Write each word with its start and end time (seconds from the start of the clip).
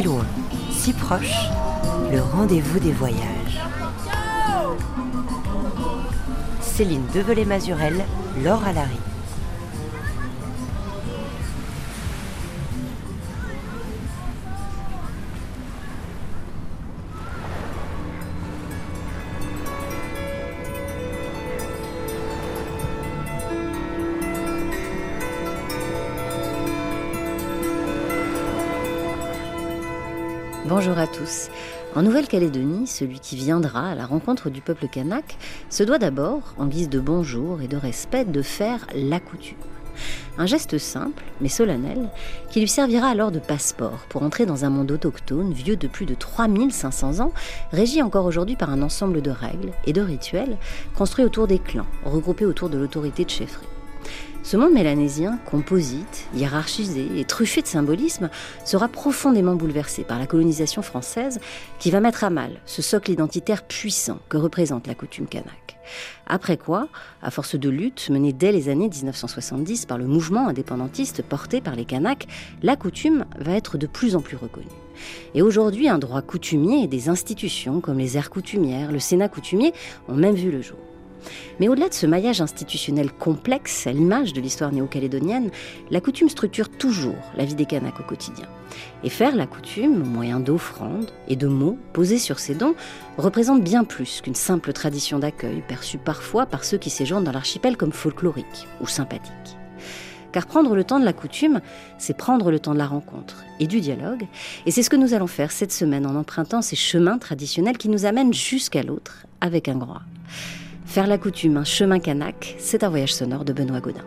Si 0.00 0.06
loin, 0.06 0.24
si 0.72 0.92
proche, 0.94 1.50
le 2.10 2.22
rendez-vous 2.22 2.78
des 2.78 2.92
voyages. 2.92 3.60
Céline 6.62 7.04
Develay-Mazurel, 7.12 8.06
Laure 8.42 8.64
Alary. 8.64 9.09
Bonjour 30.82 30.96
à 30.96 31.06
tous. 31.06 31.50
En 31.94 32.00
Nouvelle-Calédonie, 32.00 32.86
celui 32.86 33.20
qui 33.20 33.36
viendra 33.36 33.90
à 33.90 33.94
la 33.94 34.06
rencontre 34.06 34.48
du 34.48 34.62
peuple 34.62 34.88
kanak 34.88 35.36
se 35.68 35.82
doit 35.82 35.98
d'abord, 35.98 36.54
en 36.56 36.64
guise 36.64 36.88
de 36.88 36.98
bonjour 36.98 37.60
et 37.60 37.68
de 37.68 37.76
respect, 37.76 38.24
de 38.24 38.40
faire 38.40 38.86
la 38.94 39.20
coutume. 39.20 39.58
Un 40.38 40.46
geste 40.46 40.78
simple, 40.78 41.22
mais 41.42 41.50
solennel, 41.50 42.08
qui 42.48 42.60
lui 42.60 42.68
servira 42.68 43.08
alors 43.08 43.30
de 43.30 43.40
passeport 43.40 44.06
pour 44.08 44.22
entrer 44.22 44.46
dans 44.46 44.64
un 44.64 44.70
monde 44.70 44.90
autochtone 44.90 45.52
vieux 45.52 45.76
de 45.76 45.86
plus 45.86 46.06
de 46.06 46.14
3500 46.14 47.20
ans, 47.20 47.32
régi 47.72 48.00
encore 48.00 48.24
aujourd'hui 48.24 48.56
par 48.56 48.70
un 48.70 48.80
ensemble 48.80 49.20
de 49.20 49.30
règles 49.30 49.72
et 49.84 49.92
de 49.92 50.00
rituels 50.00 50.56
construits 50.96 51.26
autour 51.26 51.46
des 51.46 51.58
clans, 51.58 51.88
regroupés 52.06 52.46
autour 52.46 52.70
de 52.70 52.78
l'autorité 52.78 53.26
de 53.26 53.30
chefferie. 53.30 53.66
Ce 54.42 54.56
monde 54.56 54.72
mélanésien, 54.72 55.38
composite, 55.44 56.28
hiérarchisé 56.34 57.06
et 57.16 57.24
truffé 57.24 57.60
de 57.60 57.66
symbolisme, 57.66 58.30
sera 58.64 58.88
profondément 58.88 59.54
bouleversé 59.54 60.02
par 60.02 60.18
la 60.18 60.26
colonisation 60.26 60.80
française 60.80 61.40
qui 61.78 61.90
va 61.90 62.00
mettre 62.00 62.24
à 62.24 62.30
mal 62.30 62.60
ce 62.64 62.80
socle 62.80 63.10
identitaire 63.10 63.62
puissant 63.62 64.18
que 64.28 64.38
représente 64.38 64.86
la 64.86 64.94
coutume 64.94 65.26
kanak. 65.26 65.78
Après 66.26 66.56
quoi, 66.56 66.88
à 67.22 67.30
force 67.30 67.54
de 67.54 67.68
luttes 67.68 68.08
menées 68.08 68.32
dès 68.32 68.50
les 68.50 68.68
années 68.70 68.88
1970 68.88 69.84
par 69.86 69.98
le 69.98 70.06
mouvement 70.06 70.48
indépendantiste 70.48 71.22
porté 71.22 71.60
par 71.60 71.76
les 71.76 71.84
Kanaks, 71.84 72.26
la 72.62 72.76
coutume 72.76 73.26
va 73.38 73.52
être 73.52 73.76
de 73.76 73.86
plus 73.86 74.16
en 74.16 74.20
plus 74.20 74.36
reconnue. 74.36 74.66
Et 75.34 75.42
aujourd'hui, 75.42 75.88
un 75.88 75.98
droit 75.98 76.22
coutumier 76.22 76.84
et 76.84 76.88
des 76.88 77.08
institutions 77.08 77.80
comme 77.80 77.98
les 77.98 78.16
aires 78.16 78.30
coutumières, 78.30 78.90
le 78.90 79.00
Sénat 79.00 79.28
coutumier 79.28 79.72
ont 80.08 80.16
même 80.16 80.34
vu 80.34 80.50
le 80.50 80.62
jour. 80.62 80.78
Mais 81.58 81.68
au-delà 81.68 81.88
de 81.88 81.94
ce 81.94 82.06
maillage 82.06 82.40
institutionnel 82.40 83.12
complexe, 83.12 83.86
à 83.86 83.92
l'image 83.92 84.32
de 84.32 84.40
l'histoire 84.40 84.72
néo-calédonienne, 84.72 85.50
la 85.90 86.00
coutume 86.00 86.28
structure 86.28 86.68
toujours 86.68 87.16
la 87.36 87.44
vie 87.44 87.54
des 87.54 87.66
Kanaks 87.66 88.00
au 88.00 88.04
quotidien. 88.04 88.46
Et 89.04 89.10
faire 89.10 89.36
la 89.36 89.46
coutume, 89.46 90.02
au 90.02 90.06
moyen 90.06 90.40
d'offrandes 90.40 91.10
et 91.28 91.36
de 91.36 91.46
mots 91.46 91.78
posés 91.92 92.18
sur 92.18 92.38
ces 92.38 92.54
dons, 92.54 92.74
représente 93.18 93.62
bien 93.62 93.84
plus 93.84 94.20
qu'une 94.20 94.34
simple 94.34 94.72
tradition 94.72 95.18
d'accueil, 95.18 95.62
perçue 95.66 95.98
parfois 95.98 96.46
par 96.46 96.64
ceux 96.64 96.78
qui 96.78 96.90
séjournent 96.90 97.24
dans 97.24 97.32
l'archipel 97.32 97.76
comme 97.76 97.92
folklorique 97.92 98.68
ou 98.80 98.86
sympathique. 98.86 99.56
Car 100.32 100.46
prendre 100.46 100.76
le 100.76 100.84
temps 100.84 101.00
de 101.00 101.04
la 101.04 101.12
coutume, 101.12 101.60
c'est 101.98 102.16
prendre 102.16 102.50
le 102.50 102.60
temps 102.60 102.72
de 102.72 102.78
la 102.78 102.86
rencontre 102.86 103.44
et 103.58 103.66
du 103.66 103.80
dialogue. 103.80 104.26
Et 104.64 104.70
c'est 104.70 104.82
ce 104.82 104.90
que 104.90 104.96
nous 104.96 105.12
allons 105.12 105.26
faire 105.26 105.50
cette 105.50 105.72
semaine 105.72 106.06
en 106.06 106.14
empruntant 106.14 106.62
ces 106.62 106.76
chemins 106.76 107.18
traditionnels 107.18 107.78
qui 107.78 107.88
nous 107.88 108.04
amènent 108.04 108.32
jusqu'à 108.32 108.82
l'autre 108.82 109.26
avec 109.40 109.68
un 109.68 109.76
grand 109.76 110.00
Faire 110.90 111.06
la 111.06 111.18
coutume, 111.18 111.56
un 111.56 111.62
chemin 111.62 112.00
kanak, 112.00 112.56
c'est 112.58 112.82
un 112.82 112.88
voyage 112.88 113.14
sonore 113.14 113.44
de 113.44 113.52
Benoît 113.52 113.78
Godin. 113.78 114.02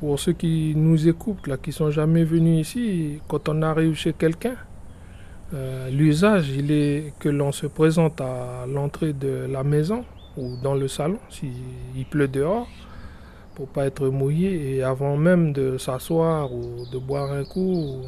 Pour 0.00 0.18
ceux 0.18 0.32
qui 0.32 0.74
nous 0.76 1.08
écoutent, 1.08 1.46
là, 1.46 1.56
qui 1.56 1.72
sont 1.72 1.90
jamais 1.90 2.24
venus 2.24 2.68
ici, 2.68 3.20
quand 3.28 3.48
on 3.48 3.62
arrive 3.62 3.94
chez 3.94 4.12
quelqu'un, 4.12 4.56
euh, 5.54 5.88
l'usage, 5.90 6.50
il 6.50 6.70
est 6.70 7.14
que 7.18 7.28
l'on 7.28 7.52
se 7.52 7.66
présente 7.66 8.20
à 8.20 8.66
l'entrée 8.66 9.12
de 9.12 9.46
la 9.50 9.64
maison 9.64 10.04
ou 10.36 10.56
dans 10.62 10.74
le 10.74 10.88
salon, 10.88 11.18
s'il 11.30 12.04
pleut 12.10 12.28
dehors, 12.28 12.68
pour 13.54 13.66
pas 13.68 13.86
être 13.86 14.06
mouillé. 14.08 14.76
Et 14.76 14.82
avant 14.82 15.16
même 15.16 15.52
de 15.52 15.78
s'asseoir 15.78 16.52
ou 16.52 16.86
de 16.92 16.98
boire 16.98 17.32
un 17.32 17.44
coup, 17.44 18.02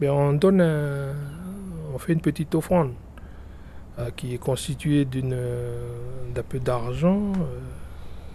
ben, 0.00 0.10
on 0.10 0.32
donne 0.34 0.60
on 1.94 1.98
fait 1.98 2.12
une 2.12 2.20
petite 2.20 2.54
offrande 2.54 2.92
euh, 3.98 4.10
qui 4.16 4.34
est 4.34 4.38
constituée 4.38 5.04
d'un 5.04 6.42
peu 6.48 6.58
d'argent. 6.58 7.32
Euh, 7.36 7.60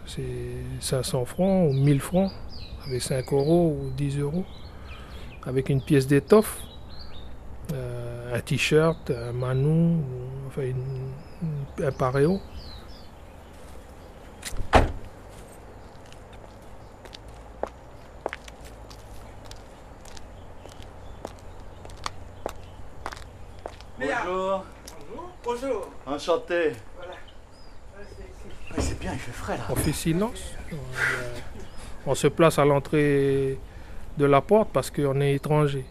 c'est 0.06 0.24
500 0.80 1.26
francs 1.26 1.70
ou 1.70 1.74
1000 1.74 2.00
francs 2.00 2.32
avec 2.90 3.04
5 3.04 3.34
euros 3.34 3.78
ou 3.80 3.92
10 3.92 4.20
euros, 4.20 4.46
avec 5.46 5.70
une 5.70 5.80
pièce 5.80 6.08
d'étoffe, 6.08 6.60
euh, 7.72 8.36
un 8.36 8.40
t-shirt, 8.40 9.12
un 9.12 9.32
manou, 9.32 10.04
enfin 10.48 10.64
un 11.84 11.92
paréo. 11.92 12.40
Bonjour. 24.00 24.66
Bonjour. 25.44 25.90
Enchanté. 26.08 26.72
Voilà. 26.98 27.14
c'est 28.80 29.00
bien, 29.00 29.14
il 29.14 29.20
fait 29.20 29.32
frais 29.32 29.58
là. 29.58 29.66
On 29.70 29.76
fait 29.76 29.94
silence. 29.94 30.56
on 32.06 32.16
se 32.16 32.28
place 32.28 32.60
à 32.60 32.66
l'entrée 32.66 33.58
de 34.18 34.26
la 34.26 34.42
porte 34.42 34.70
parce 34.72 34.92
qu'on 34.92 35.22
est 35.22 35.36
étranger. 35.36 35.86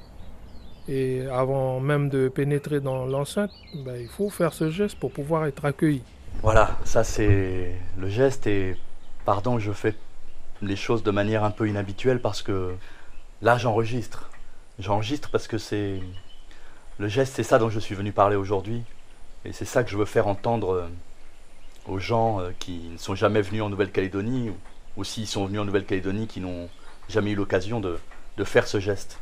Et 0.88 1.26
avant 1.30 1.80
même 1.80 2.08
de 2.08 2.28
pénétrer 2.28 2.80
dans 2.80 3.04
l'enceinte, 3.06 3.50
ben, 3.84 3.96
il 4.00 4.08
faut 4.08 4.30
faire 4.30 4.54
ce 4.54 4.70
geste 4.70 4.98
pour 4.98 5.12
pouvoir 5.12 5.46
être 5.46 5.64
accueilli. 5.64 6.02
Voilà, 6.42 6.78
ça 6.84 7.04
c'est 7.04 7.74
le 7.98 8.08
geste 8.08 8.46
et 8.46 8.76
pardon, 9.24 9.58
je 9.58 9.72
fais 9.72 9.94
les 10.62 10.76
choses 10.76 11.02
de 11.02 11.10
manière 11.10 11.44
un 11.44 11.50
peu 11.50 11.68
inhabituelle 11.68 12.20
parce 12.20 12.42
que 12.42 12.74
là 13.42 13.58
j'enregistre. 13.58 14.30
J'enregistre 14.78 15.30
parce 15.30 15.48
que 15.48 15.58
c'est 15.58 16.00
le 16.98 17.08
geste, 17.08 17.34
c'est 17.36 17.42
ça 17.42 17.58
dont 17.58 17.70
je 17.70 17.80
suis 17.80 17.94
venu 17.94 18.12
parler 18.12 18.36
aujourd'hui 18.36 18.82
et 19.44 19.52
c'est 19.52 19.64
ça 19.64 19.84
que 19.84 19.90
je 19.90 19.96
veux 19.96 20.04
faire 20.04 20.26
entendre 20.26 20.88
aux 21.86 21.98
gens 21.98 22.40
euh, 22.40 22.50
qui 22.58 22.88
ne 22.92 22.98
sont 22.98 23.14
jamais 23.14 23.40
venus 23.40 23.62
en 23.62 23.68
Nouvelle-Calédonie 23.68 24.52
ou 24.98 25.04
s'ils 25.04 25.28
sont 25.28 25.46
venus 25.46 25.60
en 25.60 25.64
Nouvelle-Calédonie 25.64 26.26
qui 26.26 26.40
n'ont 26.40 26.68
jamais 27.08 27.30
eu 27.30 27.34
l'occasion 27.36 27.80
de, 27.80 27.98
faire 28.44 28.66
ce 28.66 28.78
geste. 28.78 29.18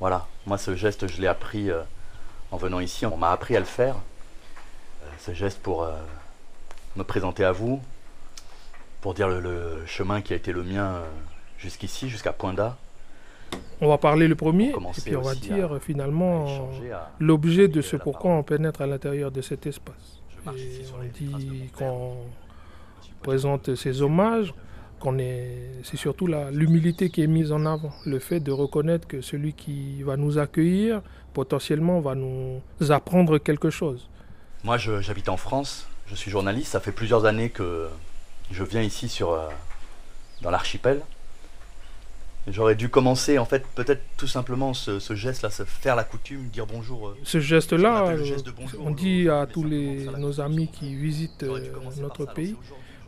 Voilà, 0.00 0.26
moi 0.46 0.58
ce 0.58 0.76
geste 0.76 1.06
je 1.06 1.20
l'ai 1.20 1.26
appris 1.26 1.70
euh, 1.70 1.82
en 2.50 2.56
venant 2.56 2.80
ici, 2.80 3.04
on 3.06 3.16
m'a 3.16 3.30
appris 3.30 3.56
à 3.56 3.58
le 3.58 3.66
faire. 3.66 3.96
Euh, 5.02 5.06
ce 5.18 5.32
geste 5.32 5.60
pour 5.60 5.82
euh, 5.82 5.92
me 6.96 7.04
présenter 7.04 7.44
à 7.44 7.52
vous, 7.52 7.80
pour 9.00 9.14
dire 9.14 9.28
le, 9.28 9.82
chemin 9.86 10.20
qui 10.20 10.34
a 10.34 10.36
été 10.36 10.52
le 10.52 10.62
mien 10.62 11.00
jusqu'ici, 11.58 12.08
jusqu'à 12.08 12.32
Poinda. 12.32 12.76
On 13.80 13.88
va 13.88 13.98
parler 13.98 14.28
le 14.28 14.34
premier, 14.34 14.70
et 14.70 15.00
puis 15.04 15.16
on 15.16 15.22
va 15.22 15.34
dire 15.34 15.78
finalement 15.80 16.70
l'objet 17.18 17.68
de 17.68 17.80
ce 17.80 17.96
pourquoi 17.96 18.32
on 18.32 18.42
pénètre 18.42 18.82
à 18.82 18.86
l'intérieur 18.86 19.30
de 19.30 19.40
cet 19.40 19.66
espace. 19.66 20.20
Et 20.56 20.84
on 20.94 21.04
dit 21.18 21.70
qu'on 21.76 22.16
présente 23.24 23.74
ces 23.74 24.02
hommages, 24.02 24.54
qu'on 25.00 25.18
est, 25.18 25.72
c'est 25.82 25.96
surtout 25.96 26.28
l'humilité 26.52 27.10
qui 27.10 27.22
est 27.22 27.26
mise 27.26 27.50
en 27.50 27.66
avant, 27.66 27.92
le 28.06 28.18
fait 28.20 28.38
de 28.40 28.52
reconnaître 28.52 29.08
que 29.08 29.20
celui 29.20 29.52
qui 29.52 30.02
va 30.02 30.16
nous 30.16 30.38
accueillir 30.38 31.02
potentiellement 31.32 32.00
va 32.00 32.14
nous 32.14 32.60
apprendre 32.90 33.38
quelque 33.38 33.70
chose. 33.70 34.08
Moi, 34.62 34.76
j'habite 34.78 35.28
en 35.28 35.36
France, 35.36 35.88
je 36.06 36.14
suis 36.14 36.30
journaliste, 36.30 36.70
ça 36.72 36.80
fait 36.80 36.92
plusieurs 36.92 37.24
années 37.24 37.50
que 37.50 37.88
je 38.52 38.62
viens 38.62 38.82
ici 38.82 39.08
sur, 39.08 39.32
euh, 39.32 39.48
dans 40.42 40.50
l'archipel. 40.50 41.00
J'aurais 42.46 42.74
dû 42.74 42.90
commencer, 42.90 43.38
en 43.38 43.46
fait, 43.46 43.64
peut-être 43.74 44.02
tout 44.18 44.26
simplement 44.26 44.74
ce, 44.74 44.98
geste-là, 45.14 45.48
faire 45.48 45.96
la 45.96 46.04
coutume, 46.04 46.48
dire 46.48 46.66
bonjour. 46.66 47.08
Euh, 47.08 47.16
ce 47.22 47.40
geste-là, 47.40 48.08
euh, 48.08 48.36
on 48.80 48.90
dit 48.90 49.30
à 49.30 49.46
tous 49.46 49.64
les, 49.64 50.06
nos 50.18 50.42
amis 50.42 50.68
qui 50.68 50.94
visitent 50.94 51.44
euh, 51.44 51.72
notre 52.00 52.26
pays, 52.26 52.54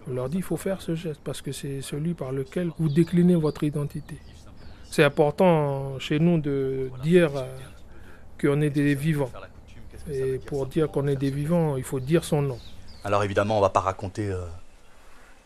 on 0.08 0.14
leur 0.14 0.28
dit 0.28 0.38
il 0.38 0.42
faut 0.42 0.56
faire 0.56 0.80
ce 0.82 0.94
geste 0.94 1.20
parce 1.22 1.42
que 1.42 1.52
c'est 1.52 1.82
celui 1.82 2.14
par 2.14 2.32
lequel 2.32 2.70
vous 2.78 2.88
déclinez 2.88 3.34
votre 3.34 3.64
identité. 3.64 4.16
C'est 4.90 5.04
important 5.04 5.98
chez 5.98 6.18
nous 6.18 6.38
de 6.38 6.90
dire 7.02 7.30
qu'on 8.40 8.60
est 8.60 8.70
des 8.70 8.94
vivants. 8.94 9.30
Et 10.10 10.38
pour 10.38 10.66
dire 10.66 10.88
qu'on 10.90 11.08
est 11.08 11.16
des 11.16 11.30
vivants, 11.30 11.76
il 11.76 11.82
faut 11.82 11.98
dire 11.98 12.22
son 12.22 12.42
nom. 12.42 12.58
Alors 13.02 13.24
évidemment, 13.24 13.54
on 13.54 13.58
ne 13.58 13.64
va 13.64 13.70
pas 13.70 13.80
raconter 13.80 14.32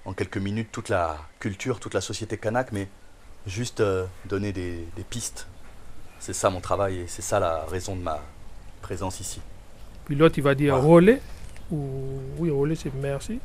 en 0.05 0.13
quelques 0.13 0.39
minutes 0.39 0.69
toute 0.73 0.89
la 0.89 1.17
culture, 1.39 1.81
toute 1.81 1.95
la 1.95 2.01
société 2.01 2.37
kanak, 2.37 2.73
mais 2.73 2.89
juste 3.47 3.81
euh, 3.81 4.07
donner 4.27 4.53
des, 4.53 4.87
pistes. 5.09 5.47
C'est 6.19 6.33
ça 6.33 6.51
mon 6.51 6.61
travail 6.61 6.99
et 6.99 7.07
c'est 7.07 7.23
ça 7.23 7.41
la 7.41 7.65
raison 7.65 7.97
de 7.97 8.03
ma 8.03 8.21
présence 8.83 9.21
ici. 9.21 9.41
Puis 10.05 10.15
l'autre, 10.15 10.39
il 10.39 10.45
va 10.45 10.55
dire 10.55 10.77
relais, 10.77 11.21
ou 11.71 11.89
oui, 12.39 12.51
relais, 12.51 12.75
c'est 12.75 12.93
merci. 12.95 13.41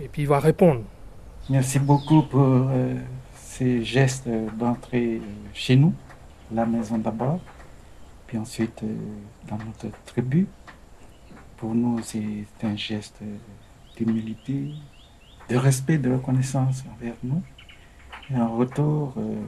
Et 0.00 0.08
puis 0.08 0.22
il 0.22 0.28
va 0.28 0.38
répondre. 0.38 0.82
Merci 1.50 1.78
beaucoup 1.78 2.22
pour 2.22 2.68
euh, 2.70 2.94
ces 3.34 3.84
gestes 3.84 4.28
d'entrée 4.56 5.16
euh, 5.16 5.20
chez 5.54 5.76
nous, 5.76 5.94
la 6.52 6.66
maison 6.66 6.98
d'abord, 6.98 7.40
puis 8.26 8.38
ensuite 8.38 8.84
dans 9.48 9.58
notre 9.58 9.96
tribu. 10.04 10.46
Pour 11.56 11.74
nous, 11.74 12.00
c'est 12.02 12.44
un 12.62 12.76
geste 12.76 13.20
d'humilité, 13.96 14.70
de 15.48 15.56
respect, 15.56 15.98
de 15.98 16.12
reconnaissance 16.12 16.84
envers 16.94 17.14
nous. 17.22 17.42
Et 18.30 18.36
en 18.36 18.56
retour, 18.56 19.14
euh, 19.16 19.42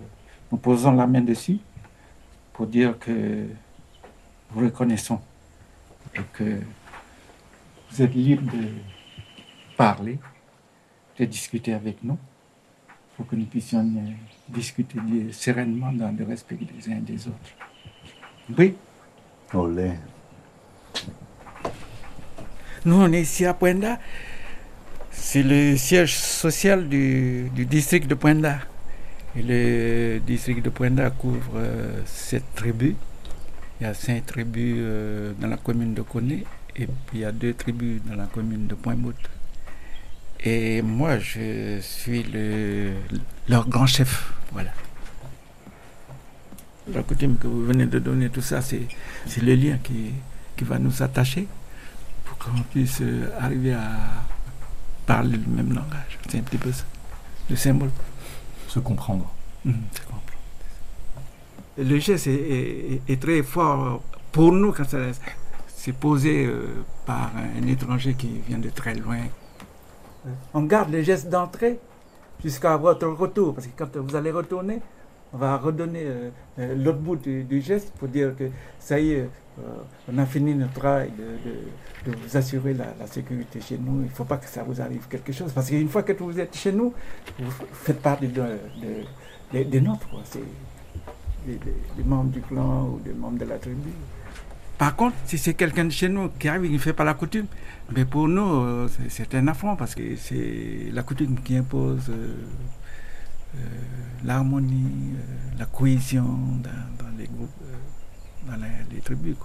nous 0.50 0.58
posons 0.58 0.92
la 0.92 1.06
main 1.06 1.20
dessus 1.20 1.58
pour 2.52 2.66
dire 2.66 2.98
que 2.98 3.46
vous 4.50 4.64
reconnaissons 4.64 5.20
et 6.14 6.22
que 6.32 6.60
vous 7.90 8.02
êtes 8.02 8.14
libre 8.14 8.50
de 8.50 8.68
parler, 9.76 10.18
de 11.26 11.30
discuter 11.30 11.72
avec 11.72 12.02
nous, 12.02 12.18
pour 13.16 13.26
que 13.26 13.36
nous 13.36 13.44
puissions 13.44 13.80
euh, 13.80 14.10
discuter 14.48 14.98
sereinement 15.32 15.92
dans 15.92 16.14
le 16.16 16.24
respect 16.24 16.56
des 16.56 16.92
uns 16.92 16.96
et 16.96 17.00
des 17.00 17.26
autres. 17.26 17.36
Oui. 18.56 18.74
Olé. 19.52 19.92
Nous, 22.84 22.94
on 22.94 23.12
est 23.12 23.22
ici 23.22 23.44
à 23.44 23.54
Poinda. 23.54 23.98
C'est 25.10 25.42
le 25.42 25.76
siège 25.76 26.16
social 26.16 26.88
du, 26.88 27.50
district 27.54 28.06
de 28.08 28.14
Poinda. 28.14 28.58
Et 29.36 29.42
le 29.42 30.18
district 30.20 30.64
de 30.64 30.70
Poinda 30.70 31.10
couvre 31.10 31.52
euh, 31.56 32.00
sept 32.06 32.44
tribus. 32.54 32.94
Il 33.80 33.84
y 33.84 33.86
a 33.86 33.94
cinq 33.94 34.26
tribus 34.26 34.76
euh, 34.78 35.32
dans 35.38 35.48
la 35.48 35.56
commune 35.56 35.94
de 35.94 36.02
Koné 36.02 36.44
et 36.76 36.86
puis 36.86 37.18
il 37.18 37.20
y 37.20 37.24
a 37.24 37.32
deux 37.32 37.54
tribus 37.54 38.00
dans 38.04 38.14
la 38.14 38.26
commune 38.26 38.66
de 38.66 38.74
Pointe 38.74 38.98
Et 40.42 40.80
moi, 40.82 41.18
je 41.18 41.78
suis 41.80 42.22
le, 42.22 42.92
leur 43.48 43.68
grand 43.68 43.86
chef. 43.86 44.32
Voilà. 44.52 44.70
La 46.92 47.02
coutume 47.02 47.36
que 47.36 47.46
vous 47.46 47.64
venez 47.64 47.86
de 47.86 47.98
donner, 47.98 48.30
tout 48.30 48.40
ça, 48.40 48.62
c'est 48.62 48.86
le 49.42 49.54
lien 49.54 49.78
qui, 49.82 50.12
qui 50.56 50.64
va 50.64 50.78
nous 50.78 51.02
attacher 51.02 51.46
pour 52.24 52.38
qu'on 52.38 52.62
puisse 52.62 53.02
arriver 53.38 53.74
à 53.74 53.90
parler 55.06 55.36
le 55.36 55.52
même 55.52 55.74
langage. 55.74 56.18
C'est 56.28 56.38
un 56.38 56.42
petit 56.42 56.58
peu 56.58 56.72
ça, 56.72 56.84
le 57.48 57.56
symbole. 57.56 57.90
Se 58.68 58.78
comprendre. 58.78 59.30
Mmh, 59.64 59.72
se 59.92 60.00
comprendre. 60.02 60.20
Le 61.78 61.98
geste 61.98 62.26
est, 62.28 63.20
très 63.20 63.42
fort 63.42 64.02
pour 64.32 64.52
nous 64.52 64.72
quand 64.72 64.84
c'est 65.66 65.92
posé 65.92 66.46
euh, 66.46 66.84
par 67.06 67.32
un 67.36 67.66
étranger 67.66 68.14
qui 68.14 68.40
vient 68.46 68.58
de 68.58 68.70
très 68.70 68.94
loin. 68.94 69.18
On 70.54 70.62
garde 70.62 70.90
le 70.92 71.02
geste 71.02 71.28
d'entrée 71.28 71.78
jusqu'à 72.42 72.76
votre 72.76 73.06
retour, 73.06 73.54
parce 73.54 73.66
que 73.66 73.72
quand 73.76 73.96
vous 73.96 74.16
allez 74.16 74.30
retourner, 74.30 74.80
on 75.32 75.38
va 75.38 75.56
redonner 75.56 76.02
euh, 76.04 76.30
euh, 76.58 76.74
l'autre 76.74 76.98
bout 76.98 77.16
du, 77.16 77.60
geste 77.60 77.92
pour 77.98 78.08
dire 78.08 78.34
que 78.36 78.50
ça 78.78 78.98
y 78.98 79.12
est, 79.12 79.28
on 80.10 80.18
a 80.18 80.26
fini 80.26 80.54
notre 80.54 80.72
travail 80.72 81.10
de, 82.06 82.12
vous 82.12 82.36
assurer 82.36 82.74
la, 82.74 83.06
sécurité 83.06 83.60
chez 83.60 83.76
nous. 83.78 84.00
Il 84.00 84.04
ne 84.04 84.08
faut 84.08 84.24
pas 84.24 84.38
que 84.38 84.48
ça 84.48 84.62
vous 84.62 84.80
arrive 84.80 85.06
quelque 85.08 85.32
chose. 85.32 85.52
Parce 85.52 85.68
qu'une 85.68 85.88
fois 85.88 86.02
que 86.02 86.12
vous 86.14 86.40
êtes 86.40 86.56
chez 86.56 86.72
nous, 86.72 86.94
vous 87.38 87.50
faites 87.72 88.00
partie 88.00 88.28
de, 88.28 88.42
des 89.52 89.80
nôtres. 89.80 90.08
C'est 90.24 90.40
des, 91.46 92.04
membres 92.04 92.30
du 92.30 92.40
clan 92.40 92.86
ou 92.86 93.00
des 93.04 93.12
membres 93.12 93.38
de 93.38 93.44
la 93.44 93.58
tribu. 93.58 93.90
Par 94.80 94.96
contre, 94.96 95.14
si 95.26 95.36
c'est 95.36 95.52
quelqu'un 95.52 95.84
de 95.84 95.90
chez 95.90 96.08
nous 96.08 96.30
qui 96.38 96.48
arrive 96.48 96.62
qui 96.62 96.72
ne 96.72 96.78
fait 96.78 96.94
pas 96.94 97.04
la 97.04 97.12
coutume, 97.12 97.44
mais 97.94 98.06
pour 98.06 98.28
nous, 98.28 98.62
euh, 98.62 98.88
c'est 99.10 99.34
un 99.34 99.46
affront 99.48 99.76
parce 99.76 99.94
que 99.94 100.16
c'est 100.16 100.88
la 100.90 101.02
coutume 101.02 101.38
qui 101.42 101.54
impose 101.54 102.08
euh, 102.08 102.34
euh, 103.56 103.58
l'harmonie, 104.24 105.16
la 105.58 105.66
cohésion 105.66 106.24
dans, 106.62 107.18
les 107.18 107.26
groupes, 107.26 107.50
dans 108.48 108.56
les, 108.56 109.00
tribus. 109.02 109.36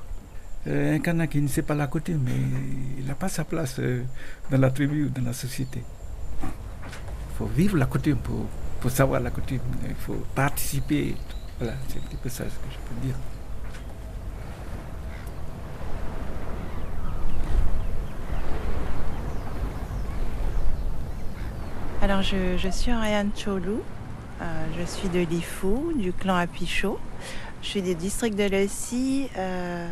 un 0.67 0.99
Kana 0.99 1.27
qui 1.27 1.41
ne 1.41 1.49
sait 1.49 1.63
pas 1.63 1.75
la 1.75 1.87
coutume, 1.87 2.21
mais 2.23 2.31
il 2.97 3.05
n'a 3.05 3.15
pas 3.15 3.27
sa 3.27 3.43
place 3.43 3.81
dans 4.49 4.57
la 4.57 4.71
tribu 4.71 5.07
ou 5.07 5.09
dans 5.09 5.25
la 5.25 5.33
société. 5.33 5.83
Il 6.43 7.35
faut 7.37 7.47
vivre 7.47 7.75
la 7.75 7.87
coutume 7.87 8.19
pour, 8.19 8.45
pour 8.79 8.89
savoir 8.89 9.19
la 9.19 9.31
coutume. 9.31 9.59
Il 9.85 9.95
faut 9.95 10.23
participer. 10.33 11.13
Voilà, 11.59 11.73
c'est 11.89 11.99
un 11.99 12.03
petit 12.03 12.15
peu 12.23 12.29
ça 12.29 12.45
ce 12.45 12.55
que 12.55 12.71
je 12.71 12.77
peux 12.87 13.05
dire. 13.05 13.15
Alors 22.05 22.21
je, 22.21 22.69
suis 22.69 22.91
Ariane 22.91 23.31
Cholou, 23.35 23.81
euh, 24.39 24.65
je 24.79 24.85
suis 24.85 25.09
de 25.09 25.21
Lifou, 25.21 25.91
du 25.95 26.13
clan 26.13 26.35
Apichot. 26.35 26.99
Je 27.63 27.67
suis 27.67 27.81
des 27.81 27.95
districts 27.95 28.37
de 28.37 28.43
Lessie 28.43 29.27
euh, 29.35 29.89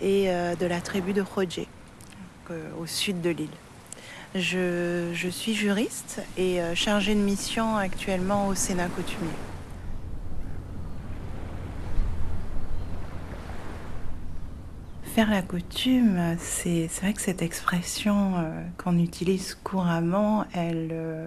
et 0.00 0.30
euh, 0.30 0.54
de 0.56 0.64
la 0.64 0.80
tribu 0.80 1.12
de 1.12 1.20
Rodje, 1.20 1.66
au 2.80 2.86
sud 2.86 3.20
de 3.20 3.28
l'île. 3.28 3.50
Je, 4.34 5.10
je, 5.12 5.28
suis 5.28 5.52
juriste 5.52 6.22
et 6.38 6.60
chargée 6.74 7.14
de 7.14 7.20
mission 7.20 7.76
actuellement 7.76 8.48
au 8.48 8.54
Sénat 8.54 8.86
coutumier. 8.86 9.28
Faire 15.14 15.30
la 15.30 15.42
coutume, 15.42 16.36
c'est 16.38 16.86
vrai 17.02 17.12
que 17.14 17.20
cette 17.20 17.42
expression 17.42 18.36
euh, 18.36 18.62
qu'on 18.78 18.96
utilise 18.96 19.58
couramment, 19.64 20.44
elle, 20.52 20.90
euh, 20.92 21.26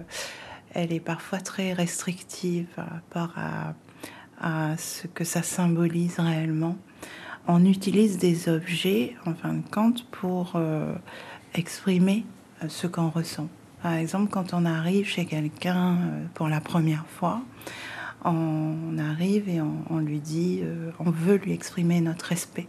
elle 0.72 0.90
est 0.90 1.00
parfois 1.00 1.38
très 1.38 1.74
restrictive 1.74 2.66
par 3.10 3.28
rapport 3.28 3.74
à, 4.40 4.76
ce 4.78 5.06
que 5.06 5.24
ça 5.24 5.42
symbolise 5.42 6.18
réellement. 6.18 6.78
On 7.46 7.62
utilise 7.66 8.16
des 8.16 8.48
objets, 8.48 9.16
en 9.26 9.34
fin 9.34 9.52
de 9.52 9.68
compte, 9.68 10.06
pour 10.10 10.52
euh, 10.54 10.94
exprimer 11.52 12.24
ce 12.66 12.86
qu'on 12.86 13.10
ressent. 13.10 13.48
Par 13.82 13.92
exemple, 13.92 14.30
quand 14.30 14.54
on 14.54 14.64
arrive 14.64 15.06
chez 15.06 15.26
quelqu'un 15.26 15.98
pour 16.32 16.48
la 16.48 16.62
première 16.62 17.04
fois, 17.06 17.42
on 18.24 18.96
arrive 18.98 19.46
et 19.50 19.60
on 19.60 19.98
lui 19.98 20.20
dit, 20.20 20.62
on 20.98 21.10
veut 21.10 21.36
lui 21.36 21.52
exprimer 21.52 22.00
notre 22.00 22.24
respect 22.24 22.66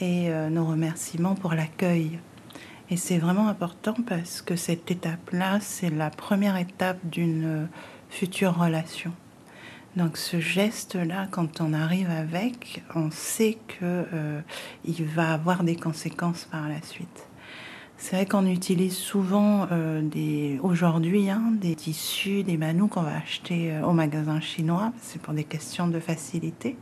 et 0.00 0.30
euh, 0.30 0.50
nos 0.50 0.64
remerciements 0.64 1.34
pour 1.34 1.54
l'accueil. 1.54 2.18
Et 2.90 2.96
c'est 2.96 3.18
vraiment 3.18 3.48
important 3.48 3.94
parce 4.06 4.42
que 4.42 4.56
cette 4.56 4.90
étape-là, 4.90 5.58
c'est 5.60 5.90
la 5.90 6.10
première 6.10 6.56
étape 6.56 6.98
d'une 7.04 7.44
euh, 7.44 7.66
future 8.10 8.58
relation. 8.58 9.12
Donc 9.96 10.16
ce 10.16 10.40
geste-là, 10.40 11.28
quand 11.30 11.60
on 11.60 11.72
arrive 11.72 12.10
avec, 12.10 12.82
on 12.94 13.10
sait 13.10 13.58
que 13.68 14.04
euh, 14.12 14.40
il 14.84 15.04
va 15.04 15.32
avoir 15.32 15.62
des 15.62 15.76
conséquences 15.76 16.44
par 16.50 16.68
la 16.68 16.82
suite. 16.82 17.28
C'est 17.96 18.16
vrai 18.16 18.26
qu'on 18.26 18.46
utilise 18.46 18.96
souvent 18.96 19.68
des 20.02 20.58
aujourd'hui 20.62 21.30
hein, 21.30 21.52
des 21.52 21.76
tissus, 21.76 22.42
des 22.42 22.58
manous 22.58 22.88
qu'on 22.88 23.02
va 23.02 23.16
acheter 23.16 23.72
au 23.82 23.92
magasin 23.92 24.40
chinois. 24.40 24.92
C'est 25.00 25.22
pour 25.22 25.32
des 25.32 25.44
questions 25.44 25.86
de 25.86 26.00
facilité. 26.00 26.76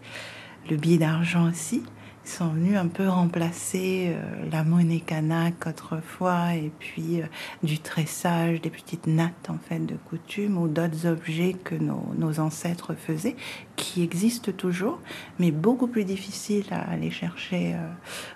Le 0.69 0.77
billet 0.77 0.97
d'argent 0.97 1.49
aussi. 1.49 1.83
Ils 2.25 2.31
sont 2.31 2.49
venus 2.51 2.79
un 2.79 2.87
peu 2.87 3.09
remplacer 3.09 4.13
euh, 4.15 4.49
la 4.53 4.63
monnaie 4.63 5.01
kanak 5.01 5.67
autrefois 5.67 6.55
et 6.55 6.71
puis 6.79 7.21
euh, 7.21 7.25
du 7.65 7.81
tressage, 7.81 8.61
des 8.61 8.71
petites 8.71 9.09
nattes 9.09 9.49
en 9.49 9.59
fait 9.59 9.81
de 9.81 9.97
coutume 10.09 10.57
ou 10.57 10.69
d'autres 10.69 11.07
objets 11.07 11.55
que 11.65 11.75
nos, 11.75 12.39
ancêtres 12.39 12.95
faisaient, 12.95 13.35
qui 13.75 14.05
existent 14.05 14.53
toujours, 14.53 15.01
mais 15.41 15.51
beaucoup 15.51 15.89
plus 15.89 16.05
difficiles 16.05 16.67
à 16.71 16.93
aller 16.93 17.11
chercher 17.11 17.75
euh, 17.75 17.89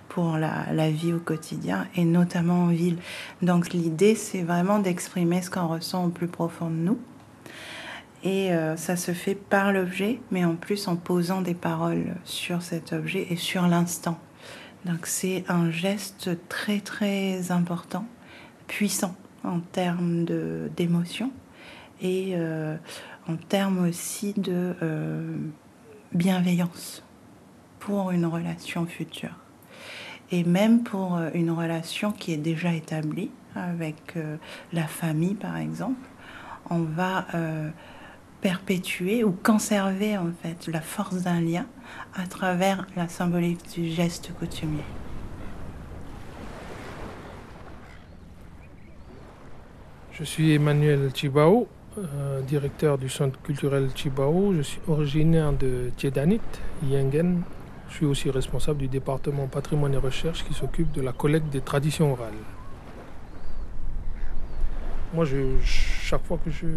pour 0.09 0.37
la, 0.37 0.73
la, 0.73 0.90
vie 0.90 1.12
au 1.12 1.21
quotidien 1.21 1.87
et 1.95 2.05
notamment 2.05 2.64
en 2.64 2.69
ville. 2.69 2.99
Donc 3.43 3.73
l'idée 3.73 4.16
c'est 4.16 4.43
vraiment 4.43 4.81
d'exprimer 4.81 5.43
ce 5.43 5.50
qu'on 5.50 5.69
ressent 5.69 6.07
au 6.07 6.11
plus 6.11 6.28
profond 6.28 6.71
de 6.71 6.75
nous 6.75 6.99
Et 8.23 8.53
euh, 8.53 8.77
ça 8.77 8.97
se 8.97 9.13
fait 9.13 9.35
par 9.35 9.73
l'objet, 9.73 10.21
mais 10.31 10.45
en 10.45 10.57
plus 10.57 10.89
en 10.89 10.97
posant 10.97 11.43
des 11.43 11.55
paroles 11.55 12.17
sur 12.25 12.63
cet 12.63 12.93
objet 12.93 13.27
et 13.31 13.37
sur 13.37 13.67
l'instant. 13.67 14.19
Donc 14.85 15.07
c'est 15.07 15.45
un 15.49 15.71
geste 15.71 16.31
très 16.49 16.81
très 16.81 17.51
important, 17.51 18.07
puissant 18.69 19.15
en 19.45 19.61
termes 19.61 20.25
d'émotion 20.77 21.31
et 22.01 22.33
euh, 22.35 22.77
en 23.29 23.37
termes 23.37 23.87
aussi 23.87 24.33
de 24.35 24.75
euh, 24.83 25.37
bienveillance 26.13 27.05
pour 27.81 28.11
une 28.11 28.27
relation 28.27 28.87
future. 28.87 29.37
Et 30.33 30.43
même 30.43 30.83
pour 30.83 31.19
une 31.35 31.53
relation 31.53 32.11
qui 32.11 32.33
est 32.33 32.39
déjà 32.39 32.73
établie 32.73 33.31
avec 33.55 34.17
la 34.73 34.89
famille 34.89 35.35
par 35.35 35.57
exemple, 35.57 36.09
on 36.69 36.81
va 36.81 37.27
perpétuer 38.47 39.25
ou 39.25 39.33
conserver 39.33 40.17
en 40.17 40.31
fait 40.41 40.69
la 40.69 40.81
force 40.81 41.25
d'un 41.25 41.41
lien 41.41 41.67
à 42.15 42.29
travers 42.29 42.87
la 42.95 43.09
symbolique 43.09 43.73
du 43.75 43.88
geste 43.88 44.31
coutumier. 44.38 44.85
Je 50.12 50.23
suis 50.23 50.53
Emmanuel 50.53 51.11
Chibao, 51.12 51.67
euh, 51.99 52.41
directeur 52.43 52.99
du 52.99 53.09
centre 53.09 53.37
culturel 53.43 53.91
Chibao. 53.97 54.55
Je 54.55 54.62
suis 54.62 54.81
originaire 54.87 55.53
de 55.53 55.91
Tiedanit, 55.97 56.41
Yengen. 56.85 57.43
Je 57.88 57.95
suis 57.97 58.07
aussi 58.07 58.31
responsable 58.31 58.79
du 58.79 58.87
département 58.87 59.49
patrimoine 59.49 59.95
et 59.95 59.99
recherche 60.11 60.45
qui 60.45 60.55
s'occupe 60.55 60.93
de 60.93 61.03
la 61.03 61.12
collecte 61.12 61.49
des 61.49 61.62
traditions 61.62 62.12
orales. 62.12 62.45
Moi, 65.15 65.25
je, 65.25 65.59
chaque 65.65 66.23
fois 66.23 66.38
que 66.45 66.50
je 66.53 66.69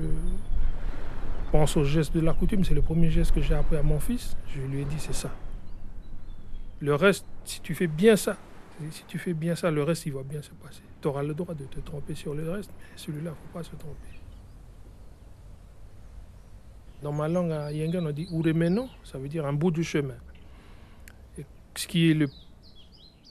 pense 1.52 1.78
au 1.78 1.84
geste 1.84 2.14
de 2.16 2.22
la 2.22 2.34
coutume, 2.34 2.64
c'est 2.64 2.74
le 2.74 2.82
premier 2.82 3.10
geste 3.10 3.34
que 3.34 3.42
j'ai 3.42 3.54
appris 3.54 3.76
à 3.76 3.84
mon 3.84 4.00
fils. 4.00 4.36
Je 4.56 4.62
lui 4.62 4.82
ai 4.82 4.86
dit, 4.86 5.00
c'est 5.00 5.14
ça. 5.14 5.32
Le 6.80 6.96
reste, 6.96 7.26
si 7.44 7.60
tu 7.62 7.76
fais 7.76 7.88
bien 7.88 8.16
ça, 8.16 8.38
si 8.92 9.04
tu 9.08 9.18
fais 9.18 9.34
bien 9.34 9.56
ça, 9.56 9.70
le 9.70 9.84
reste, 9.84 10.06
il 10.06 10.14
va 10.14 10.24
bien 10.24 10.42
se 10.42 10.52
passer. 10.52 10.82
Tu 11.02 11.08
auras 11.08 11.24
le 11.24 11.34
droit 11.34 11.54
de 11.54 11.66
te 11.66 11.80
tromper 11.80 12.16
sur 12.16 12.34
le 12.34 12.50
reste, 12.50 12.72
mais 12.78 12.86
celui-là, 12.96 13.32
il 13.32 13.34
ne 13.34 13.36
faut 13.36 13.54
pas 13.54 13.64
se 13.64 13.76
tromper. 13.76 14.08
Dans 17.02 17.12
ma 17.12 17.28
langue 17.28 17.52
à 17.52 17.72
Yengen, 17.72 18.06
on 18.06 18.12
dit 18.12 18.28
Uremeno, 18.32 18.88
ça 19.04 19.18
veut 19.18 19.30
dire 19.30 19.46
un 19.46 19.54
bout 19.54 19.72
du 19.72 19.84
chemin. 19.84 20.18
Et 21.38 21.46
ce 21.76 21.88
qui 21.88 22.12
est 22.12 22.14
le 22.14 22.28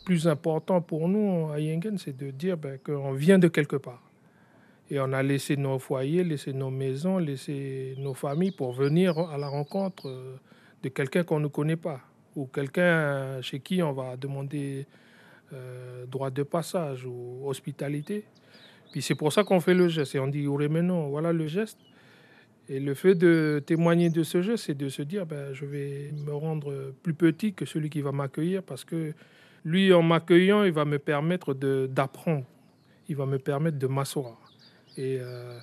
plus 0.04 0.26
important 0.26 0.80
pour 0.80 1.08
nous 1.08 1.50
à 1.50 1.60
Yengen, 1.60 1.98
c'est 1.98 2.16
de 2.16 2.30
dire 2.30 2.56
ben, 2.56 2.78
qu'on 2.78 3.12
vient 3.12 3.38
de 3.38 3.48
quelque 3.48 3.76
part. 3.76 4.07
Et 4.90 4.98
on 5.00 5.12
a 5.12 5.22
laissé 5.22 5.56
nos 5.56 5.78
foyers, 5.78 6.24
laissé 6.24 6.52
nos 6.52 6.70
maisons, 6.70 7.18
laissé 7.18 7.94
nos 7.98 8.14
familles 8.14 8.52
pour 8.52 8.72
venir 8.72 9.18
à 9.18 9.36
la 9.36 9.48
rencontre 9.48 10.08
euh, 10.08 10.36
de 10.82 10.88
quelqu'un 10.88 11.24
qu'on 11.24 11.40
ne 11.40 11.48
connaît 11.48 11.76
pas 11.76 12.00
ou 12.36 12.46
quelqu'un 12.46 13.42
chez 13.42 13.60
qui 13.60 13.82
on 13.82 13.92
va 13.92 14.16
demander 14.16 14.86
euh, 15.52 16.06
droit 16.06 16.30
de 16.30 16.42
passage 16.42 17.04
ou 17.04 17.42
hospitalité. 17.44 18.24
Puis 18.92 19.02
c'est 19.02 19.14
pour 19.14 19.32
ça 19.32 19.44
qu'on 19.44 19.60
fait 19.60 19.74
le 19.74 19.88
geste 19.88 20.14
et 20.14 20.18
on 20.18 20.28
dit 20.28 20.46
non, 20.46 21.08
voilà 21.08 21.32
le 21.32 21.46
geste. 21.46 21.78
Et 22.70 22.80
le 22.80 22.94
fait 22.94 23.14
de 23.14 23.62
témoigner 23.64 24.10
de 24.10 24.22
ce 24.22 24.42
geste, 24.42 24.64
c'est 24.66 24.76
de 24.76 24.88
se 24.88 25.02
dire 25.02 25.26
ben, 25.26 25.52
je 25.52 25.64
vais 25.64 26.12
me 26.12 26.32
rendre 26.32 26.94
plus 27.02 27.14
petit 27.14 27.52
que 27.52 27.64
celui 27.64 27.90
qui 27.90 28.00
va 28.00 28.12
m'accueillir 28.12 28.62
parce 28.62 28.84
que 28.84 29.12
lui, 29.64 29.92
en 29.92 30.02
m'accueillant, 30.02 30.64
il 30.64 30.72
va 30.72 30.84
me 30.84 30.98
permettre 30.98 31.54
d'apprendre, 31.54 32.44
il 33.08 33.16
va 33.16 33.26
me 33.26 33.38
permettre 33.38 33.78
de 33.78 33.86
m'asseoir. 33.86 34.38
Et 34.98 35.20
euh, 35.20 35.56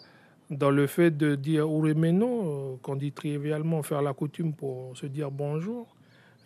dans 0.50 0.72
le 0.72 0.88
fait 0.88 1.12
de 1.12 1.36
dire 1.36 1.68
Uremeno, 1.68 2.28
euh, 2.28 2.76
qu'on 2.82 2.96
dit 2.96 3.12
trivialement 3.12 3.84
faire 3.84 4.02
la 4.02 4.14
coutume 4.14 4.54
pour 4.54 4.96
se 4.96 5.08
dire 5.08 5.30
bonjour, 5.30 5.94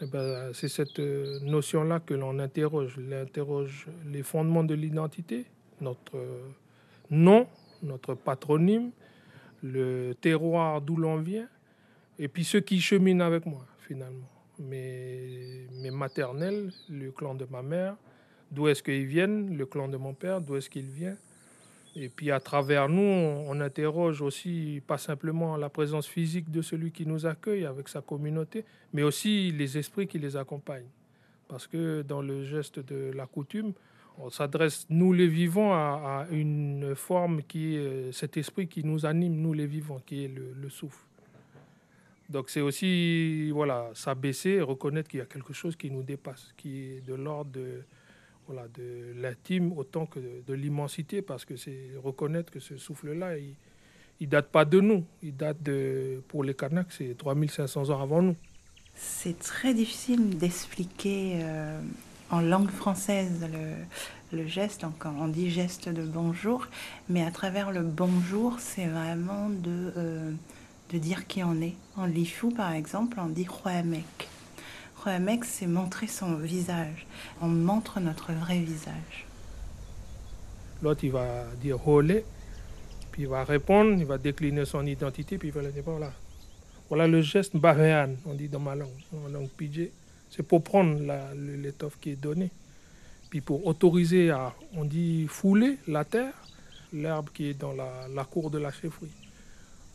eh 0.02 0.08
ben, 0.08 0.52
c'est 0.54 0.70
cette 0.70 0.98
euh, 0.98 1.40
notion-là 1.42 2.00
que 2.00 2.16
l'on 2.16 2.40
interroge. 2.40 2.98
On 2.98 3.12
interroge 3.12 3.86
les 4.12 4.24
fondements 4.24 4.64
de 4.64 4.74
l'identité, 4.74 5.46
notre 5.82 6.18
nom, 7.12 7.46
notre 7.84 8.16
patronyme, 8.16 8.90
le 9.62 10.14
terroir 10.20 10.82
d'où 10.82 10.96
l'on 10.96 11.18
vient, 11.18 11.48
et 12.18 12.28
puis 12.28 12.44
ceux 12.44 12.62
qui 12.62 12.82
cheminent 12.82 13.24
avec 13.24 13.46
moi, 13.46 13.68
finalement. 13.82 14.30
Mes, 14.58 15.68
mes 15.84 15.92
maternels, 15.92 16.72
le 16.90 17.12
clan 17.12 17.36
de 17.36 17.46
ma 17.52 17.62
mère, 17.62 17.96
d'où 18.52 18.68
est-ce 18.68 18.82
qu'ils 18.82 19.06
viennent, 19.06 19.56
le 19.56 19.66
clan 19.68 19.88
de 19.88 19.96
mon 19.96 20.16
père, 20.16 20.42
d'où 20.42 20.56
est-ce 20.56 20.72
qu'il 20.72 20.88
vient, 20.88 21.16
et 21.96 22.10
puis 22.10 22.32
à 22.32 22.40
travers 22.40 22.88
nous, 22.88 23.02
on 23.02 23.60
interroge 23.62 24.22
aussi 24.22 24.82
pas 24.86 24.98
simplement 24.98 25.58
la 25.58 25.70
présence 25.70 26.08
physique 26.08 26.52
de 26.52 26.62
celui 26.62 26.92
qui 26.92 27.06
nous 27.06 27.26
accueille 27.26 27.66
avec 27.66 27.88
sa 27.90 28.02
communauté, 28.02 28.64
mais 28.94 29.04
aussi 29.04 29.52
les 29.52 29.78
esprits 29.78 30.08
qui 30.08 30.20
les 30.20 30.38
accompagnent. 30.38 30.90
Parce 31.48 31.66
que 31.66 32.04
dans 32.04 32.22
le 32.22 32.44
geste 32.44 32.80
de 32.80 33.12
la 33.12 33.26
coutume, 33.26 33.74
on 34.20 34.30
s'adresse, 34.30 34.86
nous 34.90 35.14
les 35.14 35.28
vivants, 35.28 35.74
à, 35.74 36.28
une 36.30 36.94
forme 36.96 37.42
qui 37.42 37.76
est 37.76 38.12
cet 38.12 38.38
esprit 38.38 38.68
qui 38.68 38.84
nous 38.84 39.06
anime, 39.06 39.36
nous 39.36 39.54
les 39.54 39.66
vivants, 39.66 40.02
qui 40.06 40.26
est 40.26 40.28
le, 40.28 40.54
le 40.54 40.70
souffle. 40.70 41.04
Donc 42.30 42.52
c'est 42.52 42.62
aussi 42.62 43.50
voilà, 43.50 43.90
s'abaisser, 43.96 44.62
reconnaître 44.62 45.10
qu'il 45.10 45.20
y 45.20 45.24
a 45.24 45.26
quelque 45.26 45.54
chose 45.54 45.76
qui 45.76 45.90
nous 45.90 46.04
dépasse, 46.04 46.54
qui 46.56 46.84
est 46.84 47.08
de 47.08 47.16
l'ordre 47.16 47.52
de, 47.52 47.82
voilà, 48.50 48.68
de 48.70 49.14
l'intime 49.22 49.74
autant 49.78 50.08
que 50.08 50.20
de, 50.20 50.54
l'immensité, 50.56 51.22
parce 51.22 51.46
que 51.46 51.56
c'est 51.56 51.92
reconnaître 52.04 52.52
que 52.52 52.60
ce 52.60 52.78
souffle-là, 52.78 53.38
il 53.38 53.56
ne 54.22 54.26
date 54.26 54.48
pas 54.48 54.66
de 54.66 54.82
nous. 54.82 55.06
Il 55.22 55.38
date 55.38 55.62
de, 55.62 56.24
pour 56.28 56.44
les 56.44 56.56
Kanaks, 56.56 56.92
c'est 56.92 57.16
3500 57.16 57.92
ans 57.92 58.02
avant 58.02 58.24
nous. 58.24 58.36
C'est 58.96 59.38
très 59.38 59.76
difficile 59.76 60.36
d'expliquer 60.36 61.42
euh, 61.44 61.80
en 62.32 62.42
langue 62.42 62.72
française 62.72 63.48
le, 64.34 64.48
geste. 64.48 64.82
Donc 64.82 65.06
on 65.06 65.28
dit 65.28 65.52
geste 65.52 65.88
de 65.88 66.02
bonjour, 66.02 66.66
mais 67.08 67.24
à 67.24 67.30
travers 67.30 67.72
le 67.72 67.84
bonjour, 67.84 68.60
c'est 68.60 68.88
vraiment 68.88 69.50
de, 69.52 69.94
euh, 69.96 70.32
de 70.92 70.98
dire 70.98 71.28
qui 71.28 71.44
on 71.44 71.62
est. 71.62 71.76
En 71.96 72.08
Lifou, 72.08 72.50
par 72.50 72.74
exemple, 72.74 73.20
on 73.20 73.28
dit 73.28 73.46
mec 75.08 75.22
mec, 75.22 75.46
c'est 75.46 75.68
montrer 75.68 76.08
son 76.08 76.36
visage. 76.36 77.06
On 77.42 77.48
montre 77.48 78.00
notre 78.00 78.34
vrai 78.34 78.60
visage. 78.60 79.26
L'autre, 80.82 81.04
il 81.04 81.12
va 81.12 81.46
dire 81.62 81.88
holé, 81.88 82.24
puis 83.12 83.24
il 83.24 83.28
va 83.28 83.44
répondre, 83.44 83.98
il 83.98 84.06
va 84.06 84.18
décliner 84.18 84.66
son 84.66 84.86
identité, 84.86 85.38
puis 85.38 85.50
il 85.50 85.54
va 85.54 85.62
dire 85.64 85.84
voilà. 85.86 86.12
Voilà 86.90 87.08
le 87.08 87.22
geste 87.22 87.56
baréan, 87.56 88.16
on 88.26 88.34
dit 88.34 88.48
dans 88.48 88.60
ma 88.60 88.76
langue, 88.76 88.90
en 89.14 89.30
langue 89.30 89.50
pidgé. 89.50 89.92
C'est 90.30 90.44
pour 90.44 90.64
prendre 90.64 91.00
l'étoffe 91.36 91.98
qui 92.00 92.12
est 92.12 92.22
donnée. 92.22 92.52
Puis 93.30 93.42
pour 93.42 93.66
autoriser 93.66 94.32
à, 94.32 94.54
on 94.76 94.86
dit, 94.86 95.28
fouler 95.28 95.78
la 95.88 96.04
terre, 96.04 96.34
l'herbe 96.92 97.30
qui 97.34 97.50
est 97.50 97.54
dans 97.54 97.74
la, 97.74 98.08
la 98.14 98.24
cour 98.24 98.50
de 98.50 98.58
la 98.58 98.72
chefferie. 98.72 99.12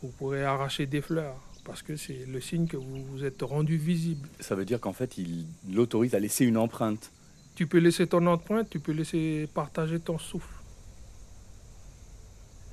Vous 0.01 0.09
pourrez 0.09 0.43
arracher 0.43 0.85
des 0.85 1.01
fleurs, 1.01 1.39
parce 1.65 1.81
que 1.81 1.97
c'est 1.97 2.25
le 2.27 2.39
signe 2.39 2.67
que 2.67 2.77
vous 2.77 3.03
vous 3.11 3.25
êtes 3.25 3.41
rendu 3.41 3.75
visible. 3.75 4.29
Ça 4.39 4.55
veut 4.55 4.65
dire 4.65 4.79
qu'en 4.79 4.93
fait, 4.93 5.17
il 5.17 5.47
l'autorise 5.69 6.15
à 6.15 6.19
laisser 6.19 6.45
une 6.45 6.57
empreinte. 6.57 7.11
Tu 7.55 7.67
peux 7.67 7.79
laisser 7.79 8.07
ton 8.07 8.25
empreinte, 8.27 8.69
tu 8.69 8.79
peux 8.79 8.91
laisser 8.91 9.49
partager 9.53 9.99
ton 9.99 10.17
souffle. 10.17 10.53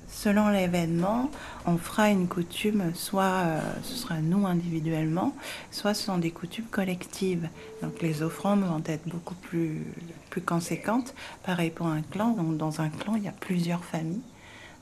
Selon 0.07 0.49
l'événement, 0.49 1.31
on 1.65 1.77
fera 1.77 2.11
une 2.11 2.27
coutume, 2.27 2.93
soit 2.93 3.23
euh, 3.23 3.61
ce 3.81 3.95
sera 3.95 4.21
nous 4.21 4.45
individuellement, 4.45 5.35
soit 5.71 5.95
ce 5.95 6.03
sont 6.03 6.19
des 6.19 6.29
coutumes 6.29 6.67
collectives. 6.69 7.49
Donc 7.81 7.99
les 8.01 8.21
offrandes 8.21 8.63
vont 8.63 8.83
être 8.85 9.07
beaucoup 9.07 9.33
plus, 9.33 9.81
plus 10.29 10.41
conséquentes. 10.41 11.15
Pareil 11.43 11.71
pour 11.71 11.87
un 11.87 12.03
clan, 12.03 12.31
donc 12.31 12.57
dans 12.57 12.79
un 12.79 12.89
clan, 12.89 13.15
il 13.15 13.23
y 13.23 13.27
a 13.27 13.33
plusieurs 13.33 13.83
familles. 13.83 14.21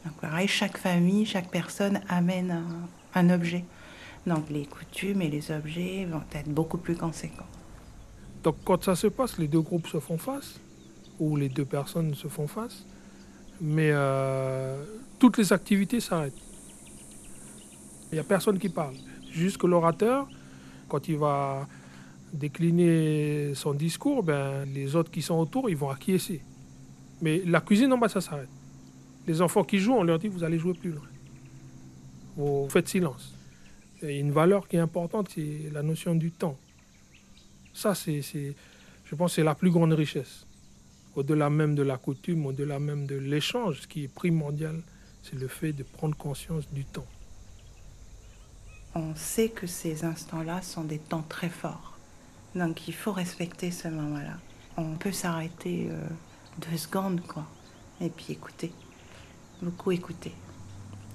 Donc 0.03 0.13
pareil, 0.15 0.49
chaque 0.49 0.77
famille, 0.77 1.25
chaque 1.25 1.49
personne 1.49 2.01
amène 2.09 2.61
un 3.15 3.29
objet. 3.29 3.63
Donc 4.25 4.49
les 4.49 4.65
coutumes 4.65 5.21
et 5.21 5.29
les 5.29 5.51
objets 5.51 6.05
vont 6.05 6.23
être 6.33 6.49
beaucoup 6.49 6.77
plus 6.77 6.95
conséquents. 6.95 7.47
Donc 8.43 8.55
quand 8.63 8.83
ça 8.83 8.95
se 8.95 9.07
passe, 9.07 9.37
les 9.37 9.47
deux 9.47 9.61
groupes 9.61 9.87
se 9.87 9.99
font 9.99 10.17
face, 10.17 10.59
ou 11.19 11.35
les 11.35 11.49
deux 11.49 11.65
personnes 11.65 12.13
se 12.13 12.27
font 12.27 12.47
face, 12.47 12.85
mais 13.59 13.89
euh, 13.91 14.83
toutes 15.19 15.37
les 15.37 15.53
activités 15.53 15.99
s'arrêtent. 15.99 16.33
Il 18.11 18.15
n'y 18.15 18.19
a 18.19 18.23
personne 18.23 18.59
qui 18.59 18.69
parle. 18.69 18.95
Juste 19.31 19.57
que 19.57 19.67
l'orateur, 19.67 20.27
quand 20.89 21.07
il 21.07 21.17
va 21.17 21.67
décliner 22.33 23.53
son 23.55 23.73
discours, 23.73 24.23
ben, 24.23 24.65
les 24.65 24.95
autres 24.95 25.11
qui 25.11 25.21
sont 25.21 25.35
autour, 25.35 25.69
ils 25.69 25.77
vont 25.77 25.89
acquiescer. 25.89 26.41
Mais 27.21 27.41
la 27.45 27.61
cuisine 27.61 27.93
en 27.93 27.97
bas, 27.97 28.09
ça 28.09 28.21
s'arrête. 28.21 28.49
Les 29.27 29.41
enfants 29.41 29.63
qui 29.63 29.77
jouent, 29.77 29.93
on 29.93 30.03
leur 30.03 30.19
dit, 30.19 30.27
vous 30.27 30.43
allez 30.43 30.57
jouer 30.57 30.73
plus 30.73 30.91
loin. 30.91 31.07
Vous 32.35 32.67
faites 32.69 32.87
silence 32.87 33.33
une 34.01 34.31
valeur 34.31 34.67
qui 34.67 34.77
est 34.77 34.79
importante, 34.79 35.29
c'est 35.33 35.69
la 35.71 35.83
notion 35.83 36.15
du 36.15 36.31
temps. 36.31 36.57
Ça, 37.73 37.95
c'est, 37.95 38.21
je 38.21 39.15
pense, 39.15 39.33
c'est 39.33 39.43
la 39.43 39.55
plus 39.55 39.71
grande 39.71 39.93
richesse. 39.93 40.45
Au-delà 41.15 41.49
même 41.49 41.75
de 41.75 41.83
la 41.83 41.97
coutume, 41.97 42.45
au-delà 42.45 42.79
même 42.79 43.05
de 43.05 43.15
l'échange, 43.15 43.81
ce 43.81 43.87
qui 43.87 44.05
est 44.05 44.07
primordial, 44.07 44.81
c'est 45.23 45.37
le 45.37 45.47
fait 45.47 45.73
de 45.73 45.83
prendre 45.83 46.15
conscience 46.15 46.67
du 46.71 46.85
temps. 46.85 47.05
on 48.95 49.15
sait 49.15 49.49
que 49.49 49.67
ces 49.67 50.03
instants-là 50.03 50.61
sont 50.61 50.83
des 50.83 50.99
temps 50.99 51.23
très 51.27 51.49
forts. 51.49 51.97
Donc 52.55 52.87
il 52.87 52.93
faut 52.93 53.13
respecter 53.13 53.71
ce 53.71 53.87
moment-là. 53.87 54.37
On 54.77 54.95
peut 54.95 55.11
s'arrêter 55.11 55.87
euh, 55.89 56.07
deux 56.57 56.77
secondes, 56.77 57.21
quoi. 57.21 57.45
Et 58.01 58.09
puis 58.09 58.27
écouter. 58.29 58.73
Beaucoup 59.61 59.91
écouter 59.91 60.33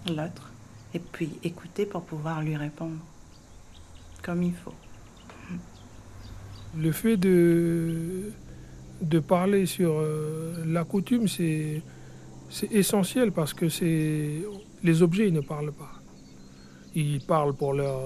l'autre. 0.09 0.52
Et 0.95 0.99
puis 0.99 1.31
écouter 1.43 1.87
pour 1.87 2.02
pouvoir 2.02 2.43
lui 2.43 2.57
répondre 2.57 2.97
comme 4.23 4.43
il 4.43 4.55
faut. 4.55 4.75
Le 6.76 6.93
fait 6.93 7.16
de, 7.16 8.33
de 9.00 9.19
parler 9.19 9.66
sur 9.66 9.93
euh, 9.99 10.64
la 10.66 10.85
coutume, 10.85 11.28
c'est 11.28 11.83
essentiel 12.71 13.33
parce 13.33 13.55
que 13.55 13.66
les 14.83 15.02
objets 15.02 15.28
ils 15.28 15.35
ne 15.35 15.40
parlent 15.40 15.73
pas. 15.73 15.93
Ils 16.95 17.21
parlent 17.21 17.55
pour 17.55 17.75
leur, 17.75 18.00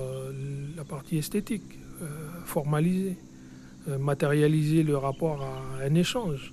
la 0.76 0.84
partie 0.84 1.18
esthétique, 1.18 1.78
euh, 2.02 2.06
formaliser, 2.44 3.16
euh, 3.88 3.98
matérialiser 3.98 4.82
le 4.82 4.96
rapport 4.96 5.42
à 5.42 5.84
un 5.84 5.94
échange. 5.94 6.52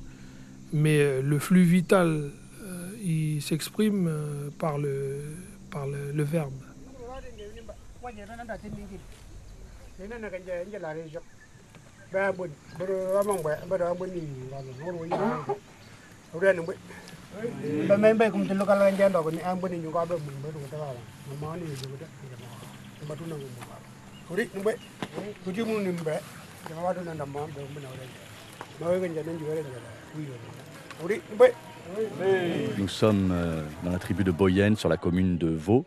Mais 0.73 0.99
euh, 0.99 1.21
le 1.21 1.39
flux 1.39 1.63
vital, 1.63 2.31
euh, 2.63 2.91
il 3.03 3.41
s'exprime 3.41 4.07
euh, 4.07 4.49
par, 4.57 4.77
le, 4.77 5.15
par 5.77 5.85
le, 5.85 6.11
le 6.11 6.23
verbe. 6.23 6.53
Nous 32.77 32.87
sommes 32.87 33.31
euh, 33.31 33.61
dans 33.83 33.91
la 33.91 33.99
tribu 33.99 34.23
de 34.23 34.31
Boyenne, 34.31 34.75
sur 34.75 34.89
la 34.89 34.97
commune 34.97 35.37
de 35.37 35.47
Vaux, 35.47 35.85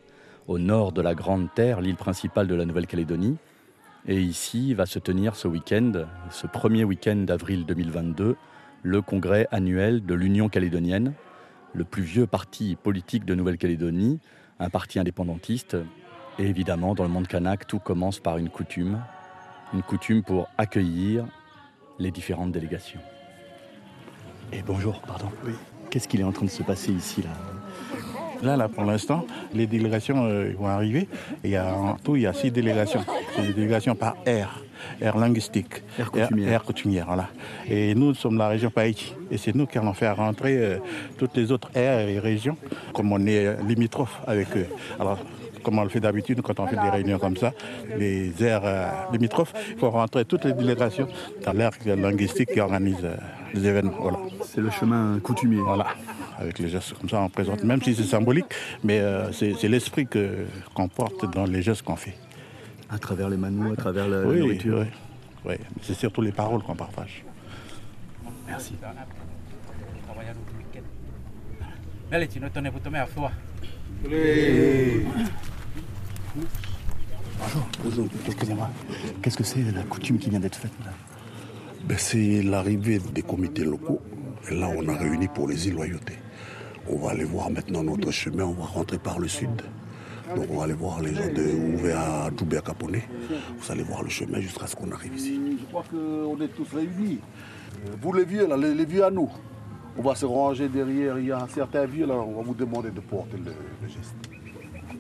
au 0.49 0.59
nord 0.59 0.92
de 0.92 1.02
la 1.02 1.14
Grande 1.14 1.49
Terre, 1.54 1.80
l'île 1.80 1.97
principale 1.97 2.47
de 2.47 2.54
la 2.54 2.64
Nouvelle-Calédonie. 2.64 3.37
Et 4.07 4.21
ici 4.21 4.75
va 4.75 4.87
se 4.87 4.99
tenir 4.99 5.37
ce 5.37 5.47
week-end, 5.47 5.92
ce 6.30 6.47
premier 6.47 6.85
week-end 6.85 7.16
d'avril 7.16 7.66
2022, 7.66 8.37
le 8.83 9.02
congrès 9.02 9.47
annuel 9.50 10.04
de 10.04 10.14
l'Union 10.14 10.49
calédonienne, 10.49 11.12
le 11.75 11.85
plus 11.85 12.02
vieux 12.02 12.26
parti 12.26 12.76
politique 12.76 13.25
de 13.25 13.35
Nouvelle-Calédonie, 13.35 14.21
un 14.59 14.71
parti 14.71 14.99
indépendantiste. 14.99 15.76
Et 16.38 16.47
évidemment, 16.47 16.95
dans 16.95 17.04
le 17.04 17.11
monde 17.11 17.28
kanak, 17.28 17.66
tout 17.66 17.78
commence 17.78 18.19
par 18.19 18.38
une 18.38 18.49
coutume, 18.49 19.02
une 19.75 19.83
coutume 19.83 20.23
pour 20.23 20.49
accueillir 20.57 21.26
les 21.99 22.11
différentes 22.11 22.52
délégations. 22.52 23.00
Et 24.52 24.62
bonjour, 24.62 25.00
pardon. 25.02 25.30
Qu'est-ce 25.91 26.07
qu'il 26.09 26.21
est 26.21 26.25
en 26.25 26.33
train 26.33 26.47
de 26.47 26.51
se 26.51 26.63
passer 26.63 26.93
ici 26.93 27.23
là? 27.23 27.31
Là, 28.43 28.57
là, 28.57 28.69
pour 28.69 28.85
l'instant, 28.85 29.27
les 29.53 29.67
délégations 29.67 30.25
euh, 30.25 30.53
vont 30.59 30.67
arriver. 30.69 31.09
Il 31.45 31.51
y 31.51 31.57
a, 31.57 31.75
en 31.75 31.97
tout, 31.97 32.17
il 32.17 32.23
y 32.23 32.27
a 32.27 32.33
six 32.33 32.51
délégations. 32.51 33.05
C'est 33.37 33.43
des 33.43 33.53
délégations 33.53 33.95
par 33.95 34.17
aire, 34.25 34.63
aire 35.03 35.19
linguistique, 35.19 35.83
Aire 35.99 36.11
coutumière. 36.11 36.65
coutumière, 36.65 37.07
voilà. 37.07 37.29
Et 37.69 37.95
nous, 37.95 38.07
nous 38.07 38.15
sommes 38.15 38.39
la 38.39 38.49
région 38.49 38.71
Païti. 38.71 39.15
Et 39.31 39.37
c'est 39.37 39.55
nous 39.55 39.67
qui 39.67 39.76
allons 39.76 39.93
faire 39.93 40.17
rentrer 40.17 40.57
euh, 40.57 40.79
toutes 41.19 41.37
les 41.37 41.53
autres 41.53 41.71
aires 41.75 42.09
et 42.09 42.19
régions, 42.19 42.57
comme 42.95 43.13
on 43.13 43.26
est 43.26 43.45
euh, 43.45 43.57
limitrophes 43.69 44.21
avec 44.26 44.57
eux. 44.57 44.69
Alors, 44.99 45.19
comme 45.63 45.79
on 45.79 45.83
le 45.85 45.89
fait 45.89 46.01
d'habitude 46.01 46.41
quand 46.43 46.59
on 46.61 46.67
fait 46.67 46.77
des 46.77 46.89
réunions 46.91 47.19
comme 47.19 47.37
ça, 47.37 47.53
les 47.97 48.33
aires 48.43 48.63
euh, 48.65 48.89
limitrophes, 49.13 49.53
il 49.71 49.79
faut 49.79 49.91
rentrer 49.91 50.25
toutes 50.25 50.45
les 50.45 50.53
délégations 50.53 51.09
dans 51.45 51.53
l'aire 51.53 51.71
linguistique 51.87 52.51
qui 52.53 52.61
organise 52.61 52.97
euh, 53.05 53.17
les 53.55 53.67
événements. 53.67 53.97
Voilà. 54.01 54.19
C'est 54.45 54.61
le 54.61 54.71
chemin 54.71 55.19
coutumier. 55.23 55.61
Voilà, 55.61 55.87
avec 56.39 56.59
les 56.59 56.69
gestes 56.69 56.95
comme 56.95 57.09
ça, 57.09 57.21
on 57.21 57.29
présente, 57.29 57.63
même 57.65 57.83
si 57.83 57.95
c'est 57.95 58.03
symbolique, 58.05 58.47
mais 58.85 58.99
euh, 59.01 59.31
c'est 59.33 59.55
c'est 59.59 59.69
l'esprit 59.69 60.07
que- 60.07 60.47
qu'on 60.75 60.89
porte 60.89 61.31
dans 61.35 61.45
les 61.45 61.63
gestes 61.63 61.83
qu'on 61.83 61.97
fait. 61.97 62.15
À 62.91 62.99
travers 62.99 63.29
les 63.29 63.37
manous, 63.37 63.73
à 63.73 63.77
travers 63.77 64.09
la, 64.09 64.23
la 64.23 64.29
Oui, 64.29 64.41
nourriture. 64.41 64.79
oui, 64.81 64.87
oui. 65.47 65.55
C'est 65.83 65.95
surtout 65.95 66.23
les 66.23 66.33
paroles 66.33 66.63
qu'on 66.63 66.75
partage. 66.75 67.25
Merci. 68.49 68.75
Bonjour, 77.82 78.06
excusez-moi. 78.26 78.69
Qu'est-ce 79.23 79.36
que 79.36 79.45
c'est 79.45 79.62
la 79.73 79.82
coutume 79.82 80.19
qui 80.19 80.30
vient 80.30 80.40
d'être 80.40 80.56
faite 80.56 80.73
là 80.84 80.93
Ben, 81.84 81.99
c'est 81.99 82.43
l'arrivée 82.43 83.00
des 83.12 83.23
comités 83.23 83.64
locaux. 83.64 84.00
Et 84.50 84.54
là, 84.54 84.69
on 84.76 84.86
a 84.88 84.97
réuni 84.97 85.28
pour 85.28 85.49
les 85.49 85.66
îles 85.69 85.75
Loyauté. 85.75 86.14
On 86.88 86.97
va 86.99 87.10
aller 87.10 87.25
voir 87.25 87.50
maintenant 87.50 87.82
notre 87.82 88.10
chemin. 88.10 88.45
On 88.45 88.52
va 88.52 88.64
rentrer 88.64 88.99
par 88.99 89.19
le 89.19 89.28
sud. 89.28 89.50
Donc, 90.36 90.47
on 90.50 90.58
va 90.58 90.64
aller 90.64 90.75
voir 90.75 91.00
les 91.00 91.12
gens 91.14 91.26
de 91.26 91.75
Ouvé 91.75 91.93
à 91.93 92.30
Djoubé 92.36 92.58
à 92.58 92.60
Caponé. 92.60 93.02
Vous 93.58 93.73
allez 93.73 93.82
voir 93.82 94.02
le 94.04 94.08
chemin 94.10 94.40
jusqu'à 94.40 94.66
ce 94.69 94.76
qu'on 94.76 94.90
arrive 94.93 95.14
ici. 95.16 95.40
Je 95.60 95.64
crois 95.66 95.84
qu'on 95.90 96.40
est 96.40 96.49
tous 96.49 96.73
réunis. 96.73 97.19
Euh, 97.86 97.90
Vous 98.00 98.12
les 98.12 98.25
vieux, 98.25 98.47
là, 98.47 98.56
les, 98.56 98.75
les 98.75 98.84
vieux 98.84 99.04
à 99.04 99.10
nous. 99.10 99.28
On 99.99 100.02
va 100.02 100.14
se 100.14 100.25
ranger 100.26 100.69
derrière. 100.69 101.19
Il 101.19 101.26
y 101.26 101.32
a 101.32 101.47
certains 101.52 101.84
vieux, 101.86 102.06
là, 102.06 102.14
on 102.14 102.36
va 102.36 102.43
vous 102.43 102.54
demander 102.54 102.90
de 102.90 103.00
porter 103.00 103.36
le, 103.38 103.52
le 103.82 103.88
geste. 103.88 104.14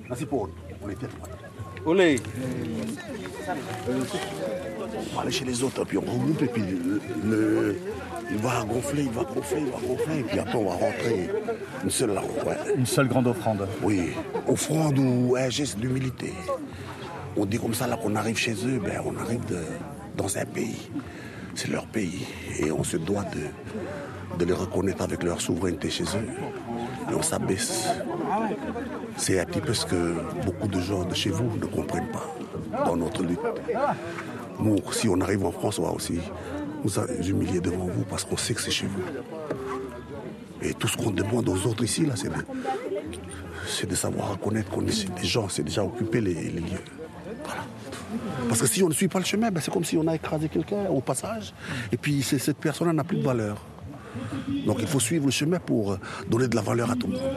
Merci 0.08 0.26
pour 0.26 0.48
nous. 0.48 0.54
On 0.82 0.88
est 0.88 0.94
témoins. 0.94 1.28
Olé 1.86 2.20
On 5.12 5.16
va 5.16 5.22
aller 5.22 5.30
chez 5.30 5.44
les 5.44 5.62
autres, 5.62 5.84
puis 5.84 5.98
on 5.98 6.02
regroupe, 6.02 6.42
et 6.42 6.46
puis 6.46 6.62
le, 6.62 7.00
le- 7.30 7.76
il 8.30 8.36
va 8.38 8.64
gonfler, 8.64 9.02
il 9.04 9.10
va 9.10 9.24
gonfler, 9.24 9.60
il 9.60 9.66
va 9.66 9.78
gonfler, 9.86 10.20
et 10.20 10.22
puis 10.22 10.38
après, 10.38 10.56
on 10.56 10.64
va 10.64 10.72
rentrer 10.74 11.28
une 11.82 11.90
seule 11.90 12.10
là. 12.14 12.22
Ouais. 12.46 12.74
Une 12.76 12.86
seule 12.86 13.08
grande 13.08 13.26
offrande. 13.26 13.66
Oui, 13.82 14.10
offrande 14.46 14.98
ou 14.98 15.34
un 15.36 15.48
geste 15.48 15.78
d'humilité. 15.78 16.32
On 17.36 17.44
dit 17.44 17.58
comme 17.58 17.74
ça, 17.74 17.86
là, 17.86 17.96
qu'on 17.96 18.14
arrive 18.14 18.36
chez 18.36 18.52
eux, 18.52 18.78
ben, 18.82 19.00
on 19.04 19.16
arrive 19.20 19.44
de- 19.46 19.64
dans 20.16 20.36
un 20.38 20.44
pays. 20.44 20.90
C'est 21.54 21.68
leur 21.70 21.86
pays. 21.86 22.26
Et 22.58 22.70
on 22.70 22.84
se 22.84 22.96
doit 22.96 23.24
de, 23.24 24.38
de 24.38 24.44
les 24.44 24.52
reconnaître 24.52 25.02
avec 25.02 25.22
leur 25.24 25.40
souveraineté 25.40 25.90
chez 25.90 26.04
eux. 26.04 26.28
On 27.16 27.22
s'abaisse. 27.22 27.88
C'est 29.16 29.40
un 29.40 29.44
petit 29.44 29.60
peu 29.60 29.74
ce 29.74 29.86
que 29.86 30.14
beaucoup 30.44 30.68
de 30.68 30.80
gens 30.80 31.04
de 31.04 31.14
chez 31.14 31.30
vous 31.30 31.56
ne 31.58 31.66
comprennent 31.66 32.10
pas 32.10 32.84
dans 32.84 32.96
notre 32.96 33.22
lutte. 33.22 33.40
Nous, 34.58 34.76
si 34.92 35.08
on 35.08 35.20
arrive 35.20 35.44
en 35.44 35.52
France, 35.52 35.78
on 35.78 35.84
va 35.84 35.92
aussi 35.92 36.18
nous 36.84 36.90
humilier 37.28 37.60
devant 37.60 37.86
vous 37.86 38.04
parce 38.04 38.24
qu'on 38.24 38.36
sait 38.36 38.54
que 38.54 38.60
c'est 38.60 38.70
chez 38.70 38.86
vous. 38.86 39.02
Et 40.62 40.74
tout 40.74 40.88
ce 40.88 40.96
qu'on 40.96 41.10
demande 41.10 41.48
aux 41.48 41.66
autres 41.66 41.84
ici, 41.84 42.04
là, 42.04 42.14
c'est 43.66 43.86
de, 43.88 43.94
savoir 43.94 44.32
reconnaître 44.32 44.70
qu'on 44.70 44.86
est 44.86 45.20
des 45.20 45.26
gens, 45.26 45.48
c'est 45.48 45.62
déjà 45.62 45.82
occuper 45.82 46.20
les, 46.20 46.34
lieux. 46.34 46.84
Parce 48.48 48.60
que 48.60 48.66
si 48.66 48.82
on 48.82 48.88
ne 48.88 48.92
suit 48.92 49.08
pas 49.08 49.20
le 49.20 49.24
chemin, 49.24 49.50
ben 49.50 49.60
c'est 49.60 49.70
comme 49.70 49.84
si 49.84 49.96
on 49.96 50.06
a 50.06 50.14
écrasé 50.14 50.48
quelqu'un 50.48 50.86
au 50.90 51.00
passage, 51.00 51.54
et 51.92 51.96
puis 51.96 52.22
cette 52.22 52.58
personne 52.58 52.90
n'a 52.92 53.04
plus 53.04 53.18
de 53.18 53.22
valeur. 53.22 53.64
Donc 54.66 54.78
il 54.80 54.86
faut 54.86 55.00
suivre 55.00 55.26
le 55.26 55.30
chemin 55.30 55.58
pour 55.58 55.92
euh, 55.92 55.98
donner 56.28 56.48
de 56.48 56.56
la 56.56 56.62
valeur 56.62 56.90
à 56.90 56.96
tout 56.96 57.06
le 57.06 57.14
monde. 57.14 57.36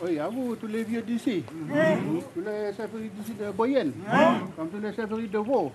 Oui, 0.00 0.18
à 0.18 0.28
vous, 0.28 0.54
tous 0.56 0.66
les 0.68 0.84
vieux 0.84 1.02
d'ici. 1.02 1.42
Tous 2.34 2.40
les 2.40 2.72
chefferies 2.76 3.10
d'ici 3.18 3.32
de 3.38 3.50
Boyenne. 3.50 3.92
Comme 4.56 4.68
tous 4.68 4.80
les 4.80 4.92
chefferies 4.92 5.28
de 5.28 5.38
Vaud. 5.38 5.72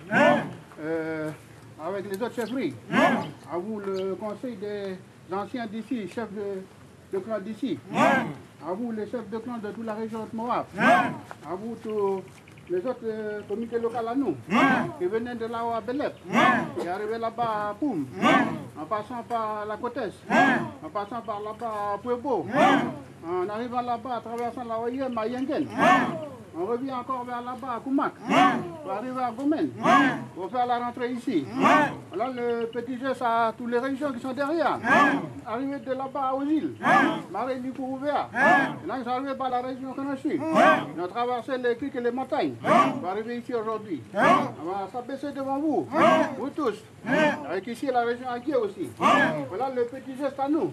Euh, 0.80 1.30
avec 1.86 2.10
les 2.10 2.16
autres 2.22 2.34
chefferies. 2.34 2.74
À 2.90 3.58
vous, 3.58 3.80
le 3.80 4.14
conseil 4.14 4.56
des 4.56 4.96
anciens 5.32 5.66
d'ici, 5.66 6.08
chefs 6.08 6.32
de, 6.32 6.62
de 7.14 7.18
clan 7.20 7.38
d'ici. 7.40 7.78
À 8.66 8.72
vous, 8.72 8.92
les 8.92 9.06
chefs 9.06 9.28
de 9.30 9.38
clan 9.38 9.58
de 9.62 9.70
toute 9.70 9.84
la 9.86 9.94
région 9.94 10.20
de 10.30 10.36
Moab. 10.36 10.64
À 10.78 11.54
vous, 11.54 11.76
tous 11.82 12.22
les 12.70 12.78
autres 12.78 13.04
euh, 13.04 13.40
comités 13.48 13.78
locaux 13.78 13.96
à 14.08 14.14
nous, 14.14 14.34
qui 14.98 15.04
venaient 15.04 15.34
de 15.34 15.44
là-haut 15.46 15.72
à 15.76 15.80
Belep, 15.80 16.14
qui 16.80 16.88
arrivaient 16.88 17.18
là-bas 17.18 17.68
à 17.70 17.74
Poum, 17.78 18.06
en 18.80 18.84
passant 18.86 19.22
par 19.28 19.66
la 19.68 19.76
Côtesse, 19.76 20.14
en 20.82 20.88
passant 20.88 21.20
par 21.20 21.40
là-bas 21.40 21.72
à 21.94 21.98
Puebo, 21.98 22.46
en 23.26 23.48
arrivant 23.48 23.82
là-bas, 23.82 24.18
en 24.18 24.20
traversant 24.28 24.64
la 24.64 24.78
Oyem 24.80 25.16
à 25.18 25.26
Yengen, 25.26 25.66
on 26.58 26.66
revient 26.66 26.92
encore 26.92 27.24
vers 27.24 27.42
là-bas 27.42 27.74
à 27.76 27.80
Koumak, 27.80 28.12
pour 28.84 28.92
arriver 28.92 29.22
à 29.22 29.30
Gomen, 29.30 29.70
pour 30.34 30.50
faire 30.50 30.66
la 30.66 30.78
rentrée 30.78 31.12
ici. 31.12 31.46
Voilà 32.12 32.30
le 32.32 32.66
petit 32.66 32.98
geste 32.98 33.22
à 33.22 33.52
toutes 33.56 33.70
les 33.70 33.78
régions 33.78 34.12
qui 34.12 34.20
sont 34.20 34.32
derrière. 34.32 34.78
Arriver 35.46 35.78
de 35.78 35.92
là-bas 35.92 36.34
aux 36.34 36.42
îles, 36.42 36.74
Marais 37.32 37.56
du 37.56 37.72
ouvert. 37.78 38.28
Et 38.34 38.86
là, 38.86 38.94
ils 38.98 39.04
sont 39.04 39.10
arrivés 39.10 39.34
par 39.34 39.48
la 39.50 39.62
région 39.62 39.92
Kanashi. 39.94 40.38
Ils 40.96 41.02
ont 41.02 41.08
traversé 41.08 41.56
les 41.58 41.76
criques 41.76 41.96
et 41.96 42.00
les 42.00 42.10
montagnes 42.10 42.54
pour 43.00 43.08
arriver 43.08 43.38
ici 43.38 43.54
aujourd'hui. 43.54 44.02
On 44.14 44.70
va 44.70 44.88
s'abaisser 44.92 45.32
devant 45.32 45.58
vous, 45.58 45.88
vous 46.38 46.50
tous. 46.50 46.74
Avec 47.48 47.66
ici 47.66 47.86
la 47.86 48.02
région 48.02 48.28
Aguier 48.28 48.56
aussi. 48.56 48.90
Voilà 49.48 49.70
le 49.74 49.84
petit 49.84 50.16
geste 50.18 50.38
à 50.38 50.48
nous. 50.48 50.72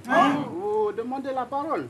Vous 0.51 0.91
demandez 0.97 1.31
la 1.33 1.45
parole. 1.45 1.87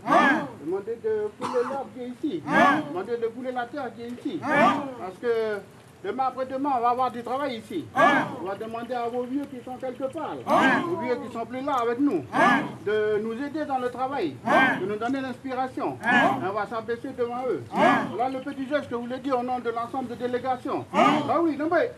Demandez 0.64 1.00
de 1.04 1.28
couler 1.40 1.64
l'herbe 1.68 1.88
qui 1.96 2.04
est 2.04 2.30
ici. 2.30 2.44
Demandez 2.90 3.18
de 3.18 3.28
couler 3.28 3.52
la 3.52 3.66
terre 3.66 3.90
qui 3.96 4.04
est 4.04 4.10
ici. 4.10 4.40
Parce 4.40 5.18
que 5.20 5.60
demain 6.04 6.26
après-demain, 6.28 6.72
on 6.78 6.82
va 6.82 6.90
avoir 6.90 7.12
du 7.12 7.24
travail 7.24 7.58
ici. 7.58 7.86
On 7.96 8.46
va 8.46 8.56
demander 8.56 8.94
à 8.94 9.08
vos 9.08 9.24
vieux 9.24 9.46
qui 9.46 9.64
sont 9.64 9.76
quelque 9.76 10.12
part, 10.12 10.36
vos 10.86 10.98
vieux 11.02 11.16
qui 11.16 11.34
sont 11.34 11.46
plus 11.46 11.62
là 11.62 11.76
avec 11.82 12.00
nous, 12.00 12.24
de 12.86 13.20
nous 13.24 13.34
aider 13.34 13.66
dans 13.66 13.78
le 13.80 13.90
travail, 13.90 14.36
de 14.82 14.86
nous 14.86 14.98
donner 14.98 15.22
l'inspiration. 15.22 15.98
On 16.04 16.52
va 16.52 16.66
s'abaisser 16.68 17.10
devant 17.18 17.44
eux. 17.50 17.64
Voilà 18.12 18.30
le 18.30 18.40
petit 18.40 18.68
geste 18.68 18.90
que 18.90 18.96
je 18.96 18.96
voulais 18.96 19.20
dire 19.20 19.40
au 19.40 19.44
nom 19.44 19.60
de 19.60 19.70
l'ensemble 19.70 20.10
de 20.10 20.16
délégations. 20.16 20.86
Ah 20.94 21.40
oui, 21.42 21.56
non 21.58 21.70
mais. 21.72 21.92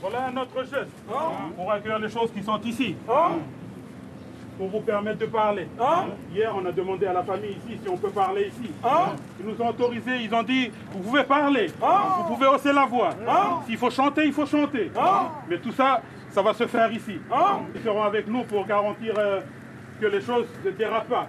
Voilà 0.00 0.28
un 0.28 0.36
autre 0.38 0.62
geste 0.62 0.96
pour 1.56 1.72
accueillir 1.72 1.98
les 1.98 2.08
choses 2.08 2.32
qui 2.32 2.42
sont 2.42 2.58
ici. 2.62 2.96
Pour 4.60 4.68
vous 4.68 4.80
permettre 4.80 5.16
de 5.20 5.24
parler. 5.24 5.66
Hier, 6.34 6.52
on 6.54 6.66
a 6.66 6.70
demandé 6.70 7.06
à 7.06 7.14
la 7.14 7.22
famille 7.22 7.52
ici 7.64 7.80
si 7.82 7.88
on 7.88 7.96
peut 7.96 8.10
parler 8.10 8.48
ici. 8.48 8.70
Ils 9.40 9.46
nous 9.46 9.58
ont 9.58 9.68
autorisé, 9.70 10.18
ils 10.22 10.34
ont 10.34 10.42
dit 10.42 10.70
vous 10.92 10.98
pouvez 10.98 11.24
parler, 11.24 11.68
vous 11.80 12.34
pouvez 12.34 12.46
hausser 12.46 12.70
la 12.70 12.84
voix. 12.84 13.08
S'il 13.66 13.78
faut 13.78 13.88
chanter, 13.88 14.26
il 14.26 14.34
faut 14.34 14.44
chanter. 14.44 14.92
Mais 15.48 15.56
tout 15.56 15.72
ça, 15.72 16.02
ça 16.30 16.42
va 16.42 16.52
se 16.52 16.66
faire 16.66 16.92
ici. 16.92 17.18
Ils 17.74 17.82
seront 17.82 18.02
avec 18.02 18.28
nous 18.28 18.44
pour 18.44 18.66
garantir 18.66 19.14
euh, 19.16 19.40
que 20.00 20.06
les 20.06 20.20
choses 20.20 20.46
ne 20.64 20.70
dérapent 20.70 21.08
pas 21.08 21.28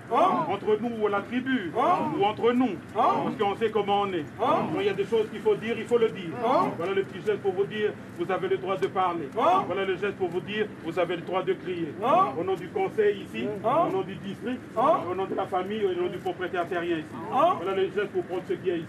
entre 0.50 0.78
nous 0.82 1.04
ou 1.04 1.08
la 1.08 1.22
tribu 1.22 1.72
ou 1.76 2.24
entre 2.24 2.52
nous 2.54 2.76
parce 2.94 3.36
qu'on 3.40 3.56
sait 3.56 3.70
comment 3.70 4.02
on 4.02 4.14
est. 4.14 4.26
Quand 4.40 4.80
il 4.80 4.86
y 4.86 4.90
a 4.90 4.94
des 4.94 5.06
choses 5.06 5.28
qu'il 5.32 5.42
faut 5.42 5.56
dire, 5.56 5.76
il 5.78 5.86
faut 5.86 5.98
le 5.98 6.10
dire. 6.10 6.32
Voilà 6.78 6.94
le 6.94 7.04
petit 7.04 7.26
geste 7.26 7.42
pour 7.42 7.54
vous 7.54 7.66
dire 7.66 7.92
vous 8.18 8.32
avez 8.32 8.48
le 8.48 8.58
droit 8.58 8.78
de 8.78 8.88
parler. 8.88 9.30
Voilà 9.34 9.86
le 9.86 9.96
geste 9.96 10.16
pour 10.18 10.30
vous 10.30 10.40
dire 10.42 10.68
vous 10.86 10.98
avez 10.98 11.16
le 11.18 11.22
droit 11.22 11.44
de 11.44 11.54
crier. 11.54 11.94
Au 12.40 12.44
nom 12.44 12.56
du 12.56 12.70
conseil 12.70 13.26
ici, 13.26 13.48
au 13.64 13.92
nom 13.92 14.02
du 14.02 14.16
district, 14.16 14.62
au 14.78 15.16
nom 15.16 15.26
de 15.26 15.36
la 15.36 15.46
famille, 15.46 15.86
au 15.86 16.02
nom 16.02 16.10
du 16.10 16.18
propriétaire 16.18 16.68
terrien 16.68 16.98
ici. 16.98 17.16
Voilà 17.30 17.76
le 17.76 17.84
geste 17.84 18.10
pour 18.14 18.24
prendre 18.24 18.44
ce 18.48 18.54
qui 18.54 18.70
est 18.70 18.78
ici. 18.78 18.88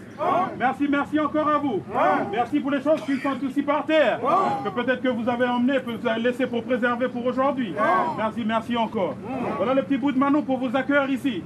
Merci, 0.57 0.87
merci 0.89 1.19
encore 1.19 1.47
à 1.49 1.57
vous. 1.57 1.83
Merci 2.31 2.59
pour 2.59 2.71
les 2.71 2.81
choses 2.81 3.01
qui 3.01 3.17
sont 3.17 3.45
aussi 3.45 3.61
par 3.61 3.85
terre. 3.85 4.19
Que 4.63 4.69
peut-être 4.69 5.01
que 5.01 5.09
vous 5.09 5.27
avez 5.27 5.47
emmené, 5.47 5.79
que 5.81 5.91
vous 5.91 6.07
avez 6.07 6.21
laissé 6.21 6.47
pour 6.47 6.63
préserver 6.63 7.07
pour 7.09 7.25
aujourd'hui. 7.25 7.73
Merci, 8.17 8.43
merci 8.45 8.77
encore. 8.77 9.15
Voilà 9.57 9.72
le 9.73 9.83
petit 9.83 9.97
bout 9.97 10.11
de 10.11 10.19
Manon 10.19 10.41
pour 10.41 10.57
vous 10.57 10.75
accueillir 10.75 11.09
ici. 11.09 11.43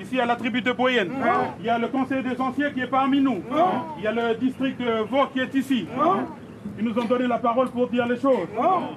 Ici 0.00 0.20
à 0.20 0.26
la 0.26 0.36
tribu 0.36 0.60
de 0.62 0.72
Boyenne. 0.72 1.10
Il 1.60 1.66
y 1.66 1.68
a 1.70 1.78
le 1.78 1.88
conseil 1.88 2.22
des 2.22 2.40
anciens 2.40 2.70
qui 2.70 2.80
est 2.80 2.86
parmi 2.86 3.20
nous. 3.20 3.42
Il 3.98 4.04
y 4.04 4.06
a 4.06 4.12
le 4.12 4.34
district 4.34 4.80
de 4.80 5.02
Vaud 5.08 5.26
qui 5.32 5.40
est 5.40 5.54
ici. 5.54 5.86
Ils 6.78 6.84
nous 6.84 6.98
ont 6.98 7.04
donné 7.04 7.26
la 7.26 7.38
parole 7.38 7.68
pour 7.70 7.88
dire 7.88 8.06
les 8.06 8.18
choses. 8.18 8.48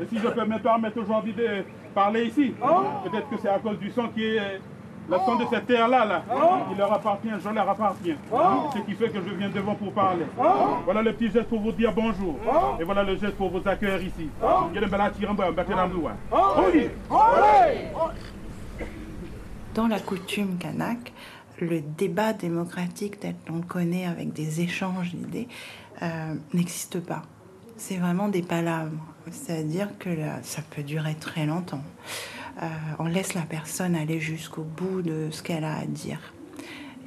Et 0.01 0.05
si 0.05 0.17
je 0.19 0.27
peux 0.27 0.45
me 0.45 0.59
permettre 0.59 0.99
aujourd'hui 1.01 1.33
de 1.33 1.63
parler 1.93 2.25
ici, 2.25 2.53
peut-être 3.03 3.29
que 3.29 3.37
c'est 3.41 3.49
à 3.49 3.59
cause 3.59 3.77
du 3.79 3.89
sang 3.91 4.09
qui 4.13 4.23
est 4.25 4.59
le 5.09 5.17
sang 5.17 5.35
de 5.35 5.43
cette 5.49 5.67
terre-là, 5.67 6.05
là, 6.05 6.23
il 6.71 6.77
leur 6.77 6.93
appartient, 6.93 7.27
je 7.43 7.49
leur 7.49 7.69
appartiens. 7.69 8.15
Ce 8.73 8.79
qui 8.79 8.93
fait 8.93 9.09
que 9.09 9.19
je 9.19 9.35
viens 9.35 9.49
devant 9.49 9.75
pour 9.75 9.91
parler. 9.91 10.25
Voilà 10.85 11.01
le 11.01 11.11
petit 11.11 11.29
geste 11.29 11.49
pour 11.49 11.59
vous 11.59 11.73
dire 11.73 11.91
bonjour. 11.93 12.35
Et 12.79 12.83
voilà 12.85 13.03
le 13.03 13.17
geste 13.17 13.35
pour 13.35 13.49
vous 13.49 13.61
accueillir 13.65 14.01
ici. 14.01 14.29
Dans 19.73 19.87
la 19.87 19.99
coutume 19.99 20.59
kanak, 20.59 21.13
le 21.59 21.81
débat 21.81 22.33
démocratique 22.33 23.19
tel 23.19 23.33
qu'on 23.47 23.57
le 23.57 23.63
connaît 23.63 24.05
avec 24.05 24.31
des 24.31 24.61
échanges 24.61 25.15
d'idées 25.15 25.47
euh, 26.03 26.35
n'existe 26.53 26.99
pas. 26.99 27.23
C'est 27.77 27.97
vraiment 27.97 28.27
des 28.27 28.43
palabres. 28.43 29.03
C'est-à-dire 29.31 29.89
que 29.97 30.09
ça 30.43 30.61
peut 30.61 30.83
durer 30.83 31.15
très 31.15 31.47
longtemps. 31.47 31.83
Euh, 32.61 32.67
on 32.99 33.05
laisse 33.05 33.33
la 33.33 33.41
personne 33.41 33.95
aller 33.95 34.19
jusqu'au 34.19 34.61
bout 34.61 35.01
de 35.01 35.29
ce 35.31 35.41
qu'elle 35.41 35.63
a 35.63 35.77
à 35.77 35.85
dire. 35.85 36.19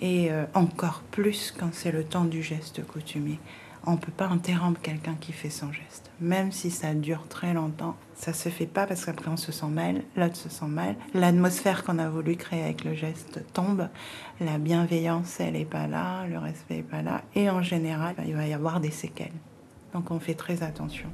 Et 0.01 0.33
euh, 0.33 0.45
encore 0.55 1.03
plus 1.13 1.55
quand 1.57 1.73
c'est 1.73 1.93
le 1.93 2.03
temps 2.03 2.25
du 2.25 2.43
geste 2.43 2.85
coutumier. 2.85 3.39
On 3.89 3.93
ne 3.93 3.97
peut 3.99 4.13
pas 4.13 4.27
interrompre 4.27 4.81
quelqu'un 4.81 5.15
qui 5.15 5.33
fait 5.33 5.49
son 5.49 5.73
geste. 5.73 6.11
Même 6.21 6.51
si 6.51 6.73
ça 6.73 6.93
dure 6.93 7.29
très 7.29 7.55
longtemps, 7.55 7.95
ça 8.15 8.33
se 8.33 8.49
fait 8.49 8.67
pas 8.67 8.85
parce 8.85 9.05
qu'après 9.05 9.31
on 9.31 9.37
se 9.37 9.53
sent 9.53 9.69
mal, 9.69 10.03
l'autre 10.17 10.35
se 10.35 10.49
sent 10.49 10.67
mal. 10.67 10.97
L'atmosphère 11.15 11.85
qu'on 11.85 11.99
a 11.99 12.09
voulu 12.09 12.35
créer 12.35 12.65
avec 12.65 12.85
le 12.85 12.95
geste 12.95 13.45
tombe. 13.53 13.89
La 14.41 14.59
bienveillance, 14.59 15.39
elle 15.39 15.53
n'est 15.53 15.65
pas 15.65 15.87
là, 15.87 16.27
le 16.27 16.39
respect 16.39 16.79
n'est 16.79 16.83
pas 16.83 17.03
là. 17.03 17.23
Et 17.37 17.49
en 17.49 17.63
général, 17.63 18.17
il 18.27 18.35
va 18.35 18.47
y 18.47 18.53
avoir 18.53 18.81
des 18.81 18.91
séquelles. 18.91 19.33
Donc 19.93 20.11
on 20.11 20.19
fait 20.19 20.35
très 20.35 20.65
attention. 20.65 21.09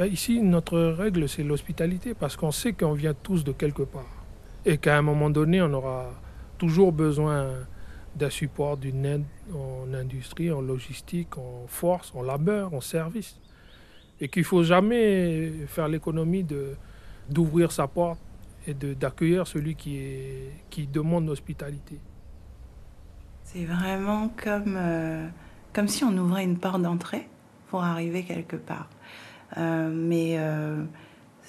Ici, 0.00 0.42
notre 0.42 0.78
règle, 0.78 1.28
c'est 1.28 1.42
l'hospitalité, 1.42 2.12
parce 2.14 2.36
qu'on 2.36 2.50
sait 2.50 2.72
qu'on 2.72 2.92
vient 2.92 3.14
tous 3.14 3.44
de 3.44 3.52
quelque 3.52 3.82
part. 3.82 4.24
Et 4.66 4.78
qu'à 4.78 4.98
un 4.98 5.02
moment 5.02 5.30
donné, 5.30 5.62
on 5.62 5.72
aura 5.72 6.10
toujours 6.58 6.92
besoin 6.92 7.46
d'un 8.14 8.30
support, 8.30 8.76
d'une 8.76 9.04
aide 9.04 9.24
en 9.54 9.92
industrie, 9.94 10.50
en 10.50 10.60
logistique, 10.60 11.38
en 11.38 11.66
force, 11.66 12.12
en 12.14 12.22
labeur, 12.22 12.74
en 12.74 12.80
service. 12.80 13.38
Et 14.20 14.28
qu'il 14.28 14.42
ne 14.42 14.46
faut 14.46 14.62
jamais 14.62 15.50
faire 15.66 15.88
l'économie 15.88 16.46
d'ouvrir 17.28 17.72
sa 17.72 17.86
porte 17.86 18.20
et 18.66 18.74
d'accueillir 18.74 19.46
celui 19.46 19.74
qui, 19.74 19.98
qui 20.68 20.86
demande 20.86 21.26
l'hospitalité. 21.26 21.98
C'est 23.44 23.64
vraiment 23.64 24.30
comme, 24.42 24.76
euh, 24.76 25.26
comme 25.72 25.88
si 25.88 26.04
on 26.04 26.16
ouvrait 26.16 26.44
une 26.44 26.58
porte 26.58 26.82
d'entrée 26.82 27.26
pour 27.68 27.82
arriver 27.82 28.22
quelque 28.22 28.56
part. 28.56 28.88
Euh, 29.56 29.90
mais 29.92 30.36
euh, 30.38 30.84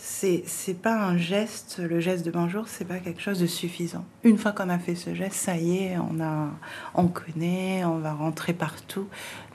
c'est 0.04 0.82
pas 0.82 0.96
un 0.96 1.18
geste, 1.18 1.80
le 1.80 2.00
geste 2.00 2.26
de 2.26 2.32
bonjour, 2.32 2.68
c'est 2.68 2.86
pas 2.86 2.98
quelque 2.98 3.22
chose 3.22 3.40
de 3.40 3.46
suffisant. 3.46 4.04
Une 4.24 4.38
fois 4.38 4.52
qu'on 4.52 4.70
a 4.70 4.80
fait 4.80 4.96
ce 4.96 5.14
geste, 5.14 5.36
ça 5.36 5.58
y 5.58 5.78
est, 5.78 5.98
on 5.98 6.20
a, 6.20 6.50
on 6.96 7.08
connaît, 7.08 7.86
on 7.86 8.00
va 8.00 8.14
rentrer 8.14 8.54
partout. 8.54 9.08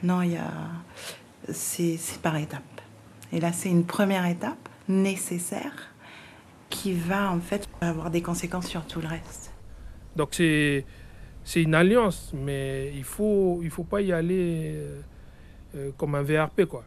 Non, 0.05 0.23
il 0.23 0.33
y 0.33 0.37
a, 0.37 0.53
c'est 1.53 1.97
c'est 1.97 2.21
par 2.21 2.37
étapes. 2.37 2.63
Et 3.33 3.41
là, 3.41 3.53
c'est 3.53 3.69
une 3.69 3.85
première 3.85 4.25
étape 4.27 4.69
nécessaire 4.89 5.93
qui 6.71 6.93
va 6.93 7.33
en 7.33 7.41
fait 7.41 7.69
avoir 7.81 8.11
des 8.11 8.23
conséquences 8.23 8.69
sur 8.69 8.87
tout 8.87 9.01
le 9.01 9.09
reste. 9.09 9.53
Donc 10.15 10.29
c'est, 10.31 10.85
c'est 11.43 11.63
une 11.63 11.75
alliance, 11.75 12.33
mais 12.35 12.93
il 12.95 13.05
faut, 13.05 13.61
il 13.63 13.71
faut 13.71 13.85
pas 13.85 14.01
y 14.01 14.13
aller 14.13 14.75
euh, 14.77 15.01
euh, 15.75 15.91
comme 15.97 16.15
un 16.15 16.23
VRP, 16.23 16.67
quoi. 16.67 16.85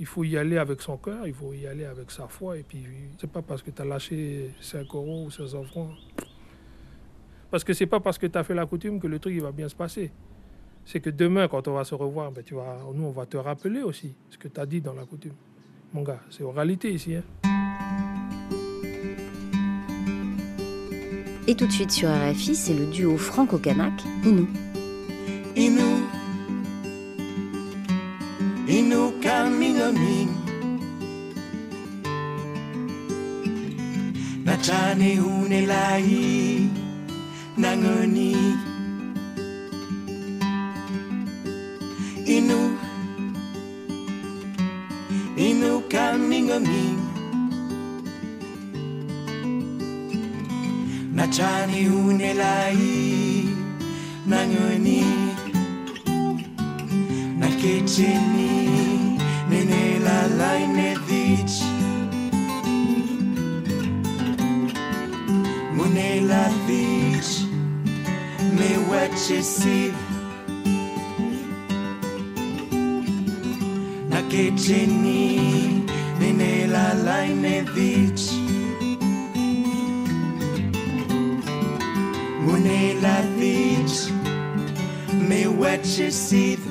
Il 0.00 0.06
faut 0.06 0.24
y 0.24 0.38
aller 0.38 0.56
avec 0.56 0.80
son 0.80 0.96
cœur, 0.96 1.26
il 1.26 1.34
faut 1.34 1.52
y 1.52 1.66
aller 1.66 1.84
avec 1.84 2.10
sa 2.10 2.26
foi, 2.26 2.56
et 2.56 2.62
puis 2.62 2.82
c'est 3.20 3.30
pas 3.30 3.42
parce 3.42 3.62
que 3.62 3.70
tu 3.70 3.82
as 3.82 3.84
lâché 3.84 4.50
5 4.60 4.86
euros 4.94 5.26
ou 5.26 5.30
500 5.30 5.62
francs. 5.64 5.90
Parce 7.50 7.64
que 7.64 7.74
c'est 7.74 7.86
pas 7.86 8.00
parce 8.00 8.16
que 8.16 8.26
tu 8.26 8.38
as 8.38 8.42
fait 8.42 8.54
la 8.54 8.64
coutume 8.64 8.98
que 8.98 9.06
le 9.06 9.18
truc 9.18 9.34
il 9.34 9.42
va 9.42 9.52
bien 9.52 9.68
se 9.68 9.74
passer. 9.74 10.10
C'est 10.86 11.00
que 11.00 11.10
demain, 11.10 11.48
quand 11.48 11.68
on 11.68 11.74
va 11.74 11.84
se 11.84 11.94
revoir, 11.94 12.32
ben, 12.32 12.42
tu 12.42 12.54
vas, 12.54 12.78
nous, 12.94 13.04
on 13.04 13.10
va 13.10 13.26
te 13.26 13.36
rappeler 13.36 13.82
aussi 13.82 14.14
ce 14.30 14.38
que 14.38 14.48
tu 14.48 14.58
as 14.58 14.64
dit 14.64 14.80
dans 14.80 14.94
la 14.94 15.04
coutume. 15.04 15.34
Mon 15.92 16.02
gars, 16.02 16.20
c'est 16.30 16.44
oralité 16.44 16.92
ici. 16.92 17.16
Hein. 17.16 17.22
Et 21.46 21.54
tout 21.54 21.66
de 21.66 21.72
suite 21.72 21.90
sur 21.90 22.08
RFI, 22.08 22.54
c'est 22.54 22.74
le 22.74 22.86
duo 22.86 23.18
franco-kanak, 23.18 24.02
Inou. 25.56 26.19
e 28.70 28.82
no 28.82 29.12
caminho 29.20 29.84
a 29.86 29.92
mim. 29.92 30.28
Na 34.44 34.56
tane 34.66 35.18
une 35.18 35.66
lai. 35.66 36.70
Inu, 42.36 42.60
inu 45.36 45.82
caminho 45.92 46.54
a 46.54 46.60
mim. 46.60 46.96
Na 51.16 51.26
tane 51.26 51.80
une 51.88 52.32
lai, 52.40 52.78
na 54.26 54.38
ngani. 54.46 55.30
what 68.90 69.12
you 69.30 69.40
see. 69.42 69.92
Nake 74.10 74.58
chini, 74.58 75.86
nene 76.18 76.66
la 76.74 76.92
laine 77.06 77.62
vich. 77.74 78.32
Mune 82.44 83.00
la 83.00 83.16
vich, 83.38 84.10
me 85.28 85.46
what 85.46 85.86
you 85.98 86.10
see. 86.10 86.69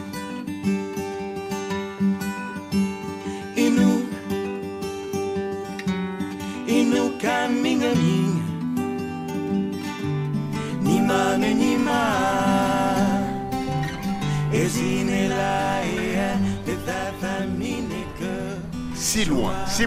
Si 19.80 19.86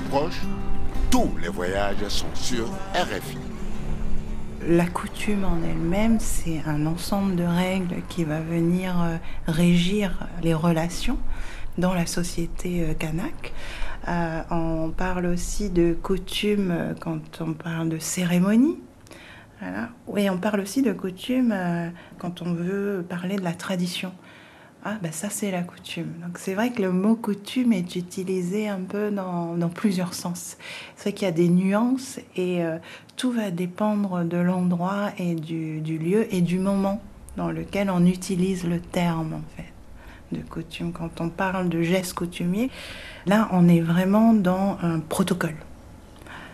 tous 1.10 1.30
les 1.42 1.48
voyages 1.48 2.08
sont 2.08 2.34
sur 2.34 2.64
RFI. 2.94 3.36
La 4.66 4.86
coutume 4.86 5.44
en 5.44 5.58
elle-même, 5.62 6.18
c'est 6.18 6.62
un 6.64 6.86
ensemble 6.86 7.36
de 7.36 7.44
règles 7.44 7.96
qui 8.08 8.24
va 8.24 8.40
venir 8.40 8.98
euh, 9.02 9.16
régir 9.46 10.26
les 10.42 10.54
relations 10.54 11.18
dans 11.76 11.92
la 11.92 12.06
société 12.06 12.82
euh, 12.82 12.94
kanak. 12.94 13.52
Euh, 14.08 14.40
on 14.50 14.90
parle 14.96 15.26
aussi 15.26 15.68
de 15.68 15.92
coutumes 15.92 16.70
euh, 16.70 16.94
quand 16.98 17.42
on 17.42 17.52
parle 17.52 17.90
de 17.90 17.98
cérémonie. 17.98 18.78
Voilà. 19.60 19.90
Et 20.16 20.30
on 20.30 20.38
parle 20.38 20.60
aussi 20.60 20.80
de 20.80 20.94
coutumes 20.94 21.52
euh, 21.52 21.90
quand 22.16 22.40
on 22.40 22.54
veut 22.54 23.04
parler 23.06 23.36
de 23.36 23.44
la 23.44 23.52
tradition. 23.52 24.12
Ah, 24.84 24.96
ben 25.00 25.12
ça, 25.12 25.30
c'est 25.30 25.52
la 25.52 25.62
coutume. 25.62 26.12
Donc, 26.20 26.38
c'est 26.38 26.54
vrai 26.54 26.72
que 26.72 26.82
le 26.82 26.90
mot 26.90 27.14
coutume 27.14 27.72
est 27.72 27.94
utilisé 27.94 28.68
un 28.68 28.80
peu 28.80 29.12
dans, 29.12 29.56
plusieurs 29.68 30.12
sens. 30.12 30.56
C'est 30.96 31.10
vrai 31.10 31.12
qu'il 31.12 31.24
y 31.26 31.28
a 31.28 31.32
des 31.32 31.48
nuances 31.48 32.18
et 32.34 32.64
euh, 32.64 32.78
tout 33.16 33.30
va 33.30 33.52
dépendre 33.52 34.24
de 34.24 34.38
l'endroit 34.38 35.10
et 35.18 35.36
du, 35.36 35.80
du 35.80 35.98
lieu 35.98 36.26
et 36.34 36.40
du 36.40 36.58
moment 36.58 37.00
dans 37.36 37.52
lequel 37.52 37.90
on 37.90 38.04
utilise 38.04 38.64
le 38.64 38.80
terme, 38.80 39.34
en 39.34 39.56
fait, 39.56 39.72
de 40.32 40.42
coutume. 40.42 40.92
Quand 40.92 41.20
on 41.20 41.28
parle 41.28 41.68
de 41.68 41.80
gestes 41.82 42.14
coutumiers, 42.14 42.68
là, 43.26 43.48
on 43.52 43.68
est 43.68 43.80
vraiment 43.80 44.32
dans 44.32 44.78
un 44.82 44.98
protocole. 44.98 45.54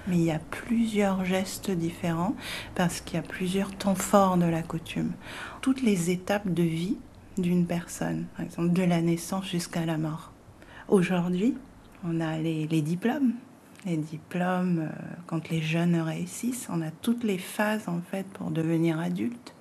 Mais 0.06 0.16
il 0.16 0.24
y 0.24 0.32
a 0.32 0.40
plusieurs 0.50 1.24
gestes 1.24 1.70
différents 1.70 2.34
parce 2.74 3.00
qu'il 3.00 3.16
y 3.16 3.18
a 3.18 3.22
plusieurs 3.22 3.74
temps 3.74 3.94
forts 3.94 4.36
de 4.36 4.46
la 4.46 4.62
coutume. 4.62 5.12
Toutes 5.62 5.80
les 5.80 6.10
étapes 6.10 6.52
de 6.52 6.62
vie 6.62 6.98
d'une 7.40 7.66
personne, 7.66 8.26
par 8.36 8.44
exemple 8.44 8.70
de 8.70 8.82
la 8.82 9.00
naissance 9.00 9.48
jusqu'à 9.48 9.86
la 9.86 9.98
mort. 9.98 10.32
Aujourd'hui, 10.88 11.54
on 12.04 12.20
a 12.20 12.38
les, 12.38 12.66
diplômes. 12.66 13.32
Les 13.86 13.96
diplômes, 13.96 14.88
euh, 14.90 15.14
quand 15.26 15.48
les 15.50 15.60
jeunes 15.60 15.96
réussissent, 16.00 16.68
on 16.70 16.82
a 16.82 16.90
toutes 16.90 17.24
les 17.24 17.38
phases 17.38 17.88
en 17.88 18.00
fait 18.10 18.26
pour 18.26 18.50
devenir 18.50 18.98
adulte. 18.98 19.54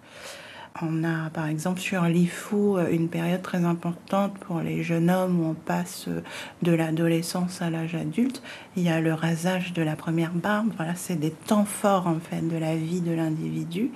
On 0.81 1.03
a 1.03 1.29
par 1.31 1.47
exemple 1.47 1.79
sur 1.79 2.03
l'IFU 2.03 2.55
euh, 2.55 2.91
une 2.91 3.09
période 3.09 3.41
très 3.41 3.65
importante 3.65 4.37
pour 4.39 4.59
les 4.59 4.83
jeunes 4.83 5.09
hommes 5.09 5.39
où 5.39 5.49
on 5.49 5.53
passe 5.53 6.05
euh, 6.07 6.21
de 6.61 6.71
l'adolescence 6.71 7.61
à 7.61 7.69
l'âge 7.69 7.95
adulte. 7.95 8.43
Il 8.75 8.83
y 8.83 8.89
a 8.89 9.01
le 9.01 9.13
rasage 9.13 9.73
de 9.73 9.81
la 9.81 9.95
première 9.95 10.33
barbe. 10.33 10.71
Voilà, 10.77 10.95
c'est 10.95 11.15
des 11.15 11.31
temps 11.31 11.65
forts 11.65 12.07
en 12.07 12.19
fait 12.19 12.47
de 12.47 12.57
la 12.57 12.75
vie 12.75 13.01
de 13.01 13.11
l'individu 13.11 13.91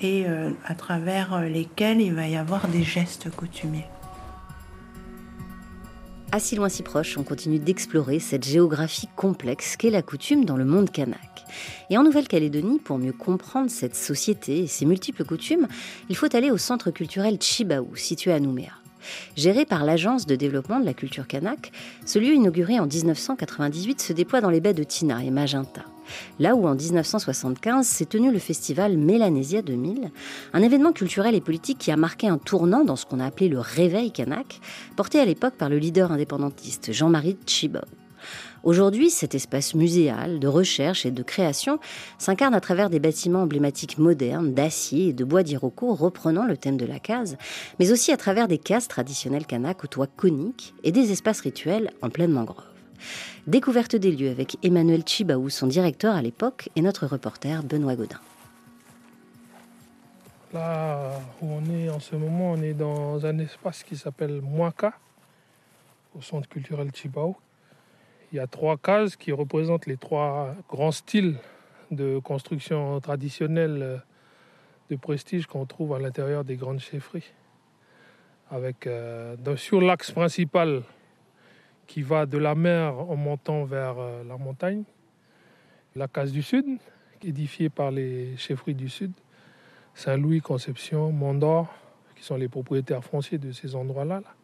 et 0.00 0.26
euh, 0.26 0.50
à 0.64 0.74
travers 0.74 1.34
euh, 1.34 1.48
lesquels 1.48 2.00
il 2.00 2.14
va 2.14 2.26
y 2.28 2.36
avoir 2.36 2.68
des 2.68 2.82
gestes 2.82 3.30
coutumiers. 3.30 3.86
À 6.32 6.38
si 6.38 6.54
loin 6.54 6.68
si 6.68 6.82
proche, 6.82 7.18
on 7.18 7.24
continue 7.24 7.58
d'explorer 7.58 8.20
cette 8.20 8.46
géographie 8.46 9.08
complexe 9.16 9.76
qu'est 9.76 9.90
la 9.90 10.02
coutume 10.02 10.44
dans 10.44 10.56
le 10.56 10.64
monde 10.64 10.90
kanak. 10.90 11.18
Et 11.90 11.98
en 11.98 12.04
Nouvelle-Calédonie, 12.04 12.78
pour 12.78 12.98
mieux 12.98 13.12
comprendre 13.12 13.68
cette 13.68 13.96
société 13.96 14.60
et 14.60 14.66
ses 14.68 14.86
multiples 14.86 15.24
coutumes, 15.24 15.66
il 16.08 16.16
faut 16.16 16.34
aller 16.36 16.52
au 16.52 16.56
centre 16.56 16.92
culturel 16.92 17.38
Chibaou, 17.40 17.96
situé 17.96 18.32
à 18.32 18.38
Nouméa. 18.38 18.70
Géré 19.36 19.64
par 19.64 19.84
l'Agence 19.84 20.26
de 20.26 20.36
développement 20.36 20.78
de 20.78 20.84
la 20.84 20.94
culture 20.94 21.26
kanak, 21.26 21.72
ce 22.06 22.20
lieu 22.20 22.34
inauguré 22.34 22.78
en 22.78 22.86
1998 22.86 24.00
se 24.00 24.12
déploie 24.12 24.40
dans 24.40 24.50
les 24.50 24.60
baies 24.60 24.74
de 24.74 24.84
Tina 24.84 25.24
et 25.24 25.30
Magenta. 25.30 25.82
Là 26.38 26.54
où 26.54 26.66
en 26.66 26.74
1975 26.74 27.86
s'est 27.86 28.06
tenu 28.06 28.32
le 28.32 28.38
festival 28.38 28.96
Mélanésia 28.96 29.62
2000, 29.62 30.10
un 30.52 30.62
événement 30.62 30.92
culturel 30.92 31.34
et 31.34 31.40
politique 31.40 31.78
qui 31.78 31.90
a 31.90 31.96
marqué 31.96 32.28
un 32.28 32.38
tournant 32.38 32.84
dans 32.84 32.96
ce 32.96 33.06
qu'on 33.06 33.20
a 33.20 33.26
appelé 33.26 33.48
le 33.48 33.58
réveil 33.58 34.12
kanak, 34.12 34.60
porté 34.96 35.20
à 35.20 35.24
l'époque 35.24 35.54
par 35.54 35.68
le 35.68 35.78
leader 35.78 36.12
indépendantiste 36.12 36.92
Jean-Marie 36.92 37.36
Tchibaou. 37.46 37.82
Aujourd'hui, 38.62 39.08
cet 39.08 39.34
espace 39.34 39.74
muséal 39.74 40.38
de 40.38 40.46
recherche 40.46 41.06
et 41.06 41.10
de 41.10 41.22
création 41.22 41.78
s'incarne 42.18 42.54
à 42.54 42.60
travers 42.60 42.90
des 42.90 43.00
bâtiments 43.00 43.42
emblématiques 43.42 43.96
modernes, 43.96 44.52
d'acier 44.52 45.08
et 45.08 45.12
de 45.14 45.24
bois 45.24 45.42
d'Iroko 45.42 45.94
reprenant 45.94 46.44
le 46.44 46.58
thème 46.58 46.76
de 46.76 46.84
la 46.84 46.98
case, 46.98 47.38
mais 47.78 47.90
aussi 47.90 48.12
à 48.12 48.18
travers 48.18 48.48
des 48.48 48.58
cases 48.58 48.88
traditionnelles 48.88 49.46
kanak 49.46 49.82
aux 49.82 49.86
toits 49.86 50.08
coniques 50.14 50.74
et 50.84 50.92
des 50.92 51.10
espaces 51.10 51.40
rituels 51.40 51.90
en 52.02 52.10
pleine 52.10 52.32
mangrove. 52.32 52.64
Découverte 53.46 53.96
des 53.96 54.12
lieux 54.12 54.30
avec 54.30 54.58
Emmanuel 54.62 55.02
Chibaou, 55.06 55.48
son 55.48 55.66
directeur 55.66 56.14
à 56.14 56.20
l'époque, 56.20 56.68
et 56.76 56.82
notre 56.82 57.06
reporter 57.06 57.62
Benoît 57.62 57.96
Godin. 57.96 58.20
Là 60.52 61.18
où 61.40 61.46
on 61.46 61.64
est 61.72 61.88
en 61.88 62.00
ce 62.00 62.16
moment, 62.16 62.52
on 62.52 62.62
est 62.62 62.74
dans 62.74 63.24
un 63.24 63.38
espace 63.38 63.82
qui 63.82 63.96
s'appelle 63.96 64.40
Mwaka, 64.42 64.92
au 66.14 66.20
centre 66.20 66.48
culturel 66.48 66.90
Chibao. 66.92 67.36
Il 68.32 68.36
y 68.36 68.40
a 68.40 68.46
trois 68.46 68.76
cases 68.76 69.16
qui 69.16 69.32
représentent 69.32 69.86
les 69.86 69.96
trois 69.96 70.54
grands 70.68 70.92
styles 70.92 71.36
de 71.90 72.18
construction 72.18 73.00
traditionnelle 73.00 73.78
euh, 73.82 73.96
de 74.90 74.96
prestige 74.96 75.46
qu'on 75.46 75.66
trouve 75.66 75.94
à 75.94 75.98
l'intérieur 75.98 76.44
des 76.44 76.56
grandes 76.56 76.80
chefferies. 76.80 77.32
Avec, 78.50 78.86
euh, 78.86 79.36
sur 79.56 79.80
l'axe 79.80 80.10
principal 80.10 80.82
qui 81.90 82.02
va 82.02 82.24
de 82.24 82.38
la 82.38 82.54
mer 82.54 82.96
en 82.96 83.16
montant 83.16 83.64
vers 83.64 83.98
euh, 83.98 84.22
la 84.22 84.36
montagne, 84.36 84.84
la 85.96 86.06
case 86.06 86.30
du 86.30 86.40
Sud, 86.40 86.64
édifiée 87.20 87.68
par 87.68 87.90
les 87.90 88.36
chefferies 88.36 88.76
du 88.76 88.88
Sud, 88.88 89.10
Saint-Louis, 89.94 90.40
Conception, 90.40 91.10
Mont-d'Or, 91.10 91.66
qui 92.14 92.22
sont 92.22 92.36
les 92.36 92.46
propriétaires 92.46 93.02
fonciers 93.02 93.38
de 93.38 93.50
ces 93.50 93.74
endroits-là. 93.74 94.20
là. 94.20 94.34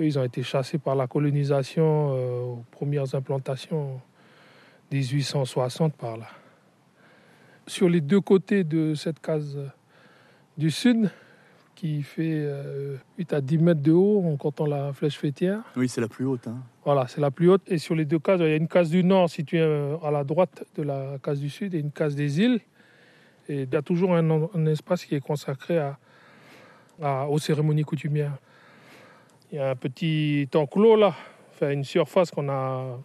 Eux, 0.00 0.06
ils 0.06 0.18
ont 0.18 0.24
été 0.24 0.42
chassés 0.42 0.78
par 0.78 0.96
la 0.96 1.06
colonisation 1.06 2.16
euh, 2.16 2.40
aux 2.40 2.64
premières 2.72 3.14
implantations 3.14 4.00
1860 4.90 5.94
par 5.94 6.16
là. 6.16 6.26
Sur 7.68 7.88
les 7.88 8.00
deux 8.00 8.20
côtés 8.20 8.64
de 8.64 8.94
cette 8.94 9.20
case 9.20 9.56
du 10.58 10.72
sud, 10.72 11.12
qui 11.76 12.02
fait 12.02 12.32
euh, 12.32 12.96
8 13.18 13.32
à 13.34 13.40
10 13.40 13.58
mètres 13.58 13.82
de 13.82 13.92
haut 13.92 14.24
en 14.26 14.36
comptant 14.36 14.66
la 14.66 14.92
flèche 14.92 15.18
fêtière, 15.18 15.60
Oui, 15.76 15.88
c'est 15.88 16.00
la 16.00 16.08
plus 16.08 16.24
haute. 16.24 16.48
hein. 16.48 16.56
voilà, 16.84 17.06
c'est 17.06 17.20
la 17.20 17.30
plus 17.30 17.48
haute. 17.50 17.62
Et 17.70 17.78
sur 17.78 17.94
les 17.94 18.04
deux 18.06 18.18
cases, 18.18 18.40
il 18.40 18.48
y 18.48 18.52
a 18.52 18.56
une 18.56 18.66
case 18.66 18.90
du 18.90 19.04
nord 19.04 19.28
située 19.30 19.60
euh, 19.60 19.96
à 20.02 20.10
la 20.10 20.24
droite 20.24 20.64
de 20.76 20.82
la 20.82 21.18
case 21.22 21.38
du 21.38 21.50
sud 21.50 21.74
et 21.74 21.78
une 21.78 21.92
case 21.92 22.16
des 22.16 22.40
îles. 22.40 22.60
Et 23.48 23.62
il 23.62 23.72
y 23.72 23.76
a 23.76 23.82
toujours 23.82 24.14
un, 24.16 24.66
espace 24.66 25.04
qui 25.04 25.14
est 25.14 25.20
consacré 25.20 25.78
à, 25.78 25.98
à- 27.00 27.28
aux 27.28 27.38
cérémonies 27.38 27.84
coutumières. 27.84 28.36
Il 29.52 29.56
y 29.56 29.58
a 29.60 29.70
un 29.70 29.76
petit 29.76 30.48
enclos 30.54 30.96
là, 30.96 31.14
enfin 31.52 31.70
une 31.70 31.84
surface 31.84 32.30
qu'on 32.32 32.48
a 32.48 32.98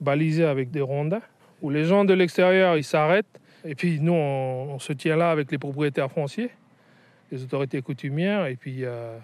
balisée 0.00 0.44
avec 0.44 0.70
des 0.70 0.80
rondins, 0.82 1.22
où 1.62 1.70
les 1.70 1.84
gens 1.84 2.04
de 2.04 2.14
l'extérieur 2.14 2.76
ils 2.76 2.84
s'arrêtent. 2.84 3.40
Et 3.64 3.74
puis 3.74 3.98
nous, 4.00 4.12
on, 4.12 4.74
on 4.74 4.78
se 4.78 4.92
tient 4.92 5.16
là 5.16 5.30
avec 5.32 5.50
les 5.50 5.58
propriétaires 5.58 6.12
fonciers, 6.12 6.50
les 7.30 7.42
autorités 7.42 7.82
coutumières. 7.82 8.46
Et 8.46 8.56
puis, 8.56 8.84
euh, 8.84 9.18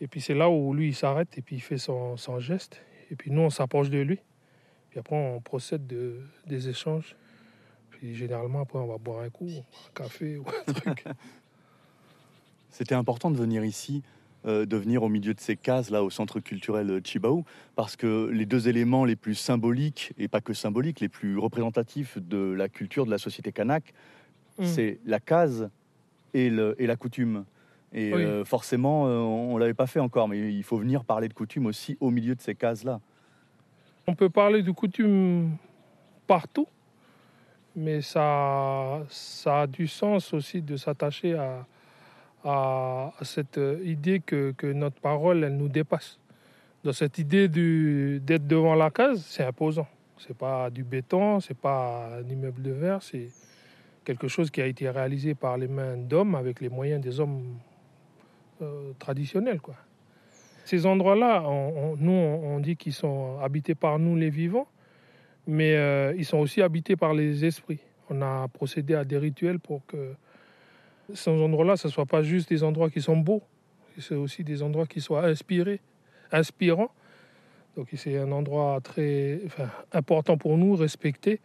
et 0.00 0.06
puis 0.06 0.20
c'est 0.20 0.34
là 0.34 0.50
où 0.50 0.74
lui 0.74 0.88
il 0.88 0.94
s'arrête 0.94 1.36
et 1.38 1.42
puis 1.42 1.56
il 1.56 1.60
fait 1.60 1.78
son, 1.78 2.16
son 2.16 2.38
geste. 2.38 2.82
Et 3.10 3.16
puis 3.16 3.30
nous, 3.30 3.42
on 3.42 3.50
s'approche 3.50 3.90
de 3.90 3.98
lui. 3.98 4.18
Puis 4.90 4.98
après, 4.98 5.16
on 5.16 5.40
procède 5.40 5.86
de, 5.86 6.20
des 6.46 6.68
échanges. 6.68 7.16
Puis 7.90 8.14
généralement, 8.14 8.60
après, 8.60 8.78
on 8.78 8.86
va 8.86 8.98
boire 8.98 9.20
un 9.20 9.30
coup, 9.30 9.48
un 9.48 9.90
café 9.94 10.36
ou 10.36 10.44
un 10.68 10.72
truc. 10.72 11.04
C'était 12.70 12.94
important 12.94 13.30
de 13.30 13.36
venir 13.36 13.64
ici, 13.64 14.02
euh, 14.44 14.66
de 14.66 14.76
venir 14.76 15.02
au 15.02 15.08
milieu 15.08 15.32
de 15.32 15.40
ces 15.40 15.56
cases, 15.56 15.88
là, 15.88 16.02
au 16.02 16.10
centre 16.10 16.40
culturel 16.40 17.00
Chibaou, 17.02 17.44
parce 17.74 17.96
que 17.96 18.28
les 18.30 18.44
deux 18.44 18.68
éléments 18.68 19.06
les 19.06 19.16
plus 19.16 19.34
symboliques, 19.34 20.12
et 20.18 20.28
pas 20.28 20.42
que 20.42 20.52
symboliques, 20.52 21.00
les 21.00 21.08
plus 21.08 21.38
représentatifs 21.38 22.18
de 22.18 22.52
la 22.52 22.68
culture 22.68 23.06
de 23.06 23.10
la 23.10 23.18
société 23.18 23.50
kanak, 23.50 23.94
Mm. 24.58 24.64
c'est 24.64 24.98
la 25.04 25.20
case 25.20 25.70
et, 26.36 26.50
le- 26.50 26.74
et 26.78 26.86
la 26.86 26.96
coutume. 26.96 27.44
Et 27.92 28.12
Oui. 28.12 28.22
euh, 28.22 28.44
forcément, 28.44 29.06
euh, 29.06 29.18
on 29.18 29.54
ne 29.54 29.60
l'avait 29.60 29.74
pas 29.74 29.86
fait 29.86 30.00
encore, 30.00 30.28
mais 30.28 30.52
il 30.52 30.62
faut 30.62 30.76
venir 30.76 31.04
parler 31.04 31.28
de 31.28 31.34
coutume 31.34 31.66
aussi 31.66 31.96
au 32.00 32.10
milieu 32.10 32.34
de 32.34 32.40
ces 32.40 32.54
cases-là. 32.54 33.00
On 34.06 34.14
peut 34.14 34.28
parler 34.28 34.62
de 34.62 34.70
coutume 34.70 35.56
partout, 36.26 36.66
mais 37.74 38.02
ça, 38.02 39.00
ça 39.08 39.62
a 39.62 39.66
du 39.66 39.86
sens 39.86 40.34
aussi 40.34 40.60
de 40.62 40.76
s'attacher 40.76 41.34
à, 42.44 43.10
cette 43.22 43.58
idée 43.82 44.20
que, 44.20 44.52
que 44.56 44.68
notre 44.68 45.00
parole, 45.00 45.42
elle 45.42 45.56
nous 45.56 45.68
dépasse. 45.68 46.18
Dans 46.84 46.92
cette 46.92 47.18
idée 47.18 47.48
d'être 47.48 48.46
devant 48.46 48.76
la 48.76 48.90
case, 48.90 49.24
c'est 49.26 49.42
imposant. 49.42 49.88
C'est 50.18 50.36
pas 50.36 50.70
du 50.70 50.84
béton, 50.84 51.40
c'est 51.40 51.56
pas 51.58 52.08
un 52.20 52.28
immeuble 52.28 52.62
de 52.62 52.70
verre, 52.70 53.02
c'est 53.02 53.28
quelque 54.06 54.28
chose 54.28 54.50
qui 54.50 54.62
a 54.62 54.66
été 54.66 54.88
réalisé 54.88 55.34
par 55.34 55.58
les 55.58 55.66
mains 55.66 55.96
d'hommes 55.96 56.36
avec 56.36 56.60
les 56.60 56.68
moyens 56.68 57.02
des 57.02 57.18
hommes 57.18 57.58
euh, 58.62 58.92
traditionnels. 59.00 59.60
Quoi. 59.60 59.74
Ces 60.64 60.86
endroits-là, 60.86 61.42
nous, 61.98 62.12
on 62.12 62.60
dit 62.60 62.76
qu'ils 62.76 62.94
sont 62.94 63.38
habités 63.40 63.74
par 63.74 63.98
nous, 63.98 64.16
les 64.16 64.30
vivants, 64.30 64.68
mais 65.46 65.76
euh, 65.76 66.14
ils 66.16 66.24
sont 66.24 66.38
aussi 66.38 66.62
habités 66.62 66.96
par 66.96 67.14
les 67.14 67.44
esprits. 67.44 67.80
On 68.08 68.22
a 68.22 68.48
procédé 68.48 68.94
à 68.94 69.04
des 69.04 69.18
rituels 69.18 69.58
pour 69.58 69.84
que 69.86 70.14
ces 71.12 71.30
endroits-là, 71.30 71.76
ce 71.76 71.88
ne 71.88 71.92
soient 71.92 72.06
pas 72.06 72.22
juste 72.22 72.48
des 72.48 72.62
endroits 72.62 72.90
qui 72.90 73.02
sont 73.02 73.16
beaux, 73.16 73.42
c'est 73.98 74.14
aussi 74.14 74.44
des 74.44 74.62
endroits 74.62 74.86
qui 74.86 75.00
soient 75.00 75.24
inspirés, 75.24 75.80
inspirants. 76.30 76.92
Donc 77.76 77.88
c'est 77.94 78.18
un 78.18 78.32
endroit 78.32 78.80
très 78.82 79.40
important 79.92 80.36
pour 80.38 80.56
nous, 80.56 80.76
respecté. 80.76 81.40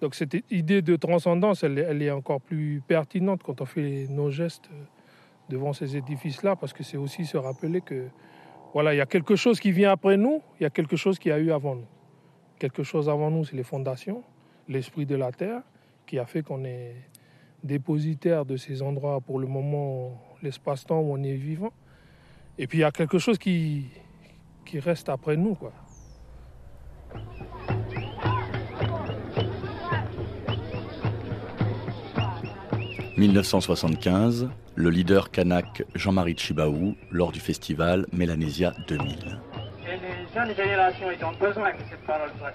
Donc 0.00 0.14
cette 0.14 0.36
idée 0.50 0.82
de 0.82 0.96
transcendance, 0.96 1.62
elle, 1.62 1.78
est- 2.02 2.10
encore 2.10 2.40
plus 2.40 2.82
pertinente 2.86 3.42
quand 3.42 3.60
on 3.60 3.66
fait 3.66 4.06
nos 4.08 4.30
gestes 4.30 4.68
euh, 4.72 4.84
devant 5.48 5.72
ces 5.72 5.96
édifices-là, 5.96 6.56
parce 6.56 6.72
que 6.72 6.82
c'est 6.82 6.96
aussi 6.96 7.26
se 7.26 7.36
rappeler 7.36 7.80
que 7.80 8.08
voilà, 8.72 8.94
il 8.94 8.98
y 8.98 9.00
a 9.00 9.06
quelque 9.06 9.36
chose 9.36 9.58
qui 9.60 9.72
vient 9.72 9.90
après 9.90 10.16
nous, 10.16 10.42
il 10.58 10.62
y 10.62 10.66
a 10.66 10.70
quelque 10.70 10.96
chose 10.96 11.18
qui 11.18 11.30
a 11.30 11.38
eu 11.38 11.50
avant 11.50 11.74
nous. 11.74 11.86
Quelque 12.58 12.82
chose 12.82 13.08
avant 13.08 13.30
nous, 13.30 13.44
c'est 13.44 13.56
les 13.56 13.64
fondations, 13.64 14.22
l'esprit 14.68 15.06
de 15.06 15.16
la 15.16 15.32
terre, 15.32 15.62
qui 16.06 16.18
a 16.18 16.24
fait 16.26 16.42
qu'on 16.42 16.64
est 16.64 16.94
dépositaire 17.64 18.44
de 18.46 18.56
ces 18.56 18.80
endroits 18.80 19.20
pour 19.20 19.38
le 19.38 19.46
moment, 19.46 20.20
l'espace-temps 20.42 21.00
où 21.00 21.12
on 21.12 21.22
est 21.22 21.34
vivant. 21.34 21.72
Et 22.58 22.66
puis 22.66 22.78
il 22.78 22.80
y 22.82 22.84
a 22.84 22.90
quelque 22.92 23.18
chose 23.18 23.38
qui, 23.38 23.86
qui 24.64 24.78
reste 24.78 25.08
après 25.08 25.36
nous, 25.36 25.54
quoi. 25.54 25.72
1975, 33.20 34.48
le 34.76 34.88
leader 34.88 35.30
kanak 35.30 35.82
Jean-Marie 35.94 36.36
Chibaou 36.38 36.96
lors 37.10 37.32
du 37.32 37.38
festival 37.38 38.06
Mélanésia 38.14 38.72
2000. 38.88 39.38
Et 39.86 39.98
les 39.98 40.26
jeunes 40.34 40.56
générations, 40.56 41.10
ils 41.10 41.22
ont 41.22 41.32
besoin 41.32 41.72
que 41.72 41.82
cette 41.90 42.06
parole 42.06 42.30
soit. 42.38 42.54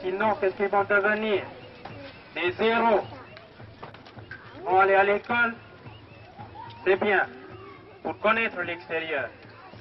Sinon, 0.00 0.36
qu'est-ce 0.40 0.54
qu'ils 0.54 0.68
vont 0.68 0.84
devenir? 0.84 1.42
Des 2.32 2.64
héros. 2.64 3.00
Ils 4.56 4.62
vont 4.64 4.78
aller 4.78 4.94
à 4.94 5.02
l'école, 5.02 5.54
c'est 6.84 7.00
bien, 7.02 7.26
pour 8.04 8.16
connaître 8.20 8.60
l'extérieur. 8.62 9.28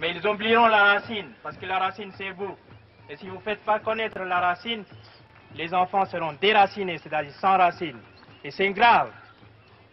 Mais 0.01 0.15
ils 0.15 0.27
oublieront 0.27 0.65
la 0.65 0.95
racine, 0.95 1.27
parce 1.43 1.57
que 1.57 1.67
la 1.67 1.77
racine, 1.77 2.11
c'est 2.17 2.31
vous. 2.31 2.55
Et 3.07 3.17
si 3.17 3.27
vous 3.27 3.35
ne 3.35 3.41
faites 3.41 3.63
pas 3.63 3.77
connaître 3.77 4.17
la 4.17 4.39
racine, 4.39 4.83
les 5.55 5.71
enfants 5.75 6.05
seront 6.05 6.33
déracinés, 6.41 6.97
c'est-à-dire 6.97 7.33
sans 7.33 7.55
racine. 7.55 7.99
Et 8.43 8.49
c'est 8.49 8.71
grave, 8.71 9.11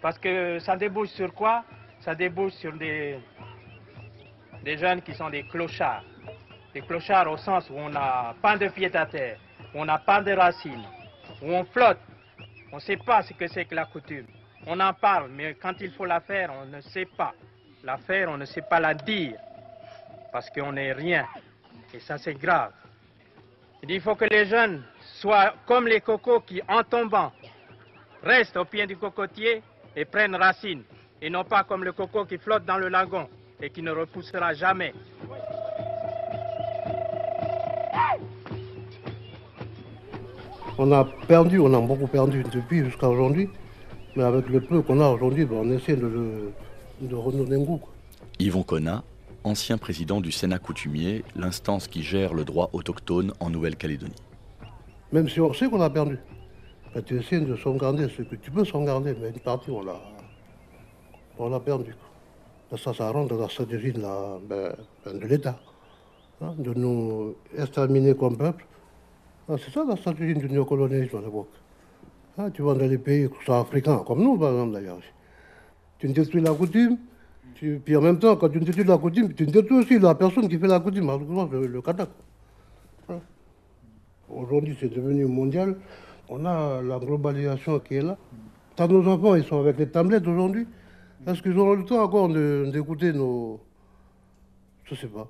parce 0.04 0.18
que 0.18 0.58
ça 0.58 0.76
débouche 0.76 1.08
sur 1.08 1.32
quoi? 1.32 1.64
Ça 2.00 2.14
débouche 2.14 2.52
sur 2.52 2.74
des, 2.74 3.18
des 4.62 4.76
jeunes 4.76 5.00
qui 5.00 5.14
sont 5.14 5.30
des 5.30 5.44
clochards. 5.44 6.04
Des 6.74 6.82
clochards 6.82 7.32
au 7.32 7.38
sens 7.38 7.70
où 7.70 7.78
on 7.78 7.88
n'a 7.88 8.34
pas 8.42 8.58
de 8.58 8.68
pied 8.68 8.94
à 8.94 9.06
terre, 9.06 9.38
où 9.74 9.80
on 9.80 9.86
n'a 9.86 9.96
pas 9.96 10.20
de 10.20 10.32
racines, 10.32 10.84
où 11.40 11.46
on 11.50 11.64
flotte. 11.64 12.00
On 12.70 12.76
ne 12.76 12.80
sait 12.82 12.98
pas 12.98 13.22
ce 13.22 13.32
que 13.32 13.46
c'est 13.46 13.64
que 13.64 13.74
la 13.74 13.86
coutume. 13.86 14.26
On 14.66 14.78
en 14.78 14.92
parle, 14.92 15.30
mais 15.30 15.54
quand 15.54 15.80
il 15.80 15.90
faut 15.92 16.04
la 16.04 16.20
faire, 16.20 16.52
on 16.52 16.66
ne 16.66 16.82
sait 16.82 17.06
pas. 17.06 17.32
La 17.82 17.96
faire, 17.96 18.28
on 18.28 18.36
ne 18.36 18.44
sait 18.44 18.60
pas 18.68 18.80
la 18.80 18.92
dire, 18.92 19.38
parce 20.30 20.50
qu'on 20.50 20.72
n'est 20.72 20.92
rien. 20.92 21.26
Et 21.94 22.00
ça, 22.00 22.18
c'est 22.18 22.34
grave. 22.34 22.72
Il 23.88 24.02
faut 24.02 24.16
que 24.16 24.26
les 24.26 24.44
jeunes 24.44 24.84
soient 25.22 25.54
comme 25.64 25.88
les 25.88 26.02
cocos 26.02 26.40
qui, 26.40 26.60
en 26.68 26.82
tombant, 26.82 27.32
restent 28.22 28.58
au 28.58 28.66
pied 28.66 28.86
du 28.86 28.98
cocotier 28.98 29.62
et 29.96 30.04
prennent 30.04 30.35
racine, 30.37 30.83
et 31.22 31.30
non 31.30 31.44
pas 31.44 31.64
comme 31.64 31.85
le 31.85 31.92
coco 31.92 32.24
qui 32.24 32.38
flotte 32.38 32.64
dans 32.64 32.78
le 32.78 32.88
lagon 32.88 33.28
et 33.61 33.70
qui 33.70 33.83
ne 33.83 33.90
repoussera 33.92 34.54
jamais. 34.54 34.92
On 40.78 40.90
a 40.92 41.04
perdu, 41.28 41.59
on 41.61 41.72
a 41.72 41.80
beaucoup 41.80 42.09
perdu 42.09 42.42
depuis 42.52 42.85
jusqu'à 42.85 43.09
aujourd'hui. 43.09 43.48
Mais 44.16 44.22
avec 44.24 44.48
le 44.48 44.61
peu 44.61 44.83
qu'on 44.83 45.00
a 45.00 45.09
aujourd'hui, 45.09 45.44
ben, 45.44 45.57
on 45.62 45.70
essaie 45.72 45.96
de, 45.96 46.07
le- 46.07 46.52
de 47.00 47.14
redonner 47.14 47.57
un 47.57 47.64
goût. 47.64 47.80
Yvon 48.38 48.62
Connat, 48.62 48.98
ancien 49.44 49.76
président 49.78 50.20
du 50.20 50.33
Sénat 50.33 50.59
coutumier, 50.59 51.24
l'instance 51.37 51.88
qui 51.88 52.02
gère 52.02 52.35
le 52.35 52.44
droit 52.44 52.70
autochtone 52.72 53.33
en 53.40 53.50
Nouvelle-Calédonie. 53.50 54.14
Même 55.12 55.28
si 55.28 55.40
on 55.40 55.52
sait 55.52 55.68
qu'on 55.68 55.80
a 55.80 55.90
perdu. 55.90 56.18
Tu 57.02 57.18
essaies 57.18 57.40
de 57.40 57.57
sauvegarder 57.57 58.09
ce 58.09 58.22
que 58.22 58.37
tu 58.37 58.52
peux 58.52 58.64
sauvegarder, 58.64 59.16
mais 59.20 59.30
une 59.30 59.40
partie, 59.40 59.70
on 59.70 59.83
l'a, 59.83 60.00
on 61.38 61.48
l'a 61.48 61.59
perdu. 61.59 61.92
ça, 62.76 62.94
ça 62.94 63.11
rentre 63.11 63.35
dans 63.35 63.42
la 63.42 63.48
stratégie 63.48 63.92
de, 63.92 64.00
ben, 64.00 64.72
ben, 65.04 65.18
de 65.18 65.26
l'État, 65.26 65.59
hein, 66.40 66.54
de 66.57 66.72
nous 66.72 67.35
exterminer 67.59 68.14
comme 68.14 68.37
peuple. 68.37 68.64
Ah, 69.48 69.57
c'est 69.59 69.72
ça 69.72 69.85
la 69.85 69.96
stratégie 69.96 70.35
du 70.35 70.48
néocolonialisme 70.48 71.16
à 71.16 71.20
l'époque. 71.20 71.50
Ah, 72.38 72.50
tu 72.50 72.62
vas 72.62 72.74
dans 72.74 72.87
les 72.87 72.98
pays 72.98 73.28
africains, 73.48 73.98
comme 74.07 74.22
nous 74.22 74.38
par 74.38 74.52
exemple 74.52 74.74
d'ailleurs. 74.74 74.98
Tu 75.98 76.09
détruis 76.09 76.42
la 76.42 76.54
coutume, 76.54 76.96
tu- 77.57 77.80
puis 77.85 77.96
en 77.96 78.02
même 78.02 78.20
temps, 78.20 78.37
quand 78.37 78.48
tu 78.48 78.61
détruis 78.61 78.85
la 78.85 78.98
coutume, 78.98 79.35
tu 79.35 79.46
détruis 79.46 79.78
aussi 79.78 79.98
la 79.98 80.14
personne 80.14 80.48
qui 80.48 80.59
fait 80.59 80.68
la 80.68 80.78
coutume, 80.78 81.07
le. 81.50 81.83
Voilà. 83.07 83.22
Aujourd'hui, 84.28 84.76
c'est 84.78 84.88
devenu 84.94 85.24
mondial. 85.26 85.76
On 86.28 86.44
a 86.44 86.80
la 86.82 86.98
globalisation 86.98 87.78
qui 87.80 87.94
est 87.96 88.02
là. 88.02 88.16
Tant 88.76 88.88
nos 88.88 89.06
enfants, 89.08 89.34
ils 89.34 89.44
sont 89.44 89.60
avec 89.60 89.78
les 89.78 89.88
tablettes 89.88 90.26
aujourd'hui. 90.26 90.66
Est-ce 91.26 91.42
qu'ils 91.42 91.56
auront 91.58 91.74
le 91.74 91.84
temps 91.84 92.02
encore 92.02 92.28
d'écouter 92.28 93.12
nos... 93.12 93.60
Je 94.84 94.94
ne 94.94 94.98
sais 94.98 95.06
pas. 95.06 95.28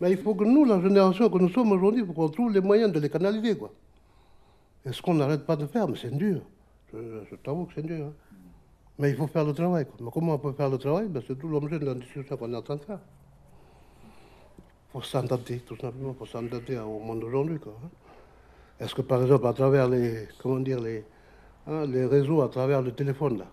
Mais 0.00 0.10
il 0.10 0.18
faut 0.18 0.34
que 0.34 0.44
nous, 0.44 0.64
la 0.64 0.80
génération 0.80 1.30
que 1.30 1.38
nous 1.38 1.48
sommes 1.48 1.72
aujourd'hui, 1.72 2.02
il 2.02 2.06
faut 2.06 2.12
qu'on 2.12 2.28
trouve 2.28 2.52
les 2.52 2.60
moyens 2.60 2.92
de 2.92 2.98
les 3.00 3.08
canaliser. 3.08 3.56
Quoi. 3.56 3.70
Et 4.84 4.92
ce 4.92 5.00
qu'on 5.00 5.14
n'arrête 5.14 5.46
pas 5.46 5.56
de 5.56 5.66
faire, 5.66 5.88
mais 5.88 5.96
c'est 5.96 6.14
dur. 6.14 6.40
Je, 6.92 7.34
t'avoue 7.36 7.64
que 7.66 7.74
c'est 7.74 7.86
dur. 7.86 8.06
hein. 8.06 8.12
Mais 8.98 9.10
il 9.10 9.16
faut 9.16 9.26
faire 9.26 9.44
le 9.44 9.52
travail. 9.52 9.86
Mais 10.00 10.10
comment 10.12 10.34
on 10.34 10.38
peut 10.38 10.52
faire 10.52 10.68
le 10.70 10.78
travail? 10.78 11.08
Ben, 11.08 11.22
C'est 11.26 11.38
tout 11.38 11.48
l'objet 11.48 11.78
de 11.78 11.86
la 11.86 11.94
discussion 11.94 12.36
qu'on 12.36 12.52
est 12.52 12.56
en 12.56 12.62
train 12.62 12.76
de 12.76 12.80
faire. 12.84 12.98
Il 14.88 14.92
faut 14.92 15.02
s'adapter, 15.02 15.58
tout 15.60 15.76
simplement, 15.76 16.12
pour 16.14 16.26
s'adapter 16.28 16.78
au 16.78 16.98
monde 16.98 17.20
d'aujourd'hui. 17.20 17.58
hein. 17.66 17.88
Est-ce 18.80 18.94
que, 18.94 19.02
par 19.02 19.22
exemple, 19.22 19.46
à 19.46 19.52
travers 19.52 19.88
les, 19.88 20.28
comment 20.42 20.60
dire, 20.60 20.80
les, 20.80 21.04
hein, 21.66 21.86
les 21.86 22.04
réseaux, 22.04 22.42
à 22.42 22.48
travers 22.48 22.82
le 22.82 22.92
téléphone, 22.92 23.38
là, 23.38 23.46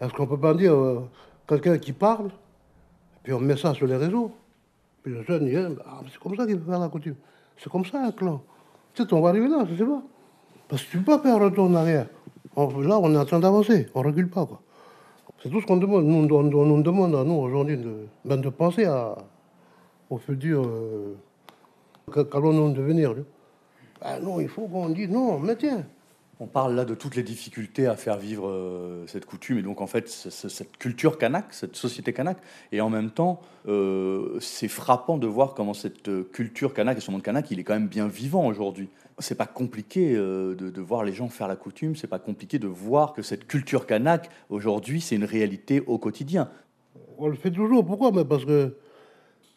est-ce 0.00 0.12
qu'on 0.12 0.26
peut 0.26 0.38
pas 0.38 0.54
dire 0.54 0.74
euh, 0.74 1.00
quelqu'un 1.46 1.78
qui 1.78 1.92
parle, 1.92 2.30
puis 3.22 3.32
on 3.32 3.40
met 3.40 3.56
ça 3.56 3.74
sur 3.74 3.86
les 3.86 3.96
réseaux 3.96 4.32
puis 5.02 5.12
le 5.12 5.22
jeune, 5.22 5.46
il 5.46 5.76
ah, 5.86 6.00
c'est 6.10 6.18
comme 6.18 6.34
ça 6.36 6.44
qu'il 6.44 6.58
faut 6.58 6.70
faire 6.70 6.80
la 6.80 6.88
coutume. 6.88 7.14
C'est 7.56 7.70
comme 7.70 7.84
ça 7.84 8.02
un 8.04 8.10
clan. 8.12 8.42
Peut-être 8.94 9.12
on 9.12 9.20
va 9.20 9.28
arriver 9.30 9.48
là, 9.48 9.64
je 9.66 9.72
ne 9.72 9.78
sais 9.78 9.84
pas. 9.84 10.02
Parce 10.68 10.82
que 10.82 10.90
tu 10.90 10.96
ne 10.98 11.02
peux 11.04 11.12
pas 11.12 11.20
faire 11.20 11.36
un 11.36 11.44
retour 11.44 11.64
en 11.66 11.74
arrière. 11.74 12.06
Là, 12.56 12.98
on 13.00 13.14
est 13.14 13.16
en 13.16 13.24
train 13.24 13.38
d'avancer, 13.38 13.88
on 13.94 14.02
ne 14.02 14.06
recule 14.08 14.28
pas. 14.28 14.44
quoi. 14.44 14.60
C'est 15.40 15.48
tout 15.50 15.60
ce 15.60 15.66
qu'on 15.66 15.76
demande. 15.76 16.04
Nous, 16.04 16.34
on, 16.34 16.40
on- 16.40 16.66
nous 16.66 16.82
demande 16.82 17.14
à 17.14 17.22
nous 17.22 17.34
aujourd'hui 17.34 17.76
de, 17.76 18.06
ben, 18.24 18.42
penser 18.50 18.86
à, 18.86 19.14
au 20.10 20.18
futur. 20.18 20.64
Euh, 20.66 21.14
Qu'allons-nous 22.12 22.72
devenir 22.72 23.14
Ben 24.00 24.20
Non, 24.20 24.40
il 24.40 24.48
faut 24.48 24.66
qu'on 24.66 24.88
dise 24.90 25.08
non, 25.10 25.38
mais 25.38 25.56
tiens. 25.56 25.84
On 26.40 26.46
parle 26.46 26.76
là 26.76 26.84
de 26.84 26.94
toutes 26.94 27.16
les 27.16 27.24
difficultés 27.24 27.88
à 27.88 27.96
faire 27.96 28.16
vivre 28.16 28.46
euh, 28.48 29.04
cette 29.08 29.24
coutume 29.26 29.58
et 29.58 29.62
donc 29.62 29.80
en 29.80 29.88
fait 29.88 30.08
c- 30.08 30.30
c- 30.30 30.48
cette 30.48 30.76
culture 30.76 31.18
kanak, 31.18 31.46
cette 31.52 31.74
société 31.74 32.12
kanak. 32.12 32.38
Et 32.70 32.80
en 32.80 32.90
même 32.90 33.10
temps, 33.10 33.40
euh, 33.66 34.38
c'est 34.40 34.68
frappant 34.68 35.18
de 35.18 35.26
voir 35.26 35.54
comment 35.54 35.74
cette 35.74 36.06
euh, 36.08 36.22
culture 36.32 36.74
kanak 36.74 36.96
et 36.98 37.00
ce 37.00 37.10
monde 37.10 37.22
kanak, 37.22 37.50
il 37.50 37.58
est 37.58 37.64
quand 37.64 37.74
même 37.74 37.88
bien 37.88 38.06
vivant 38.06 38.46
aujourd'hui. 38.46 38.88
C'est 39.18 39.34
pas 39.34 39.46
compliqué 39.46 40.14
euh, 40.14 40.54
de, 40.54 40.70
de 40.70 40.80
voir 40.80 41.02
les 41.02 41.12
gens 41.12 41.28
faire 41.28 41.48
la 41.48 41.56
coutume, 41.56 41.96
c'est 41.96 42.06
pas 42.06 42.20
compliqué 42.20 42.60
de 42.60 42.68
voir 42.68 43.14
que 43.14 43.22
cette 43.22 43.48
culture 43.48 43.84
kanak 43.84 44.28
aujourd'hui, 44.48 45.00
c'est 45.00 45.16
une 45.16 45.24
réalité 45.24 45.82
au 45.88 45.98
quotidien. 45.98 46.48
On 47.18 47.26
le 47.26 47.34
fait 47.34 47.50
toujours. 47.50 47.84
Pourquoi? 47.84 48.12
Mais 48.12 48.24
parce 48.24 48.44
que. 48.44 48.76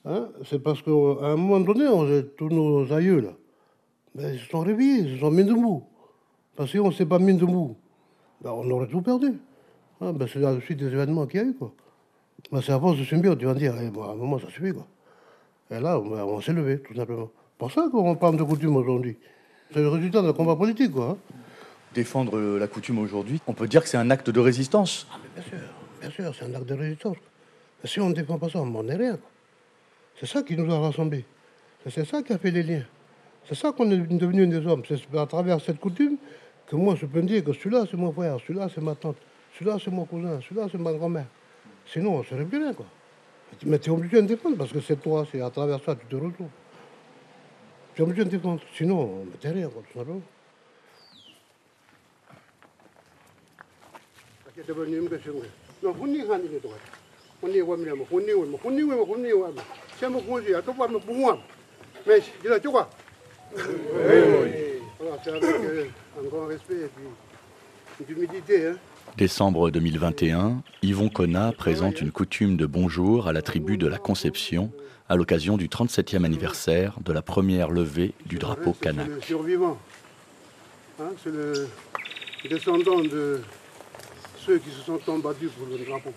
hein, 0.06 0.30
c'est 0.46 0.58
parce 0.58 0.82
qu'à 0.82 0.90
un 0.90 1.36
moment 1.36 1.60
donné, 1.60 1.88
on, 1.88 2.24
tous 2.36 2.50
nos 2.50 2.92
aïeux, 2.92 3.20
là, 3.20 3.34
ben, 4.16 4.34
ils 4.34 4.40
se 4.40 4.48
sont 4.48 4.60
réveillés, 4.60 5.00
ils 5.00 5.16
se 5.16 5.20
sont 5.20 5.32
mis 5.32 5.44
debout. 5.44 5.84
Parce 6.56 6.70
que 6.70 6.78
si 6.78 6.80
on 6.80 6.88
ne 6.88 6.94
s'est 6.94 7.06
pas 7.06 7.20
mis 7.20 7.34
debout, 7.34 7.76
ben, 8.42 8.52
on 8.52 8.70
aurait 8.72 8.88
tout 8.88 9.02
perdu. 9.02 9.34
Hein, 10.02 10.14
ben, 10.14 10.28
c'est 10.32 10.40
la 10.40 10.60
suite 10.62 10.80
des 10.80 10.88
événements 10.88 11.26
qu'il 11.28 11.40
y 11.40 11.44
a 11.44 11.46
eu. 11.48 11.54
Quoi. 11.54 11.74
Ben, 12.52 12.62
c'est 12.62 12.74
à 12.74 12.80
force 12.80 12.98
de 12.98 13.04
subir, 13.04 13.38
tu 13.38 13.46
vas 13.46 13.54
dire, 13.54 13.74
eh, 13.80 13.86
à 13.86 14.12
un 14.12 14.16
moment, 14.16 14.40
ça 14.40 14.50
suffit. 14.50 14.74
Quoi. 14.74 14.88
Et 15.70 15.80
là, 15.80 16.00
ben, 16.00 16.24
on 16.24 16.42
s'est 16.42 16.54
levé, 16.54 16.80
tout 16.80 16.96
simplement. 16.96 17.30
Pour 17.58 17.72
ça 17.72 17.88
qu'on 17.92 18.16
parle 18.16 18.38
de 18.38 18.44
coutume 18.44 18.76
aujourd'hui. 18.76 19.18
C'est 19.74 19.80
le 19.80 19.90
résultat 19.90 20.22
d'un 20.22 20.34
combat 20.34 20.56
politique. 20.56 20.92
Quoi, 20.92 21.12
hein. 21.12 21.36
Défendre 21.94 22.58
la 22.58 22.68
coutume 22.68 23.00
aujourd'hui, 23.00 23.42
on 23.48 23.54
peut 23.54 23.68
dire 23.68 23.84
que 23.84 23.90
c'est 23.90 23.98
un 23.98 24.10
acte 24.10 24.30
de 24.30 24.40
résistance. 24.40 25.08
Bien 25.36 25.44
sûr. 25.44 25.58
Bien 26.02 26.10
sûr, 26.10 26.36
c'est 26.36 26.46
un 26.46 26.56
acte 26.56 26.66
de 26.66 26.74
résistance. 26.74 27.18
Mais 27.84 27.90
si 27.90 28.00
on 28.00 28.10
ne 28.10 28.14
défend 28.14 28.38
pas 28.38 28.50
ça, 28.50 28.60
on 28.60 28.84
n'est 28.84 28.96
rien. 28.96 29.20
C'est 30.20 30.26
ça 30.26 30.42
qui 30.42 30.56
nous 30.56 30.72
a 30.72 30.80
rassemblés. 30.80 31.26
C'est 31.90 32.06
ça 32.06 32.22
qui 32.22 32.34
a 32.34 32.38
fait 32.38 32.52
les 32.52 32.64
liens. 32.64 32.86
C'est 33.48 33.56
ça 33.56 33.72
qu'on 33.72 33.90
est 33.92 33.98
devenus 33.98 34.50
des 34.50 34.66
hommes. 34.66 34.84
C'est 34.88 35.18
à 35.18 35.26
travers 35.26 35.60
cette 35.60 35.80
coutume 35.80 36.18
que 36.68 36.76
moi 36.76 36.96
je 36.96 37.06
peux 37.06 37.22
me 37.22 37.28
dire 37.28 37.44
que 37.44 37.54
celui-là 37.54 37.86
c'est 37.90 37.98
mon 37.98 38.12
frère, 38.12 38.38
celui-là 38.40 38.70
c'est 38.74 38.82
ma 38.82 38.96
tante, 38.96 39.18
celui-là 39.54 39.78
c'est 39.84 39.92
mon 39.92 40.06
cousin, 40.06 40.40
celui-là 40.42 40.68
c'est 40.72 40.78
ma 40.78 40.94
grand-mère. 40.94 41.26
Sinon 41.86 42.16
on 42.16 42.24
serait 42.24 42.48
rien 42.50 42.74
quoi. 42.74 42.86
Mais 43.66 43.80
tu 43.80 43.90
es 43.90 43.94
obligé 43.94 44.22
de 44.22 44.28
défendre 44.28 44.58
parce 44.58 44.72
que 44.72 44.80
c'est 44.80 44.96
toi, 45.02 45.28
c'est 45.30 45.42
à 45.42 45.50
travers 45.50 45.84
ça 45.84 45.96
que 45.96 46.02
tu 46.02 46.08
te 46.08 46.16
retrouves. 46.16 46.48
Tu 47.94 48.02
es 48.02 48.06
obligé 48.06 48.24
de 48.24 48.30
défendre. 48.30 48.62
Sinon, 48.74 49.00
on 49.00 49.26
ne 49.26 49.54
rien 49.54 49.68
quoi, 49.68 49.84
tout 49.92 50.00
simplement. 50.00 50.22
No 55.84 55.94
huni 55.94 56.20
hani 56.20 56.48
ni 56.50 56.60
toka. 56.60 56.76
Huni 57.42 57.62
wa 57.62 57.78
mle 57.78 57.94
mo 57.94 58.06
huni 58.12 58.34
wa 58.34 58.46
mo 58.46 58.60
huni 58.64 58.84
wa 58.84 59.06
huni 59.06 59.34
wa. 59.34 59.50
Sema 60.00 60.20
kunzi 60.20 60.54
atopa 60.54 60.88
mo 60.88 61.00
buwa. 61.00 61.40
Mais 62.06 62.22
il 62.44 62.52
a 62.52 62.60
quoi 63.54 63.64
Voilà, 65.00 65.18
c'est 65.24 65.30
avec 65.32 65.44
euh, 65.44 65.86
un 66.20 66.28
grand 66.28 66.46
respect 66.48 66.74
et 66.74 66.90
puis 66.96 67.06
une 68.08 68.18
humilité 68.18 68.68
hein. 68.68 68.76
Décembre 69.18 69.72
2021, 69.72 70.62
Yvon 70.84 71.10
Conna 71.10 71.52
présente 71.52 72.02
une 72.02 72.12
coutume 72.12 72.56
de 72.56 72.66
bonjour 72.66 73.28
à 73.28 73.34
la 73.34 73.42
tribu 73.42 73.78
de 73.78 73.88
la 73.88 73.98
Conception 73.98 74.72
à 75.10 75.18
l'occasion 75.18 75.58
du 75.58 75.68
37e 75.68 76.24
anniversaire 76.24 76.96
de 77.04 77.12
la 77.12 77.22
première 77.22 77.70
levée 77.70 78.14
du 78.26 78.38
drapeau 78.38 78.72
kanak. 78.72 79.08
C'est 79.08 79.16
le 79.16 79.22
survivant. 79.22 79.78
Hein, 81.02 81.10
c'est 81.22 81.32
le 81.32 81.68
descendant 82.50 83.02
de 83.02 83.42
ceux 84.38 84.60
qui 84.60 84.70
se 84.70 84.82
sont 84.84 85.20
battus 85.20 85.50
pour 85.52 85.68
le 85.68 85.84
drapeau. 85.84 86.14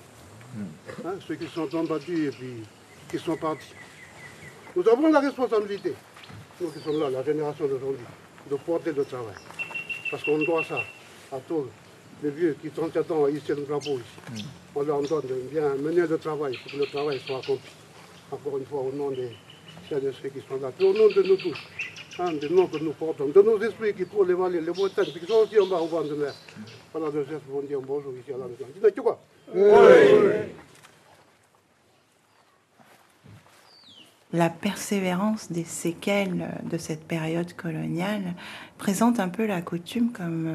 Hein, 1.04 1.14
ceux 1.26 1.34
qui 1.34 1.46
se 1.46 1.66
sont 1.68 1.84
battus 1.84 2.28
et 2.28 2.30
puis 2.30 2.62
qui 3.10 3.18
sont 3.18 3.36
partis. 3.36 3.74
Nous 4.76 4.88
avons 4.88 5.10
la 5.10 5.20
responsabilité, 5.20 5.94
nous 6.60 6.68
qui 6.68 6.80
sommes 6.80 7.00
là, 7.00 7.10
la 7.10 7.22
génération 7.24 7.66
d'aujourd'hui, 7.66 8.04
de 8.50 8.56
porter 8.56 8.92
le 8.92 9.04
travail. 9.04 9.34
Parce 10.10 10.22
qu'on 10.22 10.38
doit 10.38 10.64
ça 10.64 10.80
à 11.32 11.38
tous 11.48 11.66
les 12.22 12.30
vieux 12.30 12.56
qui 12.60 12.70
37 12.70 13.10
ans 13.10 13.26
ici 13.28 13.48
le 13.48 13.64
drapeau 13.64 13.98
ici. 13.98 14.44
On 14.74 14.82
leur 14.82 15.02
donne 15.02 15.22
de 15.22 15.34
bien 15.50 15.74
mener 15.74 16.06
le 16.06 16.18
travail 16.18 16.56
pour 16.62 16.72
que 16.72 16.76
le 16.76 16.86
travail 16.86 17.20
soit 17.26 17.38
accompli. 17.38 17.70
Encore 18.30 18.58
une 18.58 18.66
fois, 18.66 18.80
au 18.80 18.92
nom 18.92 19.10
des 19.10 19.36
celles 19.88 20.06
et 20.06 20.12
ceux 20.22 20.28
qui 20.28 20.40
sont 20.48 20.60
là, 20.60 20.70
puis 20.76 20.86
au 20.86 20.92
nom 20.92 21.08
de 21.08 21.22
nous 21.22 21.36
tous, 21.36 21.58
hein, 22.18 22.32
de 22.32 22.48
nous 22.48 22.66
que 22.68 22.78
nous 22.78 22.92
portons, 22.92 23.26
de 23.26 23.42
nos 23.42 23.60
esprits 23.60 23.94
qui 23.94 24.06
trouvent 24.06 24.26
les 24.26 24.34
vallées, 24.34 24.60
les 24.60 24.72
montagnes, 24.72 25.10
puis 25.12 25.20
qui 25.20 25.26
sont 25.26 25.44
aussi 25.44 25.58
en 25.58 25.66
bas 25.66 25.76
au 25.76 25.86
vent 25.86 26.02
de 26.02 26.14
mer. 26.14 26.32
Voilà, 26.92 27.10
de 27.10 27.24
chefs 27.24 27.42
vont 27.48 27.62
dire 27.62 27.80
bonjour 27.80 28.12
ici 28.12 28.32
à 28.32 28.38
la 28.38 28.44
maison. 28.44 28.64
Dis-le, 28.74 28.90
tu 28.92 29.02
quoi 29.02 29.20
la 34.34 34.50
persévérance 34.50 35.52
des 35.52 35.62
séquelles 35.62 36.48
de 36.68 36.76
cette 36.76 37.04
période 37.06 37.52
coloniale 37.54 38.34
présente 38.78 39.20
un 39.20 39.28
peu 39.28 39.46
la 39.46 39.62
coutume 39.62 40.10
comme 40.10 40.48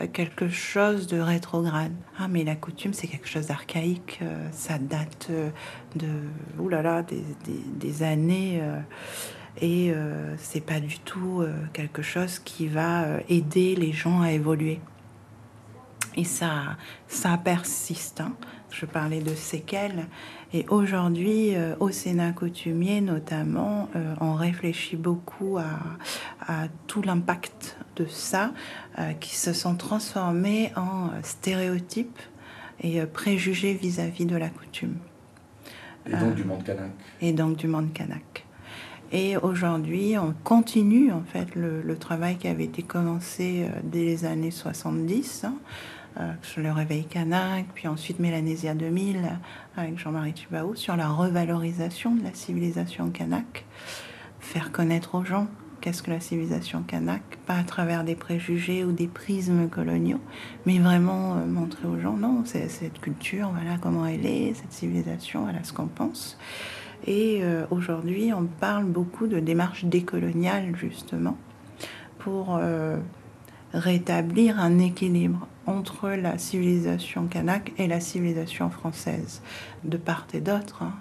euh, 0.00 0.06
quelque 0.14 0.48
chose 0.48 1.06
de 1.08 1.20
rétrograde. 1.20 1.92
Ah, 2.18 2.26
mais 2.26 2.42
la 2.42 2.56
coutume, 2.56 2.94
c'est 2.94 3.08
quelque 3.08 3.28
chose 3.28 3.48
d'archaïque, 3.48 4.18
euh, 4.22 4.48
ça 4.50 4.78
date 4.78 5.26
euh, 5.28 5.50
de 5.94 6.08
oulala, 6.58 7.02
des, 7.02 7.22
des, 7.76 8.02
années. 8.02 8.62
et 9.60 9.92
c'est 10.38 10.64
pas 10.64 10.80
du 10.80 10.98
tout 11.00 11.44
quelque 11.74 12.00
chose 12.00 12.38
qui 12.38 12.66
va 12.66 13.20
aider 13.28 13.76
les 13.76 13.92
gens 13.92 14.22
à 14.22 14.32
évoluer. 14.32 14.80
Et 16.16 16.24
ça, 16.24 16.76
ça 17.06 17.36
persiste. 17.36 18.22
hein. 18.22 18.32
Je 18.70 18.86
parlais 18.86 19.20
de 19.20 19.34
séquelles. 19.34 20.06
Et 20.54 20.66
aujourd'hui, 20.68 21.54
euh, 21.54 21.74
au 21.80 21.90
Sénat 21.90 22.32
coutumier 22.32 23.00
notamment, 23.00 23.88
euh, 23.96 24.14
on 24.20 24.34
réfléchit 24.34 24.96
beaucoup 24.96 25.56
à, 25.56 25.78
à 26.46 26.68
tout 26.86 27.00
l'impact 27.00 27.78
de 27.96 28.04
ça, 28.06 28.52
euh, 28.98 29.12
qui 29.14 29.34
se 29.34 29.54
sont 29.54 29.76
transformés 29.76 30.70
en 30.76 31.10
stéréotypes 31.22 32.20
et 32.82 33.00
préjugés 33.06 33.74
vis-à-vis 33.74 34.26
de 34.26 34.36
la 34.36 34.48
coutume. 34.48 34.96
Et 36.06 36.16
donc 36.16 36.34
du 36.34 36.44
monde 36.44 36.64
kanak. 36.64 36.90
Et 37.20 37.32
donc 37.32 37.56
du 37.56 37.68
monde 37.68 37.92
kanak. 37.92 38.44
Et 39.12 39.36
aujourd'hui, 39.36 40.16
on 40.18 40.34
continue 40.42 41.12
en 41.12 41.22
fait 41.22 41.54
le, 41.54 41.80
le 41.80 41.96
travail 41.96 42.36
qui 42.36 42.48
avait 42.48 42.64
été 42.64 42.82
commencé 42.82 43.66
dès 43.84 44.04
les 44.04 44.24
années 44.24 44.50
70 44.50 45.44
hein, 45.44 45.54
euh, 45.54 45.58
sur 45.58 45.91
le 46.56 46.72
réveil 46.72 47.04
kanak, 47.04 47.66
puis 47.74 47.88
ensuite 47.88 48.18
Mélanésia 48.18 48.74
2000 48.74 49.38
avec 49.76 49.98
Jean-Marie 49.98 50.34
Tubaou 50.34 50.74
sur 50.74 50.96
la 50.96 51.08
revalorisation 51.08 52.14
de 52.14 52.22
la 52.22 52.34
civilisation 52.34 53.10
kanak, 53.10 53.64
faire 54.40 54.72
connaître 54.72 55.14
aux 55.14 55.24
gens 55.24 55.48
qu'est-ce 55.82 56.02
que 56.02 56.10
la 56.10 56.20
civilisation 56.20 56.82
kanak, 56.82 57.22
pas 57.44 57.56
à 57.56 57.64
travers 57.64 58.04
des 58.04 58.14
préjugés 58.14 58.84
ou 58.84 58.92
des 58.92 59.08
prismes 59.08 59.68
coloniaux, 59.68 60.20
mais 60.64 60.78
vraiment 60.78 61.36
euh, 61.36 61.44
montrer 61.44 61.86
aux 61.86 61.98
gens 61.98 62.16
non, 62.16 62.42
c'est 62.46 62.68
cette 62.68 63.00
culture, 63.00 63.50
voilà 63.50 63.76
comment 63.80 64.06
elle 64.06 64.24
est, 64.24 64.54
cette 64.54 64.72
civilisation, 64.72 65.42
voilà 65.42 65.62
ce 65.64 65.72
qu'on 65.72 65.88
pense. 65.88 66.38
Et 67.04 67.40
euh, 67.42 67.66
aujourd'hui, 67.70 68.32
on 68.32 68.44
parle 68.44 68.84
beaucoup 68.84 69.26
de 69.26 69.40
démarches 69.40 69.84
décoloniales, 69.84 70.76
justement, 70.76 71.36
pour 72.20 72.56
euh, 72.56 72.96
rétablir 73.74 74.60
un 74.60 74.78
équilibre 74.78 75.48
entre 75.66 76.10
la 76.10 76.38
civilisation 76.38 77.26
kanak 77.26 77.72
et 77.78 77.86
la 77.86 78.00
civilisation 78.00 78.70
française, 78.70 79.42
de 79.84 79.96
part 79.96 80.26
et 80.32 80.40
d'autre. 80.40 80.82
hein. 80.82 80.92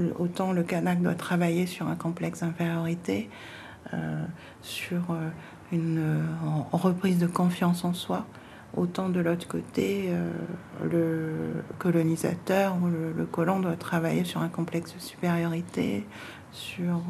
Euh, 0.00 0.10
autant 0.18 0.52
le 0.52 0.62
kanak 0.62 1.00
doit 1.00 1.14
travailler 1.14 1.66
sur 1.66 1.86
un 1.88 1.94
complexe 1.94 2.40
d'infériorité, 2.40 3.30
euh, 3.94 4.24
sur 4.62 5.10
euh, 5.10 5.28
une 5.72 6.24
reprise 6.72 7.18
de 7.18 7.26
confiance 7.26 7.84
en 7.84 7.94
soi, 7.94 8.26
autant 8.76 9.08
de 9.08 9.20
l'autre 9.20 9.46
côté, 9.46 10.10
le 10.82 11.52
colonisateur 11.78 12.76
ou 12.82 12.88
le, 12.88 13.24
colon 13.24 13.60
doit 13.60 13.76
travailler 13.76 14.24
sur 14.24 14.42
un 14.42 14.48
complexe 14.48 14.94
de 14.94 15.00
supériorité, 15.00 16.04
sur 16.50 17.00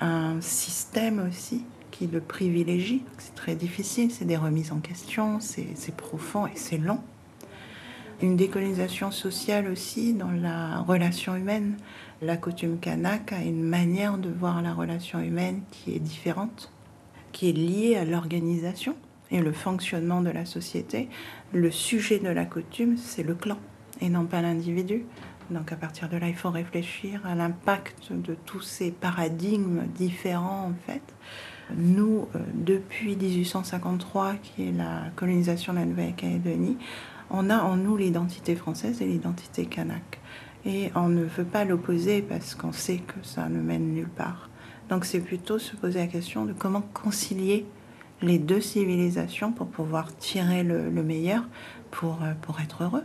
un 0.00 0.40
système 0.40 1.26
aussi 1.28 1.66
qui 1.90 2.06
le 2.06 2.20
privilégie. 2.20 3.02
C'est 3.18 3.34
très 3.34 3.54
difficile, 3.54 4.10
c'est 4.10 4.24
des 4.24 4.36
remises 4.36 4.72
en 4.72 4.80
question, 4.80 5.38
c'est 5.40 5.94
profond 5.94 6.46
et 6.46 6.56
c'est 6.56 6.78
long. 6.78 7.00
Une 8.22 8.36
décolonisation 8.36 9.10
sociale 9.10 9.68
aussi 9.68 10.12
dans 10.12 10.30
la 10.30 10.80
relation 10.80 11.34
humaine. 11.36 11.78
La 12.20 12.36
coutume 12.36 12.78
kanak 12.78 13.32
a 13.32 13.42
une 13.42 13.62
manière 13.62 14.18
de 14.18 14.28
voir 14.28 14.60
la 14.60 14.74
relation 14.74 15.20
humaine 15.20 15.62
qui 15.70 15.94
est 15.94 16.00
différente, 16.00 16.70
qui 17.32 17.48
est 17.48 17.52
liée 17.52 17.96
à 17.96 18.04
l'organisation 18.04 18.94
et 19.30 19.40
le 19.40 19.52
fonctionnement 19.52 20.20
de 20.20 20.28
la 20.28 20.44
société. 20.44 21.08
Le 21.52 21.70
sujet 21.70 22.18
de 22.18 22.28
la 22.28 22.44
coutume, 22.44 22.98
c'est 22.98 23.22
le 23.22 23.34
clan 23.34 23.56
et 24.02 24.10
non 24.10 24.26
pas 24.26 24.42
l'individu. 24.42 25.04
Donc 25.50 25.72
à 25.72 25.76
partir 25.76 26.08
de 26.08 26.16
là, 26.16 26.28
il 26.28 26.36
faut 26.36 26.50
réfléchir 26.50 27.24
à 27.26 27.34
l'impact 27.34 28.12
de 28.12 28.36
tous 28.44 28.60
ces 28.60 28.90
paradigmes 28.90 29.84
différents 29.96 30.70
en 30.70 30.74
fait. 30.86 31.02
Nous, 31.76 32.28
euh, 32.34 32.38
depuis 32.54 33.16
1853, 33.16 34.34
qui 34.42 34.68
est 34.68 34.72
la 34.72 35.04
colonisation 35.16 35.72
de 35.72 35.78
la 35.78 35.84
Nouvelle-Calédonie, 35.84 36.76
on 37.30 37.50
a 37.50 37.58
en 37.62 37.76
nous 37.76 37.96
l'identité 37.96 38.56
française 38.56 39.00
et 39.02 39.06
l'identité 39.06 39.66
kanak. 39.66 40.20
Et 40.66 40.90
on 40.94 41.08
ne 41.08 41.24
veut 41.24 41.44
pas 41.44 41.64
l'opposer 41.64 42.22
parce 42.22 42.54
qu'on 42.54 42.72
sait 42.72 42.98
que 42.98 43.14
ça 43.22 43.48
ne 43.48 43.60
mène 43.60 43.94
nulle 43.94 44.08
part. 44.08 44.50
Donc 44.88 45.04
c'est 45.04 45.20
plutôt 45.20 45.58
se 45.58 45.76
poser 45.76 46.00
la 46.00 46.06
question 46.06 46.44
de 46.44 46.52
comment 46.52 46.82
concilier 46.92 47.64
les 48.22 48.38
deux 48.38 48.60
civilisations 48.60 49.52
pour 49.52 49.68
pouvoir 49.68 50.14
tirer 50.16 50.62
le, 50.62 50.90
le 50.90 51.02
meilleur 51.02 51.44
pour, 51.90 52.18
euh, 52.22 52.34
pour 52.42 52.60
être 52.60 52.82
heureux. 52.82 53.04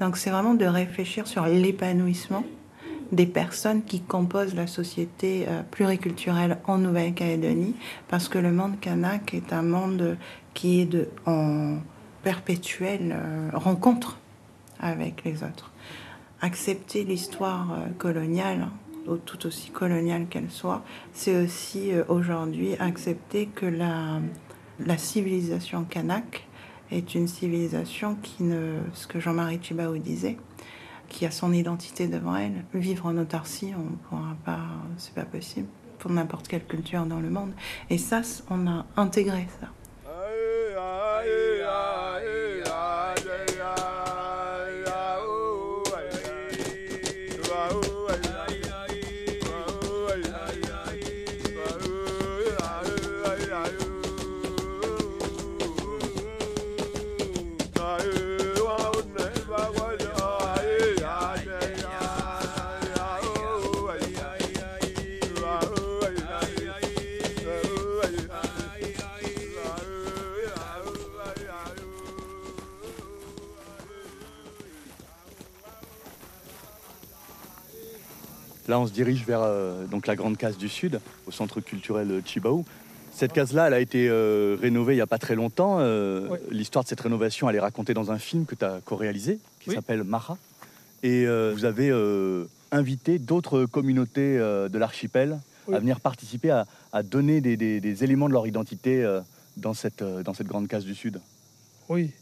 Donc 0.00 0.16
c'est 0.16 0.30
vraiment 0.30 0.54
de 0.54 0.64
réfléchir 0.64 1.26
sur 1.26 1.46
l'épanouissement 1.46 2.44
des 3.12 3.26
personnes 3.26 3.82
qui 3.82 4.00
composent 4.00 4.54
la 4.54 4.66
société 4.66 5.46
euh, 5.48 5.62
pluriculturelle 5.70 6.58
en 6.66 6.78
Nouvelle-Calédonie, 6.78 7.74
parce 8.08 8.28
que 8.28 8.38
le 8.38 8.52
monde 8.52 8.78
kanak 8.80 9.34
est 9.34 9.52
un 9.52 9.62
monde 9.62 10.16
qui 10.54 10.80
est 10.80 11.08
en 11.26 11.78
perpétuelle 12.22 13.12
euh, 13.12 13.50
rencontre 13.52 14.18
avec 14.78 15.24
les 15.24 15.42
autres. 15.42 15.72
Accepter 16.40 17.04
l'histoire 17.04 17.72
euh, 17.72 17.88
coloniale, 17.98 18.68
tout 19.24 19.46
aussi 19.46 19.70
coloniale 19.70 20.26
qu'elle 20.28 20.50
soit, 20.50 20.84
c'est 21.12 21.34
aussi 21.42 21.90
aujourd'hui 22.08 22.76
accepter 22.78 23.46
que 23.46 23.66
la, 23.66 24.20
la 24.78 24.98
civilisation 24.98 25.84
kanak 25.84 26.46
est 26.92 27.14
une 27.14 27.26
civilisation 27.26 28.16
qui 28.22 28.42
ne, 28.44 28.78
ce 28.92 29.06
que 29.06 29.18
Jean-Marie 29.18 29.58
Chibaou 29.62 29.98
disait, 29.98 30.36
qui 31.10 31.26
a 31.26 31.30
son 31.30 31.52
identité 31.52 32.08
devant 32.08 32.36
elle. 32.36 32.64
Vivre 32.72 33.04
en 33.04 33.18
autarcie, 33.18 33.72
on 33.76 33.96
pourra 34.08 34.34
pas, 34.46 34.60
c'est 34.96 35.12
pas 35.12 35.26
possible 35.26 35.68
pour 35.98 36.10
n'importe 36.10 36.48
quelle 36.48 36.64
culture 36.64 37.04
dans 37.04 37.20
le 37.20 37.28
monde. 37.28 37.52
Et 37.90 37.98
ça, 37.98 38.22
on 38.48 38.66
a 38.66 38.86
intégré 38.96 39.46
ça. 39.60 39.68
Là, 78.70 78.78
on 78.78 78.86
se 78.86 78.92
dirige 78.92 79.24
vers 79.26 79.40
euh, 79.42 79.84
donc 79.86 80.06
la 80.06 80.14
grande 80.14 80.36
case 80.36 80.56
du 80.56 80.68
Sud, 80.68 81.00
au 81.26 81.32
centre 81.32 81.60
culturel 81.60 82.22
Chibaou. 82.24 82.64
Cette 83.12 83.32
case-là, 83.32 83.66
elle 83.66 83.74
a 83.74 83.80
été 83.80 84.06
euh, 84.08 84.56
rénovée 84.62 84.92
il 84.92 84.96
n'y 84.98 85.02
a 85.02 85.08
pas 85.08 85.18
très 85.18 85.34
longtemps. 85.34 85.78
Euh, 85.80 86.28
L'histoire 86.52 86.84
de 86.84 86.88
cette 86.88 87.00
rénovation, 87.00 87.50
elle 87.50 87.56
est 87.56 87.60
racontée 87.60 87.94
dans 87.94 88.12
un 88.12 88.18
film 88.20 88.46
que 88.46 88.54
tu 88.54 88.64
as 88.64 88.78
co-réalisé, 88.84 89.40
qui 89.58 89.72
s'appelle 89.72 90.04
Mara. 90.04 90.38
Et 91.02 91.26
euh, 91.26 91.50
vous 91.52 91.64
avez 91.64 91.90
euh, 91.90 92.44
invité 92.70 93.18
d'autres 93.18 93.64
communautés 93.64 94.38
euh, 94.38 94.68
de 94.68 94.78
l'archipel 94.78 95.40
Oui. 95.66 95.74
à 95.74 95.80
venir 95.80 95.98
participer, 95.98 96.50
à, 96.52 96.64
à 96.92 97.02
donner 97.02 97.40
des, 97.40 97.56
des- 97.56 97.80
des 97.80 98.04
éléments 98.04 98.28
de 98.28 98.34
leur 98.34 98.46
identité 98.46 99.02
euh, 99.02 99.20
dans, 99.56 99.74
cette, 99.74 100.02
euh, 100.02 100.22
dans 100.22 100.32
cette 100.32 100.46
grande 100.46 100.68
case 100.68 100.84
du 100.84 100.94
Sud. 100.94 101.20
Oui. 101.88 102.12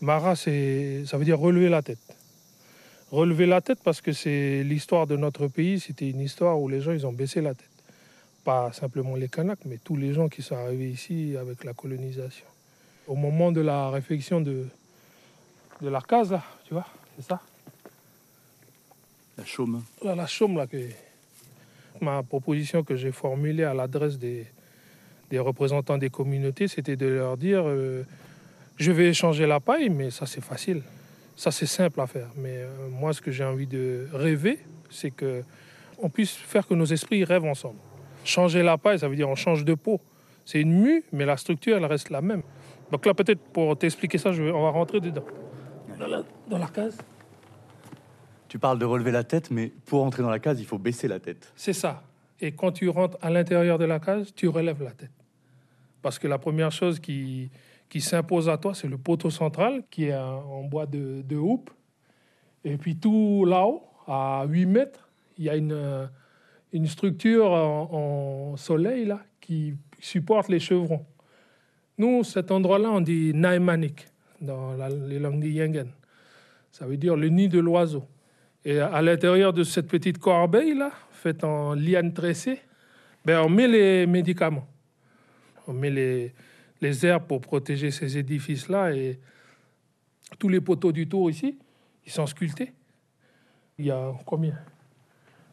Mara, 0.00 0.36
ça 0.36 0.48
veut 0.52 1.24
dire 1.24 1.40
relever 1.40 1.68
la 1.68 1.82
tête. 1.82 1.98
Relever 3.10 3.46
la 3.46 3.60
tête 3.60 3.78
parce 3.84 4.00
que 4.00 4.12
c'est 4.12 4.64
l'histoire 4.64 5.06
de 5.06 5.16
notre 5.16 5.46
pays. 5.46 5.78
C'était 5.78 6.10
une 6.10 6.20
histoire 6.20 6.60
où 6.60 6.68
les 6.68 6.80
gens, 6.80 6.92
ils 6.92 7.06
ont 7.06 7.12
baissé 7.12 7.40
la 7.40 7.54
tête. 7.54 7.70
Pas 8.44 8.72
simplement 8.72 9.14
les 9.14 9.28
Kanaks, 9.28 9.64
mais 9.64 9.78
tous 9.82 9.96
les 9.96 10.12
gens 10.12 10.28
qui 10.28 10.42
sont 10.42 10.56
arrivés 10.56 10.90
ici 10.90 11.36
avec 11.40 11.64
la 11.64 11.72
colonisation. 11.72 12.46
Au 13.06 13.14
moment 13.14 13.52
de 13.52 13.60
la 13.60 13.90
réflexion 13.90 14.40
de, 14.40 14.66
de 15.80 15.88
la 15.88 16.00
case, 16.00 16.32
là, 16.32 16.42
tu 16.66 16.74
vois, 16.74 16.86
c'est 17.16 17.26
ça? 17.26 17.40
La 19.38 19.44
chaume. 19.44 19.82
Là, 20.02 20.14
la 20.14 20.26
chaume, 20.26 20.56
là, 20.56 20.66
que, 20.66 20.88
ma 22.00 22.22
proposition 22.22 22.82
que 22.82 22.96
j'ai 22.96 23.12
formulée 23.12 23.64
à 23.64 23.74
l'adresse 23.74 24.18
des, 24.18 24.46
des 25.30 25.38
représentants 25.38 25.98
des 25.98 26.10
communautés, 26.10 26.66
c'était 26.66 26.96
de 26.96 27.06
leur 27.06 27.36
dire 27.36 27.62
euh, 27.64 28.04
je 28.78 28.90
vais 28.90 29.08
échanger 29.08 29.46
la 29.46 29.60
paille, 29.60 29.90
mais 29.90 30.10
ça, 30.10 30.26
c'est 30.26 30.42
facile. 30.42 30.82
Ça, 31.36 31.50
c'est 31.50 31.66
simple 31.66 32.00
à 32.00 32.06
faire. 32.06 32.28
Mais 32.36 32.56
euh, 32.58 32.88
moi, 32.90 33.12
ce 33.12 33.20
que 33.20 33.30
j'ai 33.30 33.44
envie 33.44 33.66
de 33.66 34.08
rêver, 34.12 34.58
c'est 34.90 35.10
que 35.10 35.42
on 35.98 36.08
puisse 36.10 36.32
faire 36.34 36.66
que 36.66 36.74
nos 36.74 36.84
esprits 36.86 37.24
rêvent 37.24 37.44
ensemble. 37.44 37.78
Changer 38.24 38.62
la 38.62 38.76
paille, 38.78 38.98
ça 38.98 39.08
veut 39.08 39.16
dire 39.16 39.28
on 39.28 39.34
change 39.34 39.64
de 39.64 39.74
peau. 39.74 40.00
C'est 40.44 40.60
une 40.60 40.80
mue, 40.80 41.04
mais 41.12 41.24
la 41.24 41.36
structure, 41.36 41.76
elle 41.76 41.84
reste 41.84 42.10
la 42.10 42.20
même. 42.22 42.42
Donc 42.90 43.04
là, 43.06 43.14
peut-être 43.14 43.40
pour 43.40 43.76
t'expliquer 43.78 44.18
ça, 44.18 44.32
je 44.32 44.42
vais- 44.42 44.50
on 44.50 44.62
va 44.62 44.70
rentrer 44.70 45.00
dedans. 45.00 45.24
Dans 45.98 46.06
la, 46.06 46.22
dans 46.48 46.58
la 46.58 46.66
case. 46.68 46.98
Tu 48.48 48.58
parles 48.58 48.78
de 48.78 48.84
relever 48.84 49.10
la 49.10 49.24
tête, 49.24 49.50
mais 49.50 49.72
pour 49.86 50.04
entrer 50.04 50.22
dans 50.22 50.30
la 50.30 50.38
case, 50.38 50.60
il 50.60 50.66
faut 50.66 50.78
baisser 50.78 51.08
la 51.08 51.18
tête. 51.18 51.52
C'est 51.56 51.72
ça. 51.72 52.02
Et 52.40 52.52
quand 52.52 52.70
tu 52.72 52.88
rentres 52.88 53.16
à 53.22 53.30
l'intérieur 53.30 53.78
de 53.78 53.84
la 53.86 53.98
case, 53.98 54.32
tu 54.34 54.46
relèves 54.48 54.82
la 54.82 54.92
tête. 54.92 55.10
Parce 56.02 56.18
que 56.18 56.28
la 56.28 56.38
première 56.38 56.70
chose 56.70 57.00
qui, 57.00 57.50
qui 57.88 58.00
s'impose 58.00 58.48
à 58.48 58.58
toi, 58.58 58.74
c'est 58.74 58.88
le 58.88 58.98
poteau 58.98 59.30
central 59.30 59.82
qui 59.90 60.04
est 60.04 60.14
en 60.14 60.64
bois 60.64 60.86
de, 60.86 61.22
de. 61.22 61.38
Et 62.64 62.76
puis 62.76 62.96
tout 62.96 63.44
là-haut, 63.44 63.84
à 64.06 64.44
8 64.48 64.66
mètres, 64.66 65.08
il 65.38 65.44
y 65.44 65.50
a 65.50 65.56
une, 65.56 65.72
euh, 65.72 66.06
une 66.72 66.86
structure 66.86 67.50
en, 67.50 68.56
soleil 68.56 69.04
là, 69.04 69.20
qui 69.40 69.74
supporte 70.00 70.48
les 70.48 70.58
chevrons. 70.58 71.04
Nous, 71.98 72.24
cet 72.24 72.50
endroit-là, 72.50 72.90
on 72.90 73.00
dit 73.00 73.32
Naemanik 73.34 74.06
dans 74.40 74.76
les 75.08 75.18
langues 75.18 75.44
Yengen. 75.44 75.90
Ça 76.70 76.86
veut 76.86 76.96
dire 76.96 77.16
le 77.16 77.28
nid 77.28 77.48
de 77.48 77.58
l'oiseau. 77.58 78.04
Et 78.64 78.80
à 78.80 79.00
l'intérieur 79.00 79.52
de 79.52 79.62
cette 79.62 79.86
petite 79.86 80.18
corbeille 80.18 80.74
là, 80.74 80.90
faite 81.10 81.44
en 81.44 81.74
liane 81.74 82.12
tressée, 82.12 82.60
ben 83.24 83.40
on 83.40 83.48
met 83.48 83.68
les 83.68 84.06
médicaments. 84.06 84.66
On 85.66 85.72
met 85.72 85.90
les, 85.90 86.34
les 86.80 87.06
herbes 87.06 87.26
pour 87.26 87.40
protéger 87.40 87.90
ces 87.90 88.18
édifices-là 88.18 88.92
et 88.92 89.18
tous 90.38 90.48
les 90.48 90.60
poteaux 90.60 90.92
du 90.92 91.08
tour 91.08 91.30
ici, 91.30 91.58
ils 92.04 92.12
sont 92.12 92.26
sculptés. 92.26 92.72
Il 93.78 93.86
y 93.86 93.90
a 93.90 94.12
combien? 94.24 94.54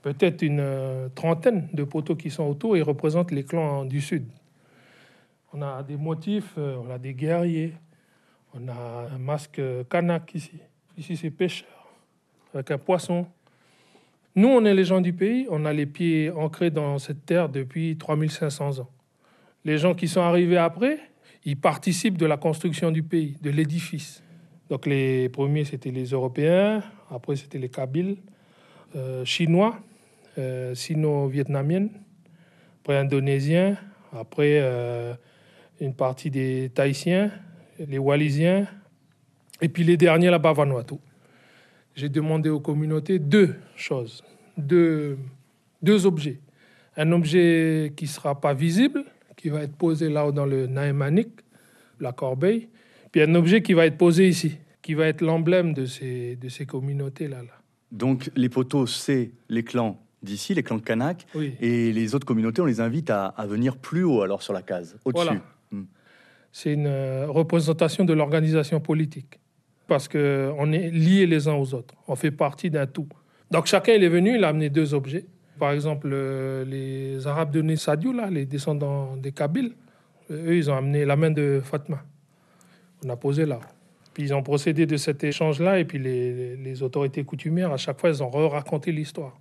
Peut-être 0.02 0.42
une 0.42 0.60
euh, 0.60 1.10
trentaine 1.16 1.70
de 1.74 1.84
poteaux 1.84 2.16
qui 2.16 2.30
sont 2.30 2.44
autour 2.44 2.76
et 2.76 2.82
représentent 2.82 3.32
les 3.32 3.44
clans 3.44 3.86
du 3.86 4.02
Sud. 4.02 4.26
On 5.54 5.62
a 5.62 5.82
des 5.84 5.96
motifs, 5.96 6.56
euh, 6.58 6.78
on 6.86 6.90
a 6.92 6.98
des 6.98 7.14
guerriers, 7.14 7.74
on 8.54 8.68
a 8.68 9.08
un 9.14 9.18
masque 9.18 9.60
euh, 9.60 9.84
kanak 9.86 10.36
ici. 10.36 10.60
Ici, 10.98 11.16
c'est 11.16 11.32
pêcheur, 11.32 11.88
avec 12.54 12.70
un 12.72 12.78
poisson. 12.78 13.26
Nous, 14.36 14.48
on 14.48 14.66
est 14.66 14.74
les 14.74 14.84
gens 14.84 15.00
du 15.00 15.14
pays, 15.14 15.48
on 15.50 15.64
a 15.66 15.74
les 15.74 15.86
pieds 15.86 16.32
ancrés 16.32 16.70
dans 16.70 17.00
cette 17.00 17.26
terre 17.26 17.50
depuis 17.50 17.98
3500 17.98 18.80
ans. 18.80 18.90
Les 19.64 19.78
gens 19.78 19.96
qui 19.96 20.08
sont 20.08 20.22
arrivés 20.22 20.58
après, 20.58 21.00
ils 21.46 21.58
participent 21.58 22.18
de 22.18 22.26
la 22.26 22.38
construction 22.38 22.92
du 22.92 23.04
pays, 23.04 23.38
de 23.42 23.50
l'édifice. 23.50 24.24
Donc 24.70 24.86
les 24.86 25.30
premiers, 25.30 25.66
c'était 25.66 25.92
les 25.92 26.06
Européens, 26.06 26.84
après 27.12 27.36
c'était 27.36 27.60
les 27.60 27.70
Kabyles, 27.70 28.18
euh, 28.96 29.26
Chinois, 29.26 29.80
euh, 30.38 30.74
Sino-Vietnamiennes, 30.74 31.90
après 32.82 32.98
Indonésiens, 32.98 33.78
après 34.12 34.60
euh, 34.62 35.14
une 35.80 35.94
partie 35.94 36.30
des 36.30 36.72
Tahitiens, 36.74 37.32
les 37.80 37.98
Wallisiens, 37.98 38.68
et 39.62 39.70
puis 39.70 39.84
les 39.84 39.98
derniers 39.98 40.30
là-bas, 40.30 40.54
Vanuatu. 40.54 40.96
J'ai 41.96 42.10
demandé 42.10 42.50
aux 42.50 42.60
communautés 42.60 43.20
deux 43.20 43.56
choses, 43.76 44.24
deux, 44.58 45.18
deux 45.82 46.06
objets. 46.06 46.40
Un 46.96 47.12
objet 47.12 47.94
qui 47.96 48.06
ne 48.06 48.10
sera 48.10 48.40
pas 48.40 48.54
visible, 48.54 49.04
qui 49.44 49.50
va 49.50 49.62
être 49.64 49.76
posé 49.76 50.08
là-haut 50.08 50.32
dans 50.32 50.46
le 50.46 50.68
Naemanik, 50.68 51.28
la 52.00 52.14
corbeille, 52.14 52.70
puis 53.12 53.22
un 53.22 53.36
objet 53.36 53.62
qui 53.62 53.74
va 53.74 53.86
être 53.86 53.98
posé 53.98 54.26
ici, 54.30 54.54
qui 54.82 54.94
va 54.94 55.06
être 55.08 55.20
l'emblème 55.20 55.74
de 55.74 55.86
ces, 55.86 56.38
de 56.38 56.48
ces 56.48 56.66
communautés-là. 56.66 57.40
Là. 57.44 57.52
Donc 57.92 58.32
les 58.38 58.48
poteaux, 58.48 58.88
c'est 58.88 59.32
les 59.50 59.64
clans 59.66 60.00
d'ici, 60.22 60.54
les 60.54 60.64
clans 60.64 60.80
Kanak, 60.80 61.26
Oui. 61.36 61.56
et 61.60 61.92
les 61.92 62.16
autres 62.16 62.26
communautés, 62.26 62.62
on 62.62 62.66
les 62.66 62.80
invite 62.80 63.10
à, 63.10 63.26
à 63.26 63.46
venir 63.46 63.76
plus 63.76 64.06
haut 64.06 64.22
alors 64.22 64.42
sur 64.42 64.54
la 64.54 64.62
case, 64.62 64.96
au-dessus. 65.04 65.26
Voilà. 65.26 65.42
C'est 66.54 66.72
une 66.72 66.88
euh, 66.88 67.26
représentation 67.28 68.06
de 68.06 68.14
l'organisation 68.14 68.80
politique. 68.80 69.42
Parce 69.88 70.08
qu'on 70.08 70.72
est 70.72 70.90
liés 70.90 71.26
les 71.28 71.50
uns 71.50 71.56
aux 71.56 71.74
autres. 71.74 71.96
On 72.08 72.16
fait 72.16 72.32
partie 72.32 72.70
d'un 72.70 72.86
tout. 72.88 73.10
Donc 73.52 73.66
chacun 73.66 73.92
il 73.96 74.04
est 74.06 74.10
venu, 74.10 74.38
il 74.38 74.44
a 74.46 74.48
amené 74.48 74.70
deux 74.70 74.94
objets. 74.94 75.26
Par 75.60 75.72
exemple, 75.72 76.10
euh, 76.12 76.66
les 76.66 77.28
Arabes 77.28 77.52
de 77.52 77.62
Nessadiou, 77.62 78.14
là, 78.14 78.30
les 78.30 78.46
descendants 78.46 79.16
des 79.16 79.32
Kabyles, 79.32 79.74
euh, 80.32 80.50
eux, 80.50 80.58
ils 80.58 80.72
ont 80.72 80.76
amené 80.76 81.06
la 81.06 81.16
main 81.16 81.32
de 81.32 81.62
Fatma. 81.64 82.04
On 83.06 83.10
a 83.10 83.16
posé 83.16 83.46
là. 83.46 83.60
Puis 84.14 84.24
ils 84.24 84.34
ont 84.34 84.44
procédé 84.44 84.86
de 84.86 84.98
cet 84.98 85.24
échange-là, 85.24 85.80
et 85.80 85.86
puis 85.86 86.00
les, 86.00 86.84
autorités 86.84 87.24
coutumières, 87.24 87.72
à 87.72 87.78
chaque 87.78 88.00
fois, 88.00 88.10
ils 88.10 88.22
ont 88.24 88.30
raconté 88.50 88.92
l'histoire. 88.92 89.40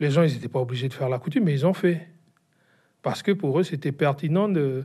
Les 0.00 0.10
gens, 0.10 0.22
ils 0.22 0.32
n'étaient 0.32 0.48
pas 0.48 0.60
obligés 0.60 0.88
de 0.88 0.94
faire 0.94 1.08
la 1.08 1.18
coutume, 1.18 1.44
mais 1.44 1.52
ils 1.52 1.66
ont 1.66 1.74
fait. 1.74 2.08
Parce 3.02 3.22
que 3.22 3.32
pour 3.32 3.58
eux, 3.58 3.62
c'était 3.62 3.92
pertinent 3.92 4.48
de, 4.48 4.84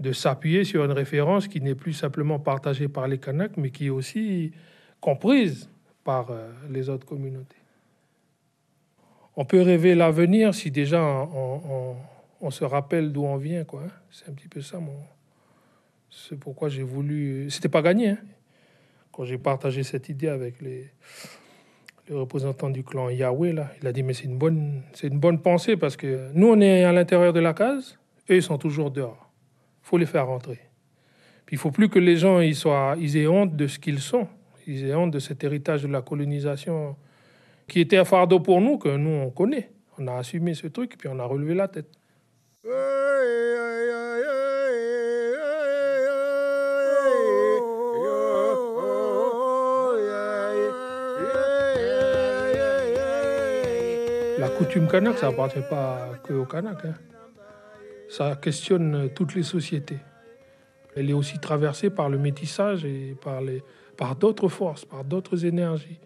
de 0.00 0.12
s'appuyer 0.12 0.64
sur 0.64 0.84
une 0.84 0.92
référence 0.92 1.48
qui 1.48 1.60
n'est 1.60 1.74
plus 1.74 1.92
simplement 1.92 2.38
partagée 2.38 2.88
par 2.88 3.08
les 3.08 3.18
Kanaks, 3.18 3.56
mais 3.56 3.70
qui 3.70 3.86
est 3.86 3.90
aussi 3.90 4.52
comprise 5.00 5.68
par 6.04 6.30
euh, 6.30 6.50
les 6.70 6.88
autres 6.88 7.06
communautés. 7.06 7.56
On 9.40 9.44
peut 9.44 9.62
rêver 9.62 9.94
l'avenir 9.94 10.52
si 10.52 10.72
déjà 10.72 11.00
on, 11.00 12.50
se 12.50 12.64
rappelle 12.64 13.12
d'où 13.12 13.24
on 13.24 13.36
vient. 13.36 13.62
quoi. 13.62 13.84
hein. 13.86 13.92
C'est 14.10 14.28
un 14.28 14.32
petit 14.32 14.48
peu 14.48 14.60
ça, 14.60 14.80
mon... 14.80 14.96
c'est 16.10 16.36
pourquoi 16.36 16.68
j'ai 16.68 16.82
voulu... 16.82 17.48
C'était 17.48 17.68
pas 17.68 17.80
gagné. 17.80 18.08
hein. 18.08 18.18
Quand 19.12 19.24
j'ai 19.24 19.38
partagé 19.38 19.84
cette 19.84 20.08
idée 20.08 20.26
avec 20.26 20.60
les, 20.60 20.90
représentants 22.10 22.68
du 22.68 22.82
clan 22.82 23.10
Yahweh, 23.10 23.52
là, 23.52 23.70
il 23.80 23.86
a 23.86 23.92
dit, 23.92 24.02
mais 24.02 24.12
c'est 24.12 24.24
une 24.24 24.38
bonne, 24.38 24.82
une 25.04 25.20
bonne 25.20 25.40
pensée 25.40 25.76
parce 25.76 25.96
que 25.96 26.32
nous, 26.34 26.48
on 26.48 26.60
est 26.60 26.82
à 26.82 26.92
l'intérieur 26.92 27.32
de 27.32 27.38
la 27.38 27.54
case, 27.54 27.96
eux, 28.28 28.34
ils 28.34 28.42
sont 28.42 28.58
toujours 28.58 28.90
dehors. 28.90 29.30
Il 29.84 29.86
faut 29.86 29.98
les 29.98 30.06
faire 30.06 30.26
rentrer. 30.26 30.58
Puis 31.46 31.54
il 31.54 31.60
faut 31.60 31.70
plus 31.70 31.88
que 31.88 32.00
les 32.00 32.16
gens 32.16 32.40
ils 32.40 32.56
soient, 32.56 32.96
ils 32.98 33.16
aient 33.16 33.28
honte 33.28 33.54
de 33.54 33.68
ce 33.68 33.78
qu'ils 33.78 34.00
sont. 34.00 34.26
Ils 34.66 34.84
aient 34.84 34.96
honte 34.96 35.12
de 35.12 35.20
cet 35.20 35.44
héritage 35.44 35.84
de 35.84 35.88
la 35.88 36.02
colonisation 36.02 36.96
qui 37.68 37.80
était 37.80 37.98
un 37.98 38.04
fardeau 38.04 38.40
pour 38.40 38.60
nous, 38.60 38.78
que 38.78 38.88
nous, 38.96 39.10
on 39.10 39.30
connaît. 39.30 39.70
On 39.98 40.06
a 40.06 40.14
assumé 40.14 40.54
ce 40.54 40.66
truc, 40.66 40.96
puis 40.98 41.08
on 41.12 41.18
a 41.18 41.24
relevé 41.24 41.54
la 41.54 41.68
tête. 41.68 41.90
La 54.38 54.48
coutume 54.50 54.86
kanak, 54.88 55.18
ça 55.18 55.28
appartient 55.28 55.58
pas 55.68 56.10
que 56.22 56.32
aux 56.32 56.44
Kanaks. 56.44 56.84
hein. 56.84 56.94
Ça 58.08 58.36
questionne 58.36 59.10
toutes 59.14 59.34
les 59.34 59.42
sociétés. 59.42 59.98
Elle 60.96 61.10
est 61.10 61.14
aussi 61.14 61.38
traversée 61.38 61.90
par 61.90 62.08
le 62.08 62.18
métissage 62.18 62.84
et 62.84 63.14
par, 63.22 63.42
par 63.96 64.16
d'autres 64.16 64.48
forces, 64.48 64.84
par 64.84 65.04
d'autres 65.04 65.44
énergies. 65.44 66.00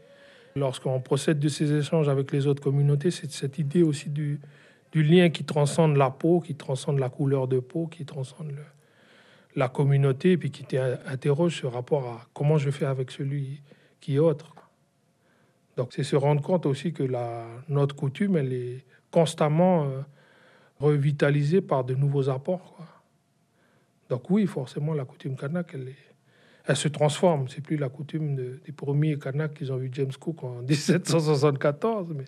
Lorsqu'on 0.54 1.00
procède 1.00 1.38
de 1.38 1.48
ces 1.48 1.72
échanges 1.72 2.08
avec 2.08 2.30
les 2.32 2.46
autres 2.46 2.62
communautés, 2.62 3.10
c'est 3.10 3.30
cette 3.30 3.58
idée 3.58 3.82
aussi 3.82 4.10
du, 4.10 4.40
lien 4.94 5.30
qui 5.30 5.44
transcende 5.44 5.96
la 5.96 6.10
peau, 6.10 6.40
qui 6.40 6.54
transcende 6.54 6.98
la 6.98 7.08
couleur 7.08 7.48
de 7.48 7.58
peau, 7.58 7.86
qui 7.86 8.04
transcende 8.04 8.52
la 9.56 9.68
communauté, 9.68 10.32
et 10.32 10.36
puis 10.36 10.50
qui 10.50 10.64
t'interroge 10.64 11.60
ce 11.60 11.66
rapport 11.66 12.06
à 12.06 12.26
comment 12.34 12.58
je 12.58 12.70
fais 12.70 12.84
avec 12.84 13.10
celui 13.10 13.62
qui 14.00 14.16
est 14.16 14.18
autre. 14.18 14.54
Donc 15.76 15.92
c'est 15.94 16.04
se 16.04 16.16
rendre 16.16 16.42
compte 16.42 16.66
aussi 16.66 16.92
que 16.92 17.02
la, 17.02 17.46
notre 17.68 17.96
coutume, 17.96 18.36
elle 18.36 18.52
est 18.52 18.84
constamment 19.10 19.84
euh, 19.84 20.00
revitalisée 20.80 21.62
par 21.62 21.84
de 21.84 21.94
nouveaux 21.94 22.28
apports. 22.28 22.76
Donc 24.10 24.28
oui, 24.28 24.46
forcément, 24.46 24.92
la 24.92 25.06
coutume 25.06 25.36
kanak, 25.36 25.70
elle, 25.72 25.88
est- 25.88 26.11
elle 26.66 26.76
se 26.76 26.88
transforme. 26.88 27.48
C'est 27.48 27.60
plus 27.60 27.76
la 27.76 27.88
coutume 27.88 28.36
de- 28.36 28.60
des 28.64 28.72
premiers 28.72 29.18
kanak 29.18 29.54
qu'ils 29.54 29.72
ont 29.72 29.76
vu 29.76 29.88
James 29.92 30.12
Cook 30.18 30.44
en 30.44 30.62
1774, 30.68 32.12
mais 32.14 32.24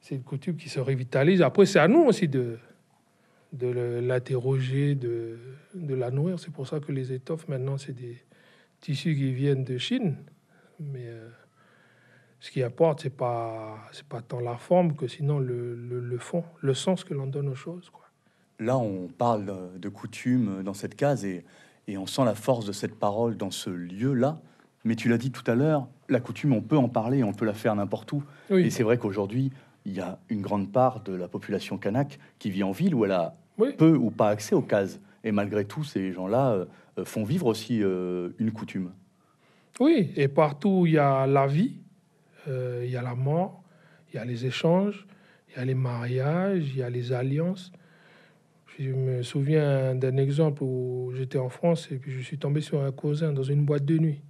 c'est 0.00 0.14
une 0.16 0.22
coutume 0.22 0.56
qui 0.56 0.68
se 0.68 0.80
revitalise. 0.80 1.42
Après, 1.42 1.66
c'est 1.66 1.78
à 1.78 1.88
nous 1.88 2.02
aussi 2.04 2.28
de, 2.28 2.58
de 3.52 3.68
l'interroger, 4.00 4.94
de, 4.94 5.38
de 5.74 5.94
la 5.94 6.10
nourrir. 6.10 6.38
C'est 6.38 6.52
pour 6.52 6.66
ça 6.68 6.80
que 6.80 6.92
les 6.92 7.12
étoffes, 7.12 7.48
maintenant, 7.48 7.78
c'est 7.78 7.94
des 7.94 8.18
tissus 8.80 9.14
qui 9.14 9.32
viennent 9.32 9.64
de 9.64 9.78
Chine. 9.78 10.16
Mais 10.80 11.06
euh, 11.06 11.28
ce 12.40 12.50
qui 12.50 12.62
importe, 12.62 13.00
c'est 13.02 13.16
pas, 13.16 13.78
pas 14.08 14.20
tant 14.20 14.40
la 14.40 14.56
forme 14.56 14.94
que 14.94 15.06
sinon 15.08 15.38
le, 15.38 15.74
le, 15.74 16.18
fond, 16.18 16.44
le 16.60 16.74
sens 16.74 17.04
que 17.04 17.14
l'on 17.14 17.26
donne 17.26 17.48
aux 17.48 17.54
choses. 17.54 17.90
Là, 18.60 18.76
on 18.76 19.08
parle 19.08 19.78
de 19.78 19.88
coutume 19.88 20.62
dans 20.62 20.74
cette 20.74 20.94
case 20.96 21.24
et, 21.24 21.44
et 21.88 21.98
on 21.98 22.06
sent 22.06 22.24
la 22.24 22.34
force 22.34 22.66
de 22.66 22.72
cette 22.72 22.94
parole 22.94 23.36
dans 23.36 23.50
ce 23.50 23.70
lieu-là. 23.70 24.40
Mais 24.84 24.96
tu 24.96 25.08
l'as 25.08 25.18
dit 25.18 25.30
tout 25.30 25.48
à 25.50 25.54
l'heure, 25.54 25.88
la 26.08 26.20
coutume, 26.20 26.52
on 26.52 26.60
peut 26.60 26.76
en 26.76 26.88
parler, 26.88 27.24
on 27.24 27.32
peut 27.32 27.46
la 27.46 27.54
faire 27.54 27.74
n'importe 27.74 28.12
où. 28.12 28.22
Oui. 28.50 28.62
Et 28.62 28.70
c'est 28.70 28.82
vrai 28.82 28.98
qu'aujourd'hui, 28.98 29.50
il 29.86 29.92
y 29.94 30.00
a 30.00 30.18
une 30.28 30.42
grande 30.42 30.70
part 30.72 31.00
de 31.02 31.14
la 31.14 31.28
population 31.28 31.78
kanak 31.78 32.18
qui 32.38 32.50
vit 32.50 32.62
en 32.62 32.72
ville 32.72 32.94
où 32.94 33.04
elle 33.04 33.12
a 33.12 33.34
peu 33.78 33.96
ou 33.96 34.10
pas 34.10 34.28
accès 34.28 34.54
aux 34.54 34.62
cases. 34.62 35.00
Et 35.22 35.32
malgré 35.32 35.64
tout, 35.64 35.84
ces 35.84 36.12
gens-là 36.12 36.52
euh, 36.52 36.64
euh, 36.98 37.04
font 37.04 37.24
vivre 37.24 37.46
aussi 37.46 37.82
euh, 37.82 38.30
une 38.38 38.52
coutume. 38.52 38.92
Oui, 39.80 40.12
et 40.16 40.28
partout 40.28 40.68
où 40.68 40.86
il 40.86 40.92
y 40.92 40.98
a 40.98 41.26
la 41.26 41.46
vie, 41.46 41.78
euh, 42.46 42.82
il 42.84 42.90
y 42.90 42.96
a 42.96 43.02
la 43.02 43.14
mort, 43.14 43.62
il 44.12 44.16
y 44.16 44.18
a 44.18 44.24
les 44.24 44.46
échanges, 44.46 45.06
il 45.48 45.58
y 45.58 45.60
a 45.60 45.64
les 45.64 45.74
mariages, 45.74 46.68
il 46.68 46.76
y 46.76 46.82
a 46.82 46.90
les 46.90 47.12
alliances. 47.12 47.72
Je 48.78 48.90
me 48.90 49.22
souviens 49.22 49.94
d'un 49.94 50.16
exemple 50.16 50.64
où 50.64 51.12
j'étais 51.14 51.38
en 51.38 51.48
France 51.48 51.88
et 51.92 51.96
puis 51.96 52.10
je 52.10 52.20
suis 52.20 52.38
tombé 52.38 52.60
sur 52.60 52.82
un 52.82 52.90
cousin 52.90 53.32
dans 53.32 53.44
une 53.44 53.64
boîte 53.64 53.84
de 53.84 53.98
nuit. 53.98 54.20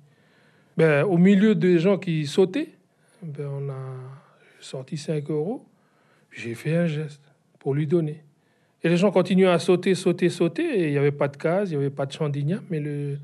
Ben, 0.77 1.05
au 1.05 1.17
milieu 1.17 1.55
des 1.55 1.79
gens 1.79 1.97
qui 1.97 2.27
sautaient, 2.27 2.71
ben, 3.23 3.49
on 3.49 3.71
a 3.71 3.97
sorti 4.61 4.99
5 4.99 5.31
euros. 5.31 5.65
J'ai 6.31 6.55
fait 6.55 6.77
un 6.77 6.87
geste 6.87 7.23
pour 7.59 7.75
lui 7.75 7.87
donner. 7.87 8.23
Et 8.83 8.91
les 8.91 8.99
gens 8.99 9.11
continuaient 9.11 9.49
à 9.49 9.59
sauter, 9.59 9.95
sauter, 9.95 10.29
sauter. 10.29 10.85
Il 10.85 10.91
n'y 10.91 10.99
avait 10.99 11.13
pas 11.13 11.29
de 11.29 11.39
case, 11.39 11.71
il 11.71 11.79
n'y 11.79 11.83
avait 11.85 11.95
pas 11.95 12.05
de 12.05 12.13
chandignan. 12.13 12.59
Mais 12.69 12.81
le, 12.81 13.19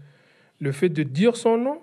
le 0.59 0.73
fait 0.73 0.89
de 0.89 1.03
dire 1.03 1.37
son 1.37 1.59
nom, 1.59 1.81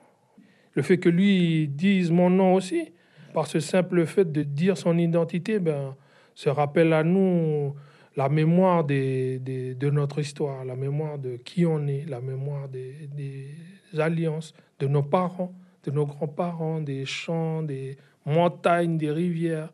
le 0.74 0.82
fait 0.82 0.98
que 0.98 1.10
lui 1.10 1.68
dise 1.68 2.10
mon 2.10 2.32
nom 2.32 2.56
aussi, 2.56 2.92
par 3.36 3.46
ce 3.46 3.60
simple 3.60 4.08
fait 4.08 4.32
de 4.32 4.42
dire 4.42 4.78
son 4.78 4.98
identité, 4.98 5.60
ben, 5.60 5.96
se 6.34 6.50
rappelle 6.50 6.92
à 6.94 7.04
nous 7.04 7.76
la 8.18 8.30
mémoire 8.30 8.84
de 8.84 9.90
notre 9.92 10.20
histoire, 10.20 10.66
la 10.66 10.76
mémoire 10.76 11.20
de 11.20 11.38
qui 11.38 11.68
on 11.68 11.86
est, 11.88 12.04
la 12.10 12.20
mémoire 12.20 12.68
des, 12.68 13.56
alliances, 13.98 14.56
de 14.80 14.88
nos 14.88 15.04
parents, 15.04 15.54
de 15.84 15.92
nos 15.92 16.08
grands-parents, 16.08 16.82
des 16.82 17.06
champs, 17.06 17.62
des 17.62 17.96
montagnes, 18.26 18.98
des 18.98 19.12
rivières. 19.12 19.72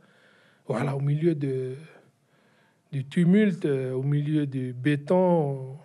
Voilà, 0.68 0.96
au 0.96 1.00
milieu 1.00 1.36
de, 1.36 1.76
du 2.91 3.06
tumulte, 3.06 3.66
euh, 3.66 3.94
au 3.94 4.04
milieu 4.04 4.46
du 4.46 4.74
béton, 4.74 5.78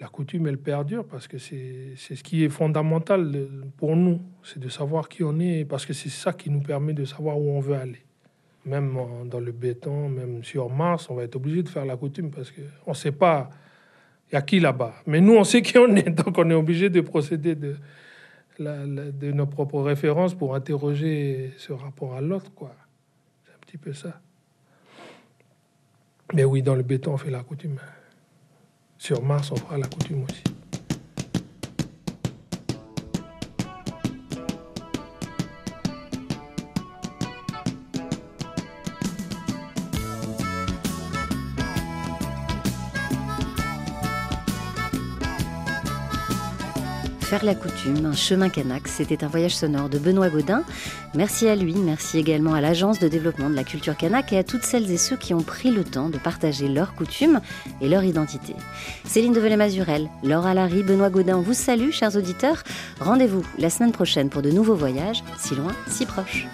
la 0.00 0.06
coutume, 0.06 0.46
elle 0.46 0.58
perdure 0.58 1.04
parce 1.04 1.26
que 1.26 1.38
c'est 1.38 1.94
ce 1.96 2.22
qui 2.22 2.44
est 2.44 2.48
fondamental 2.48 3.48
pour 3.76 3.96
nous, 3.96 4.20
c'est 4.44 4.60
de 4.60 4.68
savoir 4.68 5.08
qui 5.08 5.24
on 5.24 5.38
est, 5.40 5.64
parce 5.64 5.86
que 5.86 5.92
c'est 5.92 6.08
ça 6.08 6.32
qui 6.32 6.50
nous 6.50 6.60
permet 6.60 6.92
de 6.92 7.04
savoir 7.04 7.38
où 7.38 7.50
on 7.50 7.60
veut 7.60 7.76
aller. 7.76 8.03
Même 8.64 8.98
dans 9.26 9.40
le 9.40 9.52
béton, 9.52 10.08
même 10.08 10.42
sur 10.42 10.70
Mars, 10.70 11.10
on 11.10 11.14
va 11.14 11.24
être 11.24 11.36
obligé 11.36 11.62
de 11.62 11.68
faire 11.68 11.84
la 11.84 11.96
coutume 11.96 12.30
parce 12.30 12.50
qu'on 12.50 12.90
ne 12.90 12.96
sait 12.96 13.12
pas, 13.12 13.50
il 14.30 14.34
y 14.34 14.38
a 14.38 14.42
qui 14.42 14.58
là-bas. 14.58 14.94
Mais 15.06 15.20
nous, 15.20 15.34
on 15.34 15.44
sait 15.44 15.60
qui 15.60 15.76
on 15.76 15.94
est, 15.96 16.08
donc 16.24 16.38
on 16.38 16.48
est 16.48 16.54
obligé 16.54 16.88
de 16.88 17.02
procéder 17.02 17.54
de, 17.54 17.76
de 18.58 19.32
nos 19.32 19.46
propres 19.46 19.80
références 19.80 20.34
pour 20.34 20.54
interroger 20.54 21.52
ce 21.58 21.72
rapport 21.72 22.14
à 22.14 22.20
l'autre, 22.20 22.52
quoi. 22.54 22.74
C'est 23.44 23.52
un 23.52 23.58
petit 23.58 23.76
peu 23.76 23.92
ça. 23.92 24.20
Mais 26.32 26.44
oui, 26.44 26.62
dans 26.62 26.74
le 26.74 26.82
béton, 26.82 27.12
on 27.12 27.16
fait 27.16 27.30
la 27.30 27.42
coutume. 27.42 27.78
Sur 28.96 29.22
Mars, 29.22 29.52
on 29.52 29.56
fera 29.56 29.76
la 29.76 29.86
coutume 29.86 30.24
aussi. 30.24 30.53
Faire 47.34 47.44
la 47.44 47.56
coutume, 47.56 48.06
un 48.06 48.12
chemin 48.12 48.48
Canac, 48.48 48.86
c'était 48.86 49.24
un 49.24 49.26
voyage 49.26 49.56
sonore 49.56 49.88
de 49.88 49.98
Benoît 49.98 50.30
Gaudin. 50.30 50.62
Merci 51.16 51.48
à 51.48 51.56
lui, 51.56 51.74
merci 51.74 52.16
également 52.16 52.54
à 52.54 52.60
l'Agence 52.60 53.00
de 53.00 53.08
développement 53.08 53.50
de 53.50 53.56
la 53.56 53.64
culture 53.64 53.96
Canac 53.96 54.32
et 54.32 54.38
à 54.38 54.44
toutes 54.44 54.62
celles 54.62 54.88
et 54.88 54.96
ceux 54.96 55.16
qui 55.16 55.34
ont 55.34 55.42
pris 55.42 55.72
le 55.72 55.82
temps 55.82 56.10
de 56.10 56.16
partager 56.16 56.68
leurs 56.68 56.94
coutumes 56.94 57.40
et 57.80 57.88
leur 57.88 58.04
identité. 58.04 58.54
Céline 59.04 59.32
Develay-Mazurel, 59.32 60.08
Laura 60.22 60.54
Larry, 60.54 60.84
Benoît 60.84 61.10
Gaudin 61.10 61.40
vous 61.40 61.54
salue, 61.54 61.90
chers 61.90 62.14
auditeurs. 62.14 62.62
Rendez-vous 63.00 63.44
la 63.58 63.68
semaine 63.68 63.90
prochaine 63.90 64.28
pour 64.28 64.42
de 64.42 64.52
nouveaux 64.52 64.76
voyages, 64.76 65.24
si 65.36 65.56
loin, 65.56 65.72
si 65.88 66.06
proches. 66.06 66.46